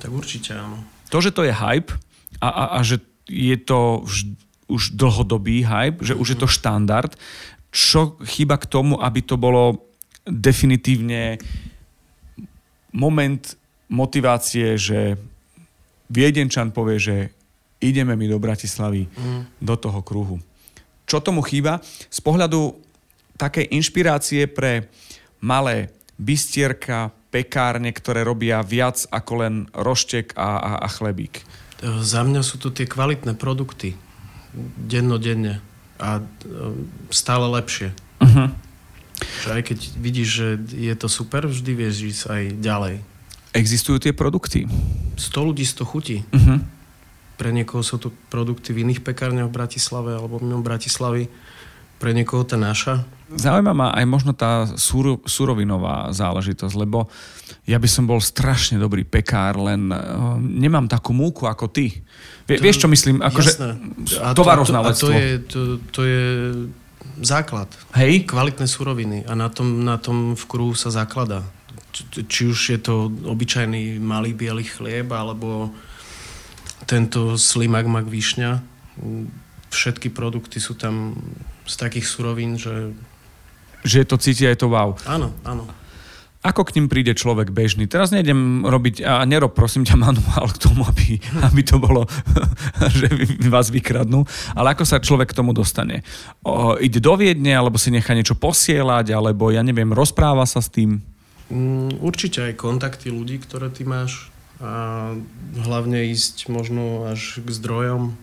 tak 0.00 0.10
určite 0.10 0.56
áno. 0.56 0.80
To, 1.12 1.20
že 1.20 1.30
to 1.30 1.44
je 1.44 1.52
hype 1.52 1.92
a, 2.40 2.48
a, 2.48 2.64
a 2.76 2.78
že 2.80 3.04
je 3.28 3.56
to 3.60 4.02
už, 4.02 4.32
už 4.72 4.82
dlhodobý 4.96 5.62
hype, 5.62 6.00
že 6.00 6.16
už 6.16 6.34
je 6.34 6.38
to 6.40 6.48
štandard, 6.48 7.12
čo 7.72 8.16
chýba 8.24 8.56
k 8.56 8.68
tomu, 8.68 8.96
aby 9.00 9.20
to 9.24 9.36
bolo 9.36 9.92
definitívne 10.24 11.40
moment 12.92 13.56
motivácie, 13.88 14.76
že 14.76 15.16
Viedenčan 16.12 16.72
povie, 16.72 16.96
že 17.00 17.16
ideme 17.82 18.14
my 18.14 18.26
do 18.30 18.38
Bratislavy, 18.38 19.10
mm. 19.10 19.58
do 19.58 19.74
toho 19.76 20.00
kruhu. 20.00 20.38
Čo 21.04 21.18
tomu 21.18 21.42
chýba? 21.42 21.82
Z 22.08 22.22
pohľadu 22.22 22.78
takej 23.36 23.74
inšpirácie 23.74 24.46
pre 24.46 24.88
malé 25.42 25.90
bystierka, 26.14 27.10
pekárne, 27.32 27.90
ktoré 27.90 28.22
robia 28.22 28.62
viac 28.62 29.08
ako 29.08 29.32
len 29.42 29.54
roštek 29.74 30.36
a, 30.38 30.60
a, 30.60 30.72
a 30.86 30.88
chlebík. 30.88 31.42
Za 31.82 32.22
mňa 32.22 32.46
sú 32.46 32.62
to 32.62 32.70
tie 32.70 32.86
kvalitné 32.86 33.34
produkty. 33.34 33.98
Dennodenne. 34.78 35.58
A 35.98 36.20
e, 36.20 36.22
stále 37.10 37.48
lepšie. 37.50 37.90
Uh-huh. 38.22 38.52
Že 39.42 39.48
aj 39.58 39.62
keď 39.66 39.78
vidíš, 39.98 40.28
že 40.28 40.48
je 40.70 40.94
to 40.94 41.08
super, 41.10 41.48
vždy 41.48 41.72
vieš 41.74 41.96
ísť 42.06 42.22
aj 42.30 42.42
ďalej. 42.62 42.94
Existujú 43.56 43.98
tie 43.98 44.14
produkty? 44.14 44.68
100 45.18 45.48
ľudí, 45.48 45.64
100 45.66 45.82
chutí. 45.88 46.16
Uh-huh. 46.30 46.62
Pre 47.42 47.50
niekoho 47.50 47.82
sú 47.82 47.98
to 47.98 48.14
produkty 48.30 48.70
v 48.70 48.86
iných 48.86 49.02
pekárniach 49.02 49.50
v 49.50 49.56
Bratislave 49.58 50.14
alebo 50.14 50.38
mimo 50.38 50.62
Bratislavy. 50.62 51.26
Pre 51.98 52.10
niekoho 52.14 52.46
tá 52.46 52.54
naša. 52.54 53.02
Zaujíma 53.34 53.74
ma 53.74 53.88
aj 53.90 54.06
možno 54.06 54.30
tá 54.30 54.62
súro, 54.78 55.18
surovinová 55.26 56.14
záležitosť, 56.14 56.74
lebo 56.78 57.10
ja 57.66 57.82
by 57.82 57.88
som 57.90 58.06
bol 58.06 58.22
strašne 58.22 58.78
dobrý 58.78 59.02
pekár, 59.02 59.58
len 59.58 59.90
uh, 59.90 60.38
nemám 60.38 60.86
takú 60.86 61.10
múku 61.10 61.50
ako 61.50 61.66
ty. 61.66 62.06
Vie, 62.46 62.58
to, 62.58 62.62
vieš, 62.62 62.78
čo 62.78 62.86
myslím? 62.86 63.18
Akože 63.18 63.58
tovaroználectvo. 64.38 65.10
A 65.10 65.10
to, 65.10 65.10
a 65.10 65.18
to, 65.18 65.18
je, 65.18 65.30
to, 65.50 65.60
to 65.90 66.00
je 66.06 66.22
základ. 67.26 67.66
Hej? 67.98 68.22
Kvalitné 68.22 68.70
suroviny. 68.70 69.26
A 69.26 69.34
na 69.34 69.50
tom, 69.50 69.82
na 69.82 69.98
tom 69.98 70.38
v 70.38 70.44
kruhu 70.46 70.78
sa 70.78 70.94
zaklada. 70.94 71.42
či, 71.90 72.22
či 72.24 72.40
už 72.46 72.58
je 72.70 72.78
to 72.78 73.10
obyčajný 73.26 73.98
malý 73.98 74.30
biely 74.30 74.62
chlieb, 74.62 75.10
alebo 75.10 75.74
tento 76.92 77.40
slimak 77.40 77.88
mak 77.88 78.04
višňa. 78.04 78.60
Všetky 79.72 80.12
produkty 80.12 80.60
sú 80.60 80.76
tam 80.76 81.16
z 81.64 81.74
takých 81.80 82.04
surovín, 82.04 82.60
že... 82.60 82.92
Že 83.80 83.96
je 84.04 84.06
to 84.06 84.16
cíti 84.20 84.44
aj 84.44 84.60
to 84.60 84.68
wow. 84.68 84.92
Áno, 85.08 85.32
áno. 85.48 85.64
Ako 86.42 86.66
k 86.66 86.74
ním 86.74 86.90
príde 86.90 87.14
človek 87.14 87.54
bežný? 87.54 87.86
Teraz 87.86 88.10
nejdem 88.10 88.66
robiť, 88.66 89.06
a 89.06 89.22
nerob 89.22 89.54
prosím 89.54 89.86
ťa 89.86 89.94
manuál 89.94 90.50
k 90.50 90.58
tomu, 90.58 90.82
aby, 90.82 91.22
aby 91.38 91.62
to 91.62 91.78
bolo, 91.78 92.02
že 92.98 93.06
vás 93.46 93.70
vykradnú, 93.70 94.26
ale 94.58 94.74
ako 94.74 94.82
sa 94.82 94.98
človek 94.98 95.30
k 95.30 95.38
tomu 95.38 95.54
dostane? 95.54 96.02
O, 96.42 96.74
ide 96.82 96.98
do 96.98 97.14
Viedne, 97.14 97.54
alebo 97.54 97.78
si 97.78 97.94
nechá 97.94 98.10
niečo 98.10 98.34
posielať, 98.34 99.14
alebo 99.14 99.54
ja 99.54 99.62
neviem, 99.62 99.94
rozpráva 99.94 100.42
sa 100.42 100.58
s 100.58 100.66
tým? 100.66 100.98
Mm, 101.46 102.02
určite 102.02 102.42
aj 102.42 102.58
kontakty 102.58 103.14
ľudí, 103.14 103.38
ktoré 103.38 103.70
ty 103.70 103.86
máš 103.86 104.31
a 104.62 104.74
hlavne 105.66 106.06
ísť 106.14 106.46
možno 106.46 107.10
až 107.10 107.42
k 107.42 107.48
zdrojom. 107.50 108.14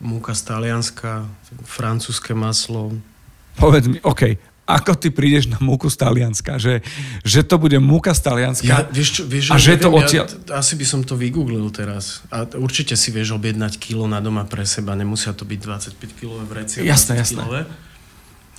Múka 0.00 0.32
z 0.32 0.48
Talianska, 0.48 1.28
francúzske 1.68 2.32
maslo. 2.32 2.96
Povedz 3.60 3.84
mi, 3.84 4.00
OK, 4.00 4.40
ako 4.64 4.96
ty 4.96 5.12
prídeš 5.12 5.52
na 5.52 5.58
múku 5.60 5.92
z 5.92 6.00
Talianska, 6.00 6.56
že, 6.56 6.80
že 7.26 7.44
to 7.44 7.60
bude 7.60 7.76
múka 7.82 8.16
z 8.16 8.20
Talianska 8.22 8.72
ja, 8.72 8.80
vieš 8.88 9.20
čo, 9.20 9.22
vieš, 9.28 9.52
a 9.52 9.60
že 9.60 9.76
neviem, 9.76 9.84
to 9.84 9.88
odtiaľ... 9.92 10.24
Ja, 10.24 10.62
asi 10.62 10.74
by 10.78 10.86
som 10.86 11.00
to 11.04 11.18
vygooglil 11.18 11.68
teraz. 11.74 12.24
A 12.32 12.48
určite 12.56 12.94
si 12.94 13.12
vieš 13.12 13.36
objednať 13.36 13.76
kilo 13.76 14.06
na 14.06 14.22
doma 14.22 14.48
pre 14.48 14.62
seba, 14.64 14.96
nemusia 14.96 15.36
to 15.36 15.44
byť 15.44 15.58
25 16.00 16.18
kilové 16.18 16.44
vrecie. 16.48 16.80
Jasné, 16.86 17.20
jasné. 17.20 17.42
Kilové. 17.44 17.62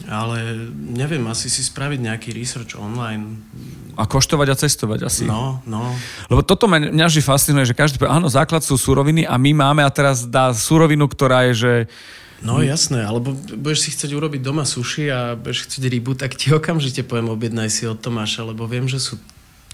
Ale 0.10 0.70
neviem, 0.74 1.22
asi 1.30 1.52
si 1.52 1.62
spraviť 1.62 2.00
nejaký 2.02 2.30
research 2.34 2.78
online. 2.78 3.38
A 4.00 4.08
koštovať 4.08 4.48
a 4.50 4.56
cestovať 4.56 5.00
asi. 5.06 5.24
No, 5.28 5.62
no. 5.68 5.94
Lebo 6.32 6.42
toto 6.42 6.66
mňa 6.66 7.06
vždy 7.12 7.22
fascinuje, 7.22 7.70
že 7.70 7.78
každý 7.78 8.00
povie, 8.00 8.14
áno, 8.14 8.32
základ 8.32 8.66
sú 8.66 8.80
suroviny 8.80 9.28
a 9.28 9.36
my 9.38 9.52
máme 9.54 9.82
a 9.84 9.92
teraz 9.92 10.26
dá 10.26 10.50
surovinu, 10.56 11.06
ktorá 11.06 11.52
je, 11.52 11.54
že 11.68 11.74
No 12.42 12.58
jasné, 12.58 13.06
alebo 13.06 13.38
budeš 13.38 13.86
si 13.86 13.90
chcieť 13.94 14.18
urobiť 14.18 14.42
doma 14.42 14.66
suši 14.66 15.14
a 15.14 15.38
budeš 15.38 15.70
chcieť 15.70 15.84
rybu, 15.86 16.18
tak 16.18 16.34
ti 16.34 16.50
okamžite 16.50 17.06
poviem 17.06 17.30
objednaj 17.30 17.70
si 17.70 17.86
od 17.86 18.02
Tomáša, 18.02 18.50
lebo 18.50 18.66
viem, 18.66 18.90
že 18.90 18.98
sú 18.98 19.22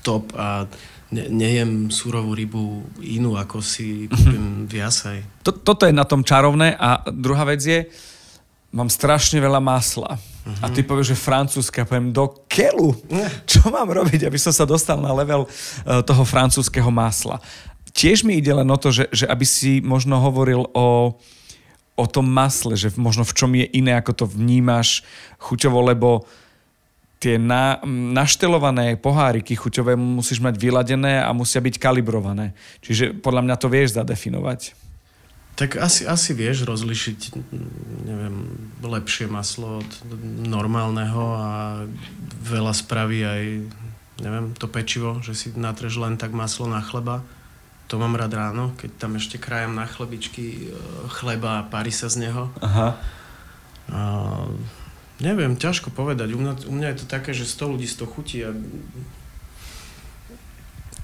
top 0.04 0.36
a 0.36 0.68
ne, 1.12 1.32
nejem 1.32 1.88
súrovú 1.88 2.36
rybu 2.36 2.84
inú, 3.00 3.40
ako 3.40 3.64
si 3.64 4.12
kúpim 4.12 4.68
v 4.68 4.84
jasaj. 4.84 5.24
To, 5.48 5.56
toto 5.56 5.88
je 5.88 5.96
na 5.96 6.04
tom 6.04 6.28
čarovné 6.28 6.76
a 6.76 7.08
druhá 7.08 7.48
vec 7.48 7.64
je, 7.64 7.88
mám 8.78 8.94
strašne 8.94 9.42
veľa 9.42 9.58
masla. 9.58 10.22
Uh-huh. 10.22 10.62
A 10.62 10.70
ty 10.70 10.86
povieš, 10.86 11.18
že 11.18 11.18
francúzske. 11.18 11.82
A 11.82 11.90
poviem, 11.90 12.14
do 12.14 12.30
kelu? 12.46 12.94
Čo 13.50 13.74
mám 13.74 13.90
robiť, 13.90 14.30
aby 14.30 14.38
som 14.38 14.54
sa 14.54 14.70
dostal 14.70 15.02
na 15.02 15.10
level 15.18 15.50
uh, 15.50 16.06
toho 16.06 16.22
francúzského 16.22 16.94
masla? 16.94 17.42
Tiež 17.98 18.22
mi 18.22 18.38
ide 18.38 18.54
len 18.54 18.70
o 18.70 18.78
to, 18.78 18.94
že, 18.94 19.10
že 19.10 19.26
aby 19.26 19.42
si 19.42 19.82
možno 19.82 20.22
hovoril 20.22 20.70
o 20.78 21.18
o 21.98 22.06
tom 22.06 22.30
masle, 22.30 22.78
že 22.78 22.94
možno 22.94 23.26
v 23.26 23.34
čom 23.34 23.52
je 23.58 23.66
iné, 23.74 23.98
ako 23.98 24.14
to 24.14 24.26
vnímaš 24.30 25.02
chuťovo, 25.42 25.82
lebo 25.82 26.30
tie 27.18 27.42
na, 27.42 27.82
naštelované 28.14 28.94
poháriky 29.02 29.58
chuťové 29.58 29.98
musíš 29.98 30.38
mať 30.38 30.62
vyladené 30.62 31.18
a 31.26 31.34
musia 31.34 31.58
byť 31.58 31.82
kalibrované. 31.82 32.54
Čiže 32.86 33.18
podľa 33.18 33.42
mňa 33.50 33.56
to 33.58 33.68
vieš 33.74 33.98
zadefinovať. 33.98 34.78
Tak 35.58 35.82
asi, 35.82 36.06
asi 36.06 36.38
vieš 36.38 36.70
rozlišiť 36.70 37.20
neviem, 38.06 38.36
lepšie 38.86 39.26
maslo 39.26 39.82
od 39.82 39.92
normálneho 40.46 41.24
a 41.34 41.50
veľa 42.46 42.74
spraví 42.78 43.20
aj 43.26 43.44
neviem, 44.22 44.54
to 44.54 44.70
pečivo, 44.70 45.18
že 45.26 45.34
si 45.34 45.48
natreš 45.58 45.98
len 45.98 46.18
tak 46.18 46.34
maslo 46.34 46.70
na 46.70 46.82
chleba 46.82 47.26
to 47.88 47.96
mám 47.96 48.20
rád 48.20 48.36
ráno, 48.36 48.76
keď 48.76 49.00
tam 49.00 49.16
ešte 49.16 49.40
krajem 49.40 49.72
na 49.72 49.88
chlebičky 49.88 50.68
e, 50.68 50.76
chleba 51.08 51.64
a 51.64 51.68
parí 51.68 51.96
sa 51.96 52.12
z 52.12 52.28
neho. 52.28 52.52
Aha. 52.60 53.00
A, 53.88 54.00
neviem, 55.24 55.56
ťažko 55.56 55.96
povedať. 55.96 56.36
U 56.36 56.40
mňa, 56.44 56.68
u 56.68 56.74
mňa 56.76 56.88
je 56.94 56.98
to 57.00 57.06
také, 57.08 57.32
že 57.32 57.48
100 57.48 57.72
ľudí 57.80 57.88
100 57.88 58.14
chutí 58.14 58.38
a 58.44 58.52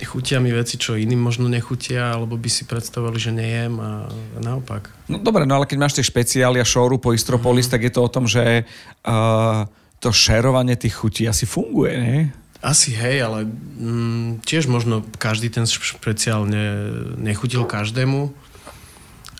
chutia 0.02 0.42
mi 0.42 0.50
veci, 0.50 0.82
čo 0.82 0.98
iným 0.98 1.22
možno 1.22 1.46
nechutia, 1.46 2.18
alebo 2.18 2.34
by 2.34 2.50
si 2.50 2.66
predstavovali, 2.66 3.20
že 3.22 3.30
nejem 3.30 3.78
a 3.78 4.10
naopak. 4.42 4.90
No 5.06 5.22
dobre, 5.22 5.46
no 5.46 5.62
ale 5.62 5.70
keď 5.70 5.78
máš 5.78 5.94
tie 6.02 6.06
špeciály 6.06 6.58
a 6.58 6.66
šóru 6.66 6.98
po 6.98 7.14
Istropolis, 7.14 7.70
mm. 7.70 7.72
tak 7.78 7.82
je 7.86 7.92
to 7.94 8.02
o 8.02 8.10
tom, 8.10 8.26
že 8.26 8.66
uh, 9.06 9.70
to 10.02 10.10
šerovanie 10.10 10.74
tých 10.74 10.98
chutí 10.98 11.30
asi 11.30 11.46
funguje, 11.46 11.94
nie? 12.02 12.20
Asi 12.64 12.96
hej, 12.96 13.22
ale 13.22 13.46
mm, 13.46 14.42
tiež 14.42 14.66
možno 14.72 15.06
každý 15.22 15.54
ten 15.54 15.68
špeciál 15.68 16.48
ne, 16.50 16.90
nechutil 17.20 17.68
každému, 17.68 18.34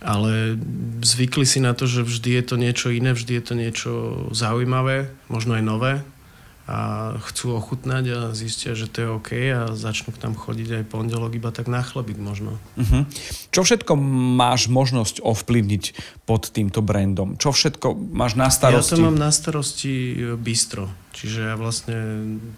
ale 0.04 0.60
zvykli 1.02 1.48
si 1.48 1.64
na 1.64 1.72
to, 1.72 1.88
že 1.88 2.04
vždy 2.04 2.30
je 2.36 2.44
to 2.44 2.56
niečo 2.60 2.88
iné, 2.92 3.16
vždy 3.16 3.40
je 3.40 3.44
to 3.44 3.54
niečo 3.56 3.92
zaujímavé, 4.36 5.10
možno 5.32 5.56
aj 5.56 5.64
nové 5.64 5.94
a 6.64 7.12
chcú 7.20 7.60
ochutnať 7.60 8.04
a 8.16 8.20
zistia, 8.32 8.72
že 8.72 8.88
to 8.88 8.98
je 9.04 9.08
OK 9.12 9.32
a 9.52 9.76
začnú 9.76 10.16
tam 10.16 10.32
chodiť 10.32 10.80
aj 10.80 10.84
pondelok 10.88 11.36
iba 11.36 11.52
tak 11.52 11.68
na 11.68 11.84
chlebík 11.84 12.16
možno. 12.16 12.56
Uh-huh. 12.80 13.04
Čo 13.52 13.68
všetko 13.68 14.00
máš 14.40 14.72
možnosť 14.72 15.20
ovplyvniť 15.28 15.84
pod 16.24 16.48
týmto 16.56 16.80
brandom? 16.80 17.36
Čo 17.36 17.52
všetko 17.52 18.16
máš 18.16 18.40
na 18.40 18.48
starosti? 18.48 18.96
Ja 18.96 19.04
to 19.04 19.04
mám 19.04 19.20
na 19.20 19.28
starosti 19.36 19.92
e, 19.92 20.16
bistro. 20.40 20.88
Čiže 21.12 21.52
ja 21.52 21.56
vlastne 21.60 21.98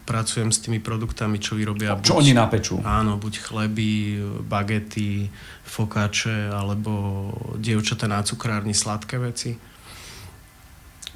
pracujem 0.05 0.53
s 0.53 0.61
tými 0.61 0.77
produktami, 0.77 1.41
čo 1.41 1.57
vyrobia. 1.57 1.97
Čo 1.99 2.15
buď, 2.15 2.21
oni 2.21 2.31
napečú? 2.37 2.75
Áno, 2.85 3.17
buď 3.17 3.41
chleby, 3.41 4.21
bagety, 4.45 5.33
fokáče, 5.65 6.53
alebo 6.53 7.33
dievčatá 7.57 8.05
na 8.05 8.21
cukrárni, 8.21 8.77
sladké 8.77 9.17
veci. 9.17 9.57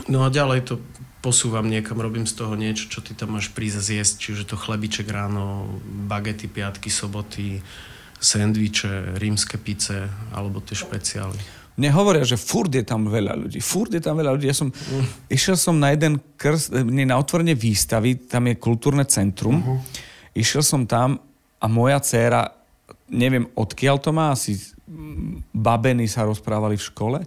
No 0.10 0.25
a 0.25 0.34
ďalej 0.34 0.60
to 0.67 0.82
posúvam 1.19 1.67
niekam, 1.67 1.99
robím 1.99 2.23
z 2.23 2.39
toho 2.39 2.55
niečo, 2.55 2.88
čo 2.88 3.03
ty 3.03 3.12
tam 3.12 3.36
máš 3.36 3.51
prísť 3.51 3.79
zjesť, 3.91 4.13
čiže 4.19 4.43
to 4.47 4.55
chlebiček 4.55 5.08
ráno, 5.12 5.67
bagety, 6.08 6.47
piatky, 6.47 6.88
soboty, 6.88 7.60
sendviče, 8.19 9.19
rímske 9.19 9.60
pice 9.60 10.08
alebo 10.36 10.63
tie 10.63 10.75
špeciály. 10.75 11.39
Mne 11.79 11.95
hovoria, 11.95 12.27
že 12.27 12.36
furt 12.36 12.67
je 12.75 12.84
tam 12.84 13.08
veľa 13.08 13.39
ľudí. 13.39 13.63
Furt 13.63 13.88
je 13.88 14.03
tam 14.03 14.19
veľa 14.19 14.36
ľudí. 14.36 14.51
Ja 14.51 14.55
som, 14.55 14.67
mm. 14.67 15.32
išiel 15.32 15.55
som 15.55 15.79
na 15.79 15.95
jeden 15.95 16.19
krst, 16.36 16.75
na 16.84 17.15
otvorenie 17.15 17.55
výstavy, 17.55 18.19
tam 18.27 18.51
je 18.51 18.60
kultúrne 18.60 19.08
centrum. 19.08 19.63
Uh-huh. 19.63 19.79
Išiel 20.36 20.60
som 20.60 20.84
tam 20.84 21.23
a 21.55 21.65
moja 21.71 22.03
dcéra, 22.03 22.51
neviem 23.08 23.47
odkiaľ 23.55 23.95
to 24.03 24.12
má, 24.12 24.36
asi 24.36 24.60
babeny 25.55 26.03
sa 26.12 26.27
rozprávali 26.27 26.75
v 26.75 26.88
škole 26.91 27.19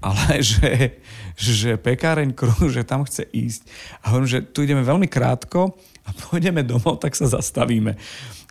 ale 0.00 0.40
že, 0.50 1.00
že 1.36 1.76
pekáreň 1.76 2.32
kruh, 2.32 2.68
že 2.72 2.84
tam 2.84 3.04
chce 3.04 3.28
ísť. 3.30 3.68
A 4.04 4.12
hovorím, 4.12 4.28
že 4.28 4.44
tu 4.44 4.64
ideme 4.64 4.84
veľmi 4.84 5.06
krátko 5.06 5.76
a 6.04 6.10
pôjdeme 6.16 6.64
domov, 6.64 6.98
tak 6.98 7.14
sa 7.14 7.28
zastavíme. 7.28 7.94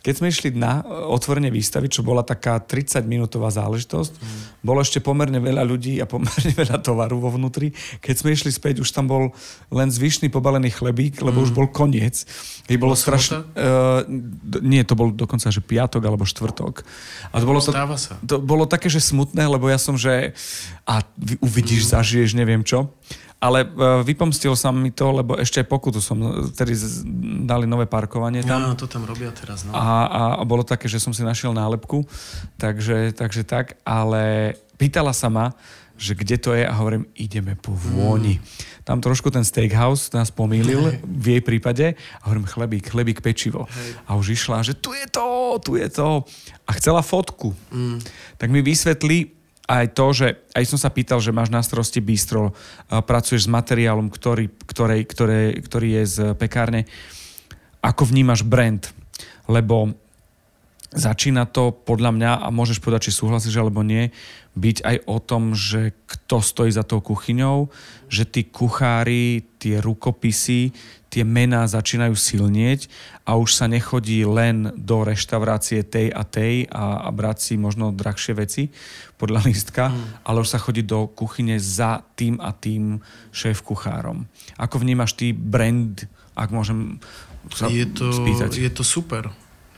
Keď 0.00 0.14
sme 0.16 0.32
išli 0.32 0.56
na 0.56 0.80
otvorenie 1.12 1.52
výstavy, 1.52 1.92
čo 1.92 2.00
bola 2.00 2.24
taká 2.24 2.56
30-minútová 2.56 3.52
záležitosť, 3.52 4.12
mm. 4.16 4.64
bolo 4.64 4.80
ešte 4.80 5.04
pomerne 5.04 5.36
veľa 5.36 5.60
ľudí 5.68 6.00
a 6.00 6.08
pomerne 6.08 6.52
veľa 6.62 6.80
tovaru 6.80 7.20
vo 7.20 7.28
vnútri. 7.36 7.76
Keď 8.00 8.14
sme 8.16 8.32
išli 8.32 8.48
späť, 8.48 8.80
už 8.80 8.90
tam 8.96 9.06
bol 9.06 9.36
len 9.68 9.88
zvyšný 9.92 10.32
pobalený 10.32 10.72
chlebík, 10.72 11.20
lebo 11.20 11.44
mm. 11.44 11.44
už 11.44 11.50
bol 11.52 11.68
koniec. 11.68 12.24
I 12.72 12.80
bolo 12.80 12.96
strašne... 12.96 13.44
Uh, 13.52 14.02
nie, 14.64 14.80
to 14.88 14.96
bol 14.96 15.12
dokonca, 15.12 15.52
že 15.52 15.60
piatok 15.60 16.00
alebo 16.00 16.24
štvrtok. 16.24 16.80
A 17.30 17.36
to 17.36 17.44
bolo, 17.44 17.60
to, 17.60 17.72
sa. 18.00 18.16
to 18.24 18.40
bolo 18.40 18.64
také, 18.64 18.88
že 18.88 19.04
smutné, 19.04 19.44
lebo 19.44 19.68
ja 19.68 19.76
som, 19.76 20.00
že 20.00 20.32
a 20.88 21.04
uvidíš, 21.44 21.86
mm. 21.86 21.90
zažiješ, 21.92 22.30
neviem 22.34 22.64
čo. 22.64 22.88
Ale 23.40 23.64
uh, 23.64 24.04
vypomstil 24.04 24.52
sa 24.52 24.68
mi 24.68 24.92
to, 24.92 25.16
lebo 25.16 25.32
ešte 25.40 25.64
pokutu 25.64 25.96
som, 26.04 26.20
tedy 26.52 26.76
dali 27.48 27.64
nové 27.64 27.88
parkovanie 27.88 28.44
tam. 28.44 28.68
Áno, 28.68 28.76
to 28.76 28.84
tam 28.84 29.08
robia 29.08 29.32
teraz. 29.32 29.64
No. 29.64 29.72
A, 29.72 30.36
a 30.36 30.44
bolo 30.44 30.60
také, 30.60 30.92
že 30.92 31.00
som 31.00 31.16
si 31.16 31.24
našiel 31.24 31.56
nálepku, 31.56 32.04
takže, 32.60 33.16
takže 33.16 33.48
tak, 33.48 33.80
ale 33.80 34.54
pýtala 34.76 35.16
sa 35.16 35.32
ma, 35.32 35.56
že 35.96 36.12
kde 36.16 36.36
to 36.36 36.52
je 36.52 36.68
a 36.68 36.72
hovorím, 36.72 37.08
ideme 37.16 37.56
po 37.56 37.72
vôni. 37.72 38.40
Mm. 38.40 38.44
Tam 38.84 38.98
trošku 39.00 39.28
ten 39.28 39.44
steakhouse 39.44 40.08
nás 40.16 40.32
pomýlil 40.32 41.00
v 41.04 41.26
jej 41.36 41.42
prípade 41.44 41.86
a 42.20 42.22
hovorím, 42.28 42.48
chlebík, 42.48 42.88
chlebík, 42.88 43.20
pečivo. 43.20 43.68
Hej. 43.68 43.90
A 44.08 44.16
už 44.16 44.36
išla, 44.36 44.64
že 44.64 44.76
tu 44.76 44.96
je 44.96 45.04
to, 45.08 45.56
tu 45.60 45.76
je 45.76 45.88
to. 45.92 46.24
A 46.64 46.70
chcela 46.76 47.04
fotku. 47.04 47.52
Mm. 47.72 48.00
Tak 48.40 48.48
mi 48.48 48.64
vysvetlí, 48.64 49.39
aj 49.70 49.86
to, 49.94 50.06
že 50.10 50.26
aj 50.50 50.64
som 50.66 50.78
sa 50.82 50.90
pýtal, 50.90 51.22
že 51.22 51.30
máš 51.30 51.54
na 51.54 51.62
starosti 51.62 52.02
bistro, 52.02 52.50
pracuješ 52.90 53.46
s 53.46 53.52
materiálom, 53.54 54.10
ktorý, 54.10 54.50
ktorej, 54.66 55.06
ktoré, 55.06 55.54
ktorý 55.62 55.88
je 56.02 56.04
z 56.10 56.16
pekárne. 56.34 56.90
Ako 57.78 58.02
vnímaš 58.10 58.42
brand? 58.42 58.82
Lebo 59.46 59.94
začína 60.90 61.46
to 61.46 61.70
podľa 61.70 62.10
mňa, 62.18 62.30
a 62.42 62.50
môžeš 62.50 62.82
povedať, 62.82 63.08
či 63.08 63.22
súhlasíš 63.22 63.54
alebo 63.62 63.86
nie, 63.86 64.10
byť 64.58 64.82
aj 64.82 64.96
o 65.06 65.16
tom, 65.22 65.54
že 65.54 65.94
kto 66.10 66.42
stojí 66.42 66.74
za 66.74 66.82
tou 66.82 66.98
kuchyňou, 66.98 67.70
že 68.10 68.26
tí 68.26 68.50
kuchári, 68.50 69.46
tie 69.62 69.78
rukopisy, 69.78 70.74
tie 71.10 71.26
mená 71.26 71.66
začínajú 71.66 72.14
silnieť 72.14 72.86
a 73.26 73.34
už 73.34 73.50
sa 73.58 73.66
nechodí 73.66 74.22
len 74.22 74.70
do 74.78 75.02
reštaurácie 75.02 75.82
tej 75.82 76.14
a 76.14 76.22
tej 76.22 76.70
a, 76.70 77.04
a 77.04 77.08
brať 77.10 77.38
si 77.42 77.54
možno 77.58 77.90
drahšie 77.90 78.38
veci 78.38 78.70
podľa 79.18 79.44
lístka, 79.50 79.90
mm. 79.90 80.24
ale 80.24 80.40
už 80.40 80.48
sa 80.48 80.62
chodí 80.62 80.86
do 80.86 81.10
kuchyne 81.10 81.58
za 81.58 82.06
tým 82.14 82.38
a 82.38 82.54
tým 82.54 83.02
šéf 83.34 83.66
kuchárom. 83.66 84.30
Ako 84.56 84.78
vnímaš 84.80 85.18
ty 85.18 85.34
brand, 85.34 86.06
ak 86.38 86.48
môžem 86.54 87.02
sa 87.50 87.66
je 87.66 87.84
to, 87.90 88.14
spýtať? 88.14 88.56
Je 88.56 88.70
to 88.70 88.86
super 88.86 89.28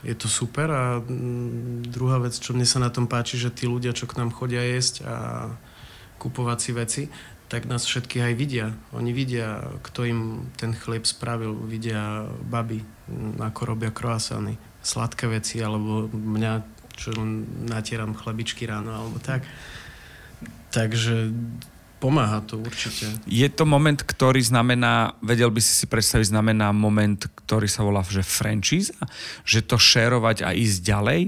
je 0.03 0.11
to 0.19 0.27
super 0.27 0.67
a 0.67 0.99
mm, 0.99 1.87
druhá 1.87 2.19
vec, 2.19 2.35
čo 2.35 2.51
mne 2.51 2.67
sa 2.67 2.83
na 2.83 2.91
tom 2.91 3.07
páči, 3.07 3.39
že 3.39 3.55
tí 3.55 3.71
ľudia, 3.71 3.95
čo 3.95 4.03
k 4.03 4.19
nám 4.19 4.35
chodia 4.35 4.59
jesť 4.59 5.07
a 5.07 5.15
kupovať 6.19 6.57
si 6.59 6.71
veci, 6.75 7.03
tak 7.53 7.69
nás 7.69 7.85
všetkých 7.85 8.33
aj 8.33 8.33
vidia. 8.33 8.73
Oni 8.97 9.13
vidia, 9.13 9.61
kto 9.85 10.09
im 10.09 10.49
ten 10.57 10.73
chlieb 10.73 11.05
spravil, 11.05 11.53
vidia 11.53 12.25
baby, 12.49 12.81
ako 13.37 13.77
robia 13.77 13.93
croissany, 13.93 14.57
sladké 14.81 15.29
veci, 15.29 15.61
alebo 15.61 16.09
mňa, 16.09 16.65
čo 16.97 17.13
natieram 17.69 18.17
chlebičky 18.17 18.65
ráno, 18.65 18.89
alebo 18.89 19.21
tak. 19.21 19.45
Takže 20.73 21.29
Pomáha 22.01 22.43
to 22.43 22.59
určite. 22.59 23.07
Je 23.29 23.47
to 23.47 23.63
moment, 23.63 23.95
ktorý 23.95 24.43
znamená, 24.43 25.15
vedel 25.23 25.47
by 25.47 25.63
si 25.63 25.71
si 25.71 25.85
predstaviť, 25.87 26.35
znamená 26.35 26.75
moment, 26.75 27.15
ktorý 27.45 27.69
sa 27.69 27.85
volá, 27.85 28.03
že 28.03 28.25
franchise? 28.25 28.91
Že 29.47 29.59
to 29.69 29.77
šerovať 29.79 30.43
a 30.43 30.51
ísť 30.51 30.83
ďalej? 30.83 31.21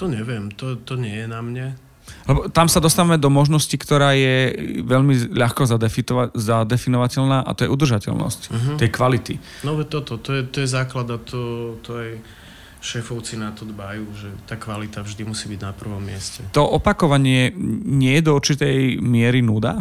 To 0.00 0.08
neviem, 0.08 0.48
to, 0.54 0.80
to 0.80 0.96
nie 0.96 1.12
je 1.12 1.26
na 1.28 1.44
mne. 1.44 1.76
Lebo 2.24 2.48
tam 2.48 2.72
sa 2.72 2.80
dostávame 2.80 3.20
do 3.20 3.28
možnosti, 3.28 3.76
ktorá 3.76 4.16
je 4.16 4.56
veľmi 4.80 5.36
ľahko 5.36 5.68
zadefinovateľná 6.32 7.44
a 7.44 7.50
to 7.52 7.68
je 7.68 7.72
udržateľnosť 7.72 8.40
uh-huh. 8.48 8.76
tej 8.80 8.88
kvality. 8.88 9.34
No 9.60 9.76
toto, 9.84 10.16
to 10.16 10.40
je, 10.40 10.42
to 10.48 10.64
je 10.64 10.68
základ 10.68 11.04
a 11.12 11.20
to, 11.20 11.76
to 11.84 11.92
je 12.00 12.10
šéfovci 12.84 13.40
na 13.40 13.48
to 13.52 13.64
dbajú, 13.64 14.04
že 14.12 14.28
tá 14.44 14.60
kvalita 14.60 15.00
vždy 15.00 15.24
musí 15.24 15.48
byť 15.48 15.60
na 15.64 15.72
prvom 15.72 16.04
mieste. 16.04 16.44
To 16.52 16.68
opakovanie 16.68 17.52
nie 17.84 18.20
je 18.20 18.22
do 18.28 18.36
určitej 18.36 19.00
miery 19.00 19.40
nuda? 19.40 19.80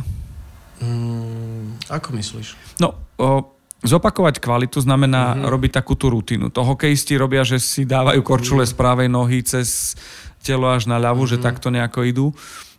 Mm, 0.80 1.80
ako 1.92 2.16
myslíš? 2.16 2.80
No, 2.80 2.96
o, 3.20 3.44
zopakovať 3.84 4.40
kvalitu 4.40 4.80
znamená 4.80 5.36
mm-hmm. 5.36 5.52
robiť 5.52 5.72
takú 5.84 6.00
tú 6.00 6.08
rutinu. 6.08 6.48
To 6.56 6.64
hokejisti 6.64 7.20
robia, 7.20 7.44
že 7.44 7.60
si 7.60 7.84
dávajú 7.84 8.24
korčule 8.24 8.64
z 8.64 8.72
pravej 8.72 9.12
nohy 9.12 9.44
cez 9.44 10.00
telo 10.44 10.68
až 10.68 10.92
na 10.92 11.00
ľavu, 11.00 11.24
mm-hmm. 11.24 11.40
že 11.40 11.46
takto 11.46 11.72
nejako 11.72 12.00
idú 12.04 12.28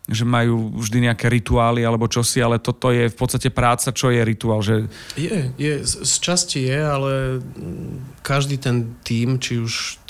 že 0.04 0.28
majú 0.28 0.68
vždy 0.76 1.08
nejaké 1.08 1.32
rituály 1.32 1.80
alebo 1.80 2.04
čosi, 2.12 2.44
ale 2.44 2.60
toto 2.60 2.92
je 2.92 3.08
v 3.08 3.16
podstate 3.16 3.48
práca, 3.48 3.88
čo 3.88 4.12
je 4.12 4.20
rituál. 4.20 4.60
Že... 4.60 4.92
Je, 5.16 5.48
je, 5.56 5.74
z 5.80 6.14
časti 6.20 6.68
je, 6.68 6.76
ale 6.76 7.12
každý 8.20 8.60
ten 8.60 9.00
tým, 9.00 9.40
či 9.40 9.64
už 9.64 10.04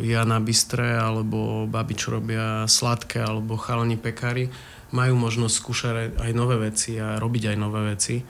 ja 0.00 0.24
na 0.24 0.40
Bystre, 0.40 0.96
alebo 0.96 1.68
babi, 1.68 1.92
čo 1.92 2.16
robia 2.16 2.64
sladké, 2.64 3.20
alebo 3.20 3.60
chalani 3.60 4.00
pekári, 4.00 4.48
majú 4.96 5.20
možnosť 5.20 5.54
skúšať 5.60 5.94
aj 6.16 6.32
nové 6.32 6.56
veci 6.56 6.96
a 6.96 7.20
robiť 7.20 7.52
aj 7.52 7.56
nové 7.60 7.92
veci. 7.92 8.24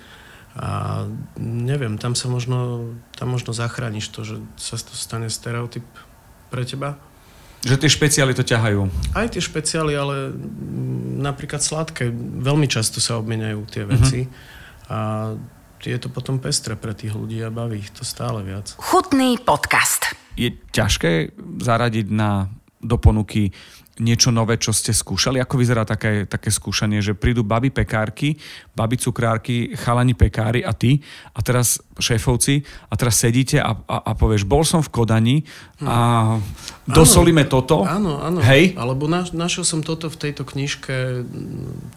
A 0.59 1.05
neviem, 1.39 2.03
tam 2.03 2.19
sa 2.19 2.27
možno, 2.27 2.91
tam 3.15 3.31
možno 3.31 3.55
zachrániš 3.55 4.11
to, 4.11 4.27
že 4.27 4.37
sa 4.59 4.75
to 4.75 4.91
stane 4.99 5.31
stereotyp 5.31 5.87
pre 6.51 6.67
teba. 6.67 6.99
Že 7.67 7.83
tie 7.83 7.91
špeciály 7.91 8.33
to 8.39 8.47
ťahajú. 8.47 8.87
Aj 9.19 9.27
tie 9.27 9.43
špeciály, 9.43 9.99
ale 9.99 10.31
napríklad 11.19 11.59
sladké. 11.59 12.15
Veľmi 12.39 12.71
často 12.71 13.03
sa 13.03 13.19
obmieniajú 13.19 13.61
tie 13.67 13.83
veci. 13.83 14.31
Uh-huh. 14.31 14.87
A 14.87 14.99
je 15.83 15.99
to 15.99 16.07
potom 16.07 16.39
pestre 16.39 16.79
pre 16.79 16.95
tých 16.95 17.11
ľudí 17.11 17.43
a 17.43 17.51
baví 17.51 17.83
ich 17.83 17.91
to 17.91 18.07
stále 18.07 18.39
viac. 18.47 18.71
Chutný 18.79 19.43
podcast. 19.43 20.15
Je 20.39 20.55
ťažké 20.71 21.35
zaradiť 21.59 22.07
na 22.15 22.47
do 22.79 23.03
ponuky 23.03 23.51
niečo 23.97 24.29
nové, 24.29 24.61
čo 24.61 24.77
ste 24.77 24.93
skúšali? 24.93 25.41
Ako 25.41 25.57
vyzerá 25.57 25.89
také, 25.89 26.29
také 26.29 26.53
skúšanie, 26.53 27.01
že 27.01 27.17
prídu 27.17 27.41
baby 27.41 27.73
pekárky, 27.73 28.37
baby 28.77 29.01
cukrárky, 29.01 29.73
chalani 29.73 30.13
pekári 30.13 30.61
a 30.61 30.77
ty 30.77 31.01
a 31.33 31.41
teraz 31.41 31.81
šéfovci 31.97 32.61
a 32.93 32.95
teraz 33.01 33.17
sedíte 33.17 33.57
a, 33.57 33.73
a, 33.73 33.97
a 34.05 34.11
povieš, 34.13 34.45
bol 34.45 34.69
som 34.69 34.85
v 34.85 34.93
Kodani 34.93 35.37
a 35.81 36.37
dosolíme 36.85 37.49
áno, 37.49 37.53
toto. 37.53 37.77
Áno, 37.89 38.21
áno. 38.21 38.45
Hej? 38.45 38.77
Alebo 38.77 39.09
na, 39.09 39.25
našiel 39.33 39.65
som 39.65 39.81
toto 39.81 40.13
v 40.13 40.17
tejto 40.21 40.45
knižke, 40.45 41.25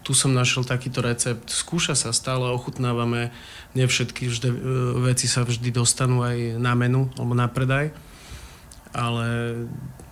tu 0.00 0.12
som 0.16 0.32
našiel 0.32 0.64
takýto 0.64 1.04
recept. 1.04 1.52
Skúša 1.52 1.92
sa 1.92 2.16
stále, 2.16 2.48
ochutnávame. 2.48 3.28
Nie 3.76 3.84
všetky 3.84 4.26
vždy, 4.26 4.48
e, 4.48 4.56
veci 5.04 5.28
sa 5.28 5.44
vždy 5.44 5.68
dostanú 5.68 6.24
aj 6.24 6.56
na 6.56 6.72
menu 6.72 7.12
alebo 7.20 7.36
na 7.36 7.46
predaj. 7.46 7.92
Ale 8.90 9.26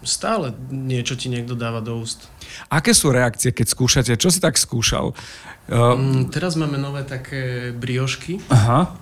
stále 0.07 0.55
niečo 0.70 1.18
ti 1.18 1.26
niekto 1.26 1.59
dáva 1.59 1.83
do 1.83 1.99
úst. 1.99 2.31
Aké 2.70 2.95
sú 2.95 3.11
reakcie, 3.11 3.51
keď 3.51 3.66
skúšate? 3.66 4.12
Čo 4.14 4.31
si 4.31 4.39
tak 4.39 4.55
skúšal? 4.55 5.12
Mm, 5.68 6.33
teraz 6.33 6.57
máme 6.57 6.81
nové 6.81 7.05
také 7.05 7.74
briošky. 7.74 8.41
Aha. 8.49 8.95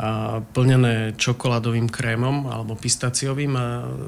A 0.00 0.40
plnené 0.56 1.12
čokoládovým 1.12 1.92
krémom 1.92 2.48
alebo 2.48 2.72
pistaciovým 2.72 3.52
a 3.52 3.66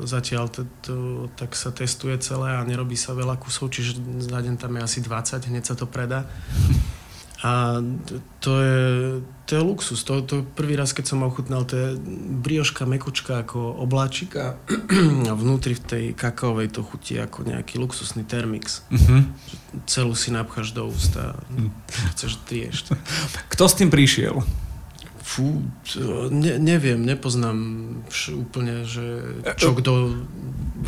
zatiaľ 0.08 0.48
to, 0.48 0.62
to, 0.80 0.96
tak 1.36 1.52
sa 1.52 1.68
testuje 1.68 2.16
celé 2.16 2.56
a 2.56 2.64
nerobí 2.64 2.96
sa 2.96 3.12
veľa 3.12 3.36
kusov, 3.36 3.68
čiže 3.76 4.00
za 4.24 4.40
deň 4.40 4.56
tam 4.56 4.72
je 4.80 4.82
asi 4.88 4.98
20, 5.04 5.52
hneď 5.52 5.64
sa 5.68 5.76
to 5.76 5.84
predá. 5.84 6.24
A 7.42 7.82
to 8.38 8.52
je, 8.62 8.82
to 9.50 9.50
je 9.58 9.62
luxus. 9.62 10.06
To, 10.06 10.22
to 10.22 10.46
prvý 10.54 10.78
raz, 10.78 10.94
keď 10.94 11.10
som 11.10 11.26
ochutnal, 11.26 11.66
to 11.66 11.74
je 11.74 11.88
brioška 12.38 12.86
mekučka 12.86 13.42
ako 13.42 13.82
obláčik 13.82 14.38
a, 14.38 14.54
a 15.30 15.32
vnútri 15.34 15.74
v 15.74 15.82
tej 15.82 16.04
kakaovej 16.14 16.70
to 16.70 16.86
chutí 16.86 17.18
ako 17.18 17.42
nejaký 17.42 17.82
luxusný 17.82 18.22
termix. 18.22 18.86
Uh-huh. 18.94 19.26
Celú 19.90 20.14
si 20.14 20.30
napcháš 20.30 20.70
do 20.70 20.86
úst 20.86 21.18
a 21.18 21.34
chceš 22.14 22.38
triešť. 22.46 22.94
Kto 23.50 23.66
s 23.66 23.74
tým 23.74 23.90
prišiel? 23.90 24.38
Fú, 25.32 25.64
ne, 26.28 26.60
neviem, 26.60 27.00
nepoznám 27.00 27.56
vš, 28.04 28.36
úplne, 28.36 28.84
že 28.84 29.40
čo 29.56 29.72
kto 29.72 30.12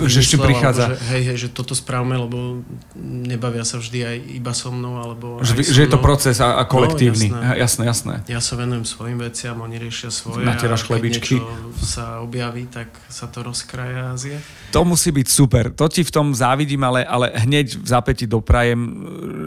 že 0.02 0.26
ešte 0.26 0.36
prichádza. 0.42 0.90
Že, 0.90 0.96
hej, 1.14 1.22
hej, 1.30 1.36
že 1.46 1.48
toto 1.54 1.72
správame, 1.72 2.18
lebo 2.18 2.66
nebavia 2.98 3.62
sa 3.62 3.78
vždy 3.78 3.98
aj 4.02 4.16
iba 4.36 4.52
so 4.52 4.74
mnou, 4.74 4.98
alebo 4.98 5.38
že, 5.40 5.54
že 5.62 5.86
je 5.86 5.90
to 5.90 6.02
proces 6.02 6.42
a, 6.42 6.58
a 6.58 6.62
kolektívny. 6.66 7.30
No, 7.30 7.38
jasné. 7.38 7.62
jasné, 7.62 7.82
jasné. 7.86 8.14
Ja 8.26 8.40
sa 8.42 8.58
venujem 8.58 8.82
svojim 8.82 9.22
veciam, 9.22 9.54
oni 9.62 9.78
riešia 9.78 10.10
svoje. 10.10 10.42
Natieraš 10.42 10.82
chlebičky. 10.84 11.38
sa 11.78 12.20
objaví, 12.20 12.66
tak 12.66 12.90
sa 13.06 13.30
to 13.30 13.46
rozkraja 13.46 14.12
a 14.12 14.18
zje. 14.18 14.42
To 14.74 14.82
musí 14.82 15.14
byť 15.14 15.26
super. 15.30 15.70
To 15.78 15.86
ti 15.86 16.02
v 16.02 16.10
tom 16.10 16.34
závidím, 16.34 16.82
ale, 16.82 17.06
ale 17.06 17.30
hneď 17.46 17.78
v 17.78 17.86
zápäti 17.86 18.26
doprajem. 18.26 18.82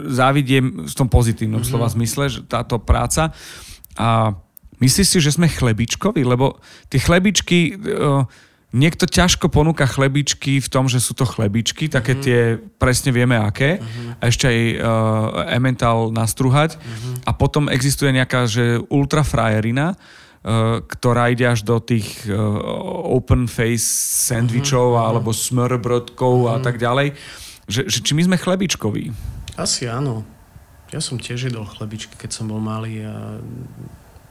Závidiem 0.08 0.88
v 0.88 0.94
tom 0.96 1.12
pozitívnom 1.12 1.60
mm-hmm. 1.60 1.70
slova 1.70 1.92
zmysle, 1.92 2.24
že 2.32 2.40
táto 2.48 2.80
práca. 2.80 3.36
A 3.98 4.32
Myslíš 4.78 5.06
si, 5.06 5.18
že 5.18 5.34
sme 5.34 5.50
chlebičkovi? 5.50 6.22
Lebo 6.22 6.62
tie 6.86 7.02
chlebičky, 7.02 7.74
uh, 7.74 8.22
niekto 8.70 9.08
ťažko 9.08 9.48
ponúka 9.48 9.88
chlebičky 9.88 10.60
v 10.60 10.68
tom, 10.68 10.86
že 10.86 11.00
sú 11.00 11.16
to 11.16 11.24
chlebičky, 11.24 11.88
také 11.88 12.12
uh-huh. 12.14 12.24
tie, 12.24 12.38
presne 12.76 13.10
vieme 13.16 13.34
aké, 13.34 13.80
uh-huh. 13.80 14.20
a 14.20 14.22
ešte 14.28 14.44
aj 14.46 14.60
uh, 14.60 14.78
emmental 15.50 16.12
nastruhať. 16.12 16.76
Uh-huh. 16.76 17.16
A 17.24 17.32
potom 17.32 17.72
existuje 17.72 18.12
nejaká, 18.12 18.44
že 18.44 18.78
ultrafrajerina, 18.92 19.96
uh, 19.96 20.84
ktorá 20.84 21.32
ide 21.32 21.48
až 21.48 21.64
do 21.64 21.80
tých 21.80 22.28
uh, 22.28 22.36
open 23.08 23.48
face 23.48 23.88
sandvičov 24.30 24.94
uh-huh. 24.94 25.08
alebo 25.10 25.32
smrbrodkov 25.32 26.46
uh-huh. 26.46 26.54
a 26.54 26.58
tak 26.60 26.76
ďalej. 26.76 27.16
Že, 27.68 27.82
že 27.88 27.98
či 28.04 28.12
my 28.16 28.22
sme 28.28 28.36
chlebičkoví? 28.40 29.12
Asi 29.58 29.88
áno. 29.88 30.24
Ja 30.88 31.04
som 31.04 31.20
tiež 31.20 31.52
jedol 31.52 31.68
chlebičky, 31.68 32.16
keď 32.16 32.30
som 32.32 32.48
bol 32.48 32.64
malý 32.64 33.04
a 33.04 33.36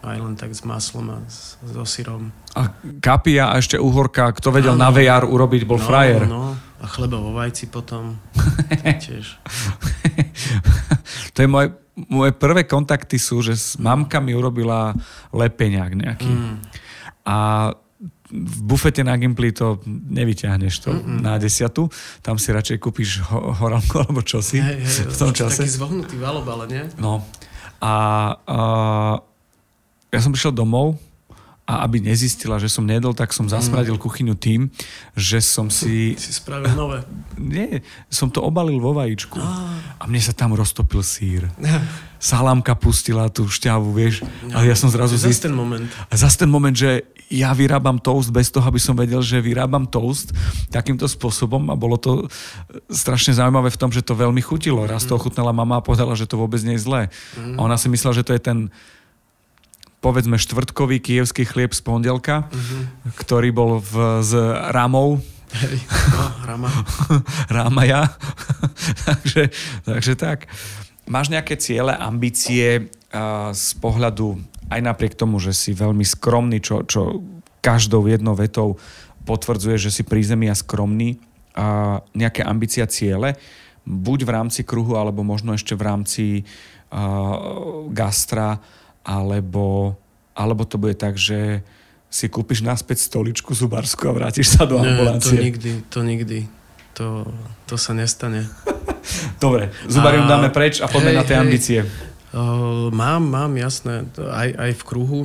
aj 0.05 0.17
len 0.21 0.35
tak 0.37 0.53
s 0.53 0.61
maslom 0.61 1.09
a 1.09 1.17
s, 1.25 1.57
so 1.61 1.83
syrom. 1.83 2.29
A 2.53 2.69
kapia 3.01 3.49
a 3.49 3.57
ešte 3.57 3.81
uhorka, 3.81 4.29
kto 4.33 4.53
vedel 4.53 4.77
ano. 4.77 4.87
na 4.87 4.89
VR 4.93 5.25
urobiť, 5.25 5.65
bol 5.65 5.81
no, 5.81 5.85
frajer. 5.85 6.21
No, 6.29 6.53
a 6.55 6.85
chleba 6.85 7.17
vo 7.17 7.33
vajci 7.33 7.69
potom. 7.73 8.21
tiež. 9.05 9.41
to 11.33 11.37
je 11.41 11.47
moje, 11.49 11.73
moje 12.09 12.31
prvé 12.37 12.69
kontakty 12.69 13.17
sú, 13.17 13.41
že 13.41 13.57
s 13.57 13.67
mamka 13.81 14.21
mi 14.21 14.37
urobila 14.37 14.93
lepeňák 15.33 15.91
nejaký. 15.97 16.29
Mm. 16.29 16.55
A 17.27 17.37
v 18.27 18.59
bufete 18.61 19.07
na 19.07 19.15
Gimply 19.15 19.55
to 19.55 19.79
nevyťahneš 19.87 20.75
to 20.83 20.91
Mm-mm. 20.91 21.23
na 21.23 21.39
desiatu. 21.39 21.87
Tam 22.19 22.35
si 22.35 22.51
radšej 22.51 22.77
kúpiš 22.77 23.23
ho- 23.31 23.55
horálku 23.55 23.97
alebo 24.03 24.19
čosi 24.19 24.59
hey, 24.59 24.83
hey, 24.83 25.07
v 25.07 25.15
tom 25.15 25.31
čase. 25.31 25.63
Taký 25.63 25.73
zvohnutý 25.79 26.15
valob, 26.19 26.43
ale 26.51 26.65
nie? 26.67 26.83
No. 26.99 27.23
A, 27.79 27.93
a 28.43 28.57
ja 30.17 30.25
som 30.25 30.33
prišiel 30.33 30.49
domov 30.49 30.97
a 31.67 31.83
aby 31.83 31.99
nezistila, 31.99 32.55
že 32.55 32.71
som 32.71 32.87
nedol, 32.87 33.11
tak 33.11 33.35
som 33.35 33.43
zasmradil 33.51 33.99
kuchyňu 33.99 34.39
tým, 34.39 34.71
že 35.19 35.43
som 35.43 35.67
si... 35.67 36.15
Si 36.27 36.31
spravil 36.31 36.71
nové. 36.71 37.03
Nie, 37.35 37.83
som 38.07 38.31
to 38.31 38.39
obalil 38.39 38.79
vo 38.79 38.95
vajíčku. 38.95 39.35
A 39.99 40.03
mne 40.07 40.23
sa 40.23 40.31
tam 40.31 40.55
roztopil 40.55 41.03
sír. 41.03 41.51
Salámka 42.17 42.71
pustila 42.73 43.27
tú 43.27 43.51
šťavu, 43.51 43.93
vieš. 43.93 44.23
A 44.55 44.63
ja 44.63 44.79
som 44.79 44.87
zrazu 44.87 45.19
Zas 45.19 45.27
zistil... 45.27 45.51
ten 45.51 45.55
moment. 45.59 45.85
A 46.07 46.15
zase 46.15 46.39
ten 46.39 46.49
moment, 46.49 46.73
že 46.73 47.03
ja 47.27 47.51
vyrábam 47.51 47.99
toast 47.99 48.31
bez 48.31 48.47
toho, 48.47 48.63
aby 48.63 48.79
som 48.79 48.95
vedel, 48.95 49.19
že 49.19 49.43
vyrábam 49.43 49.83
toast 49.83 50.31
takýmto 50.71 51.03
spôsobom 51.11 51.67
a 51.67 51.75
bolo 51.75 51.99
to 51.99 52.31
strašne 52.87 53.35
zaujímavé 53.35 53.67
v 53.67 53.79
tom, 53.79 53.91
že 53.91 53.99
to 53.99 54.15
veľmi 54.15 54.39
chutilo. 54.39 54.87
Raz 54.87 55.03
to 55.03 55.19
ochutnala 55.19 55.51
mama 55.51 55.83
a 55.83 55.85
povedala, 55.85 56.15
že 56.15 56.23
to 56.23 56.39
vôbec 56.39 56.63
nie 56.63 56.79
je 56.79 56.87
zlé. 56.87 57.01
A 57.35 57.59
ona 57.59 57.75
si 57.75 57.91
myslela, 57.91 58.15
že 58.15 58.23
to 58.23 58.31
je 58.31 58.39
ten 58.39 58.59
povedzme 59.99 60.37
štvrtkový 60.37 61.01
kievský 61.01 61.43
chlieb 61.43 61.73
z 61.73 61.81
pondelka, 61.81 62.47
ktorý 63.17 63.49
bol 63.51 63.71
v, 63.81 64.21
s 64.21 64.31
ramou, 64.71 65.21
Hej, 65.47 65.79
no, 66.11 66.23
Rama. 66.43 66.69
Rámaja. 67.55 68.11
takže, 69.07 69.47
takže 69.87 70.13
tak. 70.19 70.51
Máš 71.07 71.31
nejaké 71.31 71.55
ciele, 71.55 71.95
ambície 71.95 72.91
a, 73.15 73.55
z 73.55 73.71
pohľadu, 73.79 74.35
aj 74.67 74.81
napriek 74.83 75.15
tomu, 75.15 75.39
že 75.39 75.55
si 75.55 75.71
veľmi 75.71 76.03
skromný, 76.03 76.59
čo, 76.59 76.83
čo 76.83 77.23
každou 77.63 78.03
jednou 78.11 78.35
vetou 78.35 78.75
potvrdzuje, 79.23 79.87
že 79.87 79.91
si 79.91 80.03
pri 80.03 80.23
zemi 80.23 80.51
a 80.51 80.55
skromný, 80.55 81.19
a 81.55 81.99
nejaké 82.11 82.43
ambícia 82.43 82.83
ciele, 82.85 83.39
buď 83.87 84.27
v 84.27 84.33
rámci 84.35 84.61
kruhu, 84.67 84.99
alebo 84.99 85.23
možno 85.23 85.55
ešte 85.55 85.79
v 85.79 85.83
rámci 85.87 86.25
a, 86.91 87.87
gastra, 87.87 88.59
alebo, 89.07 89.95
alebo 90.35 90.67
to 90.67 90.75
bude 90.75 90.99
tak, 90.99 91.15
že 91.15 91.63
si 92.07 92.27
kúpiš 92.27 92.59
naspäť 92.59 93.03
stoličku 93.03 93.51
zubarsku 93.51 94.03
a 94.07 94.15
vrátiš 94.15 94.55
sa 94.55 94.67
do 94.67 94.79
Nie, 94.79 94.83
to 94.83 94.89
ambulancie. 94.91 95.37
nikdy, 95.39 95.71
to 95.87 95.99
nikdy. 96.03 96.39
To, 96.95 97.29
to 97.69 97.77
sa 97.77 97.93
nestane. 97.93 98.49
Dobre, 99.43 99.69
zubarium 99.85 100.25
A- 100.25 100.31
dáme 100.33 100.49
preč 100.49 100.81
a 100.81 100.89
poďme 100.89 101.13
hej, 101.13 101.17
na 101.17 101.23
tie 101.23 101.35
hej. 101.37 101.43
ambície. 101.43 101.79
Uh, 102.33 102.89
mám, 102.91 103.23
mám, 103.23 103.53
jasné. 103.55 104.03
To 104.17 104.27
Aj, 104.27 104.49
aj 104.51 104.71
v 104.75 104.83
kruhu 104.83 105.21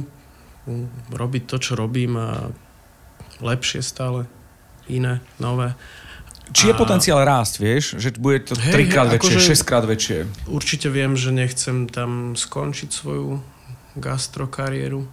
robiť 1.11 1.43
to, 1.49 1.57
čo 1.59 1.73
robím 1.75 2.15
a 2.15 2.53
lepšie 3.43 3.83
stále, 3.83 4.31
iné, 4.87 5.19
nové. 5.43 5.75
Či 6.53 6.71
je 6.71 6.75
A- 6.75 6.79
potenciál 6.79 7.25
rásť, 7.25 7.55
vieš? 7.59 7.85
Že 7.97 8.21
bude 8.21 8.45
to 8.45 8.55
trikrát 8.55 9.09
hej, 9.09 9.17
väčšie, 9.19 9.35
akože- 9.39 9.49
šesťkrát 9.49 9.85
väčšie. 9.89 10.19
Určite 10.47 10.93
viem, 10.93 11.17
že 11.17 11.33
nechcem 11.33 11.89
tam 11.89 12.37
skončiť 12.37 12.91
svoju 12.93 13.41
gastrokariéru. 13.97 15.05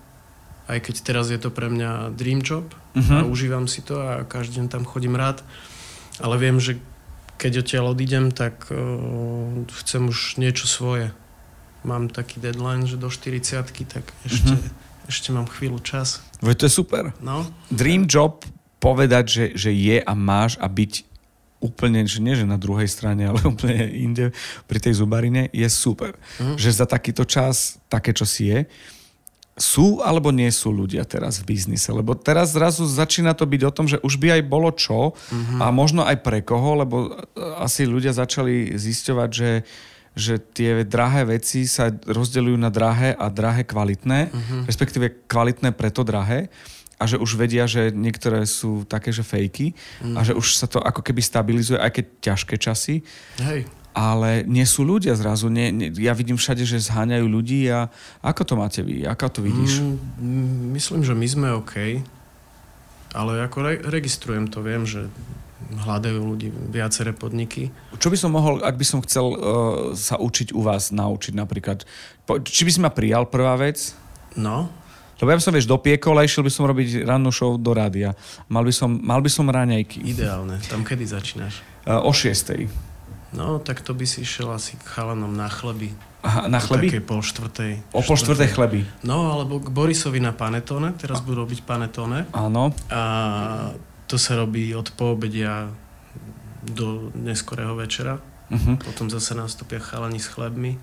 Aj 0.70 0.78
keď 0.78 0.96
teraz 1.02 1.34
je 1.34 1.40
to 1.42 1.50
pre 1.50 1.66
mňa 1.68 2.14
dream 2.14 2.40
job 2.46 2.70
Mhm. 2.98 3.16
a 3.16 3.24
užívam 3.26 3.70
si 3.70 3.86
to 3.86 4.02
a 4.02 4.26
každý 4.26 4.62
deň 4.62 4.68
tam 4.70 4.84
chodím 4.86 5.14
rád. 5.14 5.46
Ale 6.20 6.36
viem, 6.38 6.58
že 6.58 6.82
keď 7.40 7.64
odtiaľ 7.64 7.96
odídem, 7.96 8.34
tak 8.36 8.68
uh, 8.70 8.78
chcem 9.80 10.10
už 10.10 10.36
niečo 10.36 10.68
svoje. 10.68 11.16
Mám 11.88 12.12
taký 12.12 12.44
deadline, 12.44 12.84
že 12.84 13.00
do 13.00 13.08
40 13.08 13.64
tak 13.88 14.12
ešte, 14.28 14.52
ešte 15.08 15.30
mám 15.32 15.48
chvíľu 15.48 15.80
čas. 15.80 16.20
Veď 16.44 16.56
to 16.60 16.66
je 16.68 16.74
super. 16.76 17.04
No, 17.24 17.48
Dream 17.72 18.04
job 18.04 18.44
povedať, 18.84 19.26
že, 19.32 19.46
že 19.56 19.72
je 19.72 19.98
a 20.04 20.12
máš 20.12 20.60
a 20.60 20.68
byť 20.68 21.08
úplne, 21.60 22.08
že 22.08 22.24
nie 22.24 22.36
že 22.36 22.48
na 22.48 22.56
druhej 22.56 22.88
strane, 22.88 23.28
ale 23.30 23.44
úplne 23.44 23.88
inde 23.92 24.32
pri 24.66 24.80
tej 24.80 25.00
zubarine 25.00 25.52
je 25.52 25.68
super. 25.68 26.16
Mhm. 26.40 26.56
Že 26.58 26.70
za 26.84 26.86
takýto 26.88 27.24
čas, 27.28 27.78
také 27.92 28.16
čo 28.16 28.24
si 28.28 28.52
je, 28.52 28.66
sú 29.60 30.00
alebo 30.00 30.32
nie 30.32 30.48
sú 30.56 30.72
ľudia 30.72 31.04
teraz 31.04 31.44
v 31.44 31.52
biznise? 31.52 31.92
Lebo 31.92 32.16
teraz 32.16 32.56
zrazu 32.56 32.88
začína 32.88 33.36
to 33.36 33.44
byť 33.44 33.62
o 33.68 33.76
tom, 33.76 33.86
že 33.92 34.00
už 34.00 34.16
by 34.16 34.40
aj 34.40 34.44
bolo 34.48 34.72
čo 34.72 35.12
a 35.60 35.68
možno 35.68 36.08
aj 36.08 36.24
pre 36.24 36.40
koho, 36.40 36.80
lebo 36.80 37.12
asi 37.60 37.84
ľudia 37.84 38.16
začali 38.16 38.74
zisťovať, 38.80 39.30
že 39.30 39.52
že 40.18 40.36
tie 40.42 40.84
drahé 40.84 41.38
veci 41.38 41.64
sa 41.70 41.88
rozdeľujú 41.94 42.58
na 42.60 42.68
drahé 42.68 43.16
a 43.16 43.32
drahé 43.32 43.64
kvalitné, 43.64 44.34
respektíve 44.68 45.30
kvalitné 45.30 45.72
preto 45.72 46.04
drahé 46.04 46.52
a 47.00 47.04
že 47.08 47.16
už 47.16 47.40
vedia, 47.40 47.64
že 47.64 47.96
niektoré 47.96 48.44
sú 48.44 48.84
také, 48.84 49.16
že 49.16 49.24
fejky 49.24 49.72
a 50.04 50.20
že 50.28 50.36
už 50.36 50.60
sa 50.60 50.68
to 50.68 50.84
ako 50.84 51.00
keby 51.00 51.24
stabilizuje, 51.24 51.80
aj 51.80 51.92
keď 51.96 52.06
ťažké 52.20 52.56
časy, 52.60 53.08
hej. 53.40 53.64
ale 53.96 54.44
nie 54.44 54.68
sú 54.68 54.84
ľudia 54.84 55.16
zrazu. 55.16 55.48
Nie, 55.48 55.72
nie, 55.72 55.96
ja 55.96 56.12
vidím 56.12 56.36
všade, 56.36 56.68
že 56.68 56.84
zháňajú 56.84 57.26
ľudí 57.26 57.72
a 57.72 57.88
ako 58.20 58.42
to 58.44 58.54
máte 58.60 58.84
vy? 58.84 59.08
Ako 59.08 59.32
to 59.32 59.40
vidíš? 59.40 59.80
Mm, 59.80 59.96
mm, 60.20 60.60
myslím, 60.76 61.02
že 61.08 61.16
my 61.16 61.28
sme 61.32 61.48
OK. 61.56 62.04
Ale 63.16 63.32
ako 63.42 63.58
re- 63.64 63.82
registrujem 63.88 64.52
to, 64.52 64.60
viem, 64.62 64.84
že 64.84 65.08
hľadajú 65.70 66.20
ľudí 66.20 66.50
viaceré 66.52 67.14
podniky. 67.14 67.70
Čo 67.98 68.10
by 68.10 68.18
som 68.18 68.32
mohol, 68.34 68.62
ak 68.62 68.76
by 68.76 68.86
som 68.86 69.00
chcel 69.06 69.26
uh, 69.30 69.38
sa 69.94 70.18
učiť 70.18 70.52
u 70.52 70.62
vás 70.66 70.90
naučiť 70.90 71.34
napríklad? 71.38 71.86
Po, 72.26 72.42
či 72.42 72.66
by 72.66 72.72
si 72.74 72.80
ma 72.82 72.92
prijal 72.92 73.30
prvá 73.30 73.54
vec? 73.58 73.94
No, 74.38 74.70
Lebo 75.20 75.36
ja 75.36 75.38
by 75.38 75.44
som, 75.44 75.54
vieš, 75.54 75.68
dopiekol 75.68 76.16
a 76.16 76.24
išiel 76.24 76.48
by 76.48 76.52
som 76.52 76.64
robiť 76.66 77.04
rannú 77.04 77.30
show 77.30 77.60
do 77.60 77.76
rádia. 77.76 78.16
Mal 78.48 78.64
by 78.64 78.74
som, 78.74 78.90
mal 78.96 79.20
by 79.20 79.28
som 79.28 79.46
raňajky. 79.52 80.00
ideálne. 80.04 80.58
Tam 80.72 80.88
kedy 80.88 81.04
začínaš? 81.04 81.60
Uh, 81.84 82.00
o 82.08 82.12
šiestej. 82.16 82.72
No, 83.30 83.62
tak 83.62 83.86
to 83.86 83.94
by 83.94 84.10
si 84.10 84.26
išiel 84.26 84.50
asi 84.50 84.80
k 84.80 84.84
chalanom 84.90 85.30
na 85.36 85.52
chleby. 85.52 85.94
Aha, 86.26 86.50
na 86.52 86.60
chleby? 86.60 86.92
takej 86.92 87.04
pol 87.06 87.22
štvrtej. 87.22 87.74
O 87.94 88.02
pol 88.02 88.18
štvrtej 88.18 88.50
chleby. 88.52 88.80
No, 89.06 89.32
alebo 89.32 89.62
k 89.62 89.70
Borisovi 89.70 90.20
na 90.20 90.34
panetone. 90.34 90.98
Teraz 90.98 91.22
budú 91.22 91.46
robiť 91.46 91.64
panetone. 91.64 92.26
Áno. 92.34 92.74
A 92.90 93.02
to 94.10 94.18
sa 94.18 94.36
robí 94.36 94.74
od 94.74 94.90
poobedia 94.98 95.70
do 96.66 97.14
neskorého 97.16 97.78
večera. 97.78 98.20
Uh-huh. 98.50 98.76
Potom 98.82 99.08
zase 99.08 99.38
nastúpia 99.38 99.78
chalani 99.78 100.18
s 100.18 100.28
chlebmi. 100.28 100.82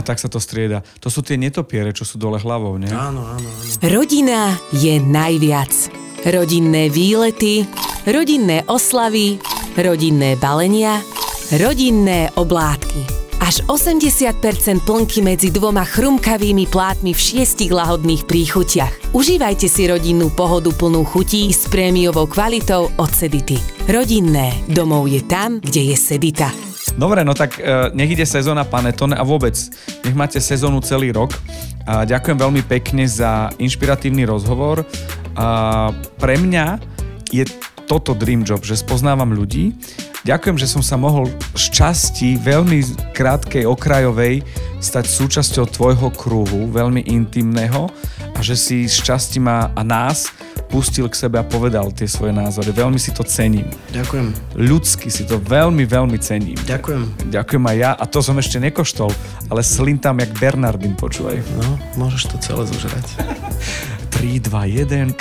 A 0.00 0.02
tak 0.02 0.16
sa 0.16 0.32
to 0.32 0.40
strieda. 0.40 0.80
To 1.04 1.12
sú 1.12 1.20
tie 1.20 1.36
netopiere, 1.36 1.92
čo 1.92 2.08
sú 2.08 2.16
dole 2.16 2.40
hlavou, 2.40 2.80
nie? 2.80 2.88
Áno, 2.88 3.20
áno, 3.20 3.44
áno. 3.44 3.84
Rodina 3.84 4.56
je 4.72 4.96
najviac. 4.96 5.92
Rodinné 6.24 6.88
výlety, 6.88 7.68
rodinné 8.08 8.64
oslavy, 8.64 9.36
rodinné 9.76 10.40
balenia, 10.40 11.04
rodinné 11.52 12.32
oblátky. 12.32 13.20
Až 13.44 13.60
80% 13.68 14.84
plnky 14.88 15.20
medzi 15.20 15.52
dvoma 15.52 15.84
chrumkavými 15.84 16.64
plátmi 16.68 17.12
v 17.12 17.20
šiestich 17.20 17.68
lahodných 17.68 18.24
príchutiach. 18.24 19.12
Užívajte 19.12 19.68
si 19.68 19.84
rodinnú 19.84 20.32
pohodu 20.32 20.72
plnú 20.72 21.04
chutí 21.04 21.52
s 21.52 21.68
prémiovou 21.68 22.24
kvalitou 22.24 22.88
od 22.96 23.10
Sedity. 23.12 23.60
Rodinné. 23.84 24.64
Domov 24.64 25.12
je 25.12 25.20
tam, 25.28 25.60
kde 25.60 25.92
je 25.92 25.96
Sedita. 25.96 26.69
Dobre, 27.00 27.24
no 27.24 27.32
tak 27.32 27.56
e, 27.56 27.88
nech 27.96 28.12
ide 28.12 28.28
sezóna 28.28 28.68
Panetone 28.68 29.16
a 29.16 29.24
vôbec, 29.24 29.56
nech 30.04 30.12
máte 30.12 30.36
sezónu 30.36 30.84
celý 30.84 31.16
rok. 31.16 31.32
A 31.88 32.04
ďakujem 32.04 32.36
veľmi 32.36 32.60
pekne 32.68 33.08
za 33.08 33.48
inšpiratívny 33.56 34.28
rozhovor. 34.28 34.84
A 35.32 35.88
pre 36.20 36.36
mňa 36.36 36.76
je 37.32 37.48
toto 37.88 38.12
dream 38.12 38.44
job, 38.44 38.60
že 38.68 38.76
spoznávam 38.76 39.32
ľudí. 39.32 39.72
Ďakujem, 40.20 40.56
že 40.60 40.68
som 40.68 40.84
sa 40.84 41.00
mohol 41.00 41.32
z 41.56 41.64
časti 41.72 42.36
veľmi 42.36 43.08
krátkej, 43.16 43.64
okrajovej 43.64 44.44
stať 44.76 45.08
súčasťou 45.08 45.64
tvojho 45.72 46.12
kruhu, 46.12 46.68
veľmi 46.68 47.08
intimného 47.08 47.88
a 48.36 48.40
že 48.44 48.52
si 48.52 48.76
z 48.84 49.00
časti 49.00 49.40
ma 49.40 49.72
a 49.72 49.80
nás 49.80 50.28
pustil 50.68 51.08
k 51.08 51.16
sebe 51.16 51.40
a 51.40 51.44
povedal 51.44 51.88
tie 51.96 52.04
svoje 52.04 52.36
názory. 52.36 52.68
Veľmi 52.68 53.00
si 53.00 53.16
to 53.16 53.24
cením 53.24 53.64
Ďakujem. 53.96 54.60
ľudsky 54.60 55.08
si 55.08 55.24
to 55.24 55.40
veľmi, 55.40 55.88
veľmi 55.88 56.20
cením. 56.20 56.60
Ďakujem. 56.68 57.32
Ďakujem 57.32 57.64
aj 57.64 57.76
ja 57.80 57.90
a 57.96 58.04
to 58.04 58.20
som 58.20 58.36
ešte 58.36 58.60
nekoštol, 58.60 59.08
ale 59.48 59.64
slintam 59.64 60.20
jak 60.20 60.36
Bernardin, 60.36 61.00
počúvaj. 61.00 61.40
No, 61.56 61.80
môžeš 61.96 62.28
to 62.28 62.36
celé 62.44 62.68
zožrať. 62.68 63.08
3, 64.20 64.36
2, 64.36 64.84
1. 64.84 65.16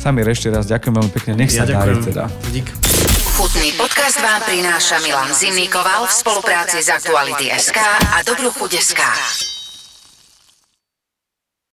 Samir, 0.00 0.32
ešte 0.32 0.48
raz 0.48 0.64
ďakujem 0.64 0.94
veľmi 0.96 1.12
pekne, 1.12 1.32
nech 1.36 1.52
sa 1.52 1.68
Ja 1.68 1.76
darí 1.80 2.00
teda. 2.00 2.32
Dík. 2.52 2.83
Chutný 3.64 3.80
podcast 3.80 4.20
vám 4.20 4.44
prináša 4.44 5.00
Milan 5.00 5.32
Zimnikoval 5.32 6.04
v 6.04 6.12
spolupráci 6.12 6.84
s 6.84 6.92
Aktuality.sk 6.92 7.80
a 8.12 8.20
Dobrú 8.20 8.52
chuť.sk. 8.52 9.00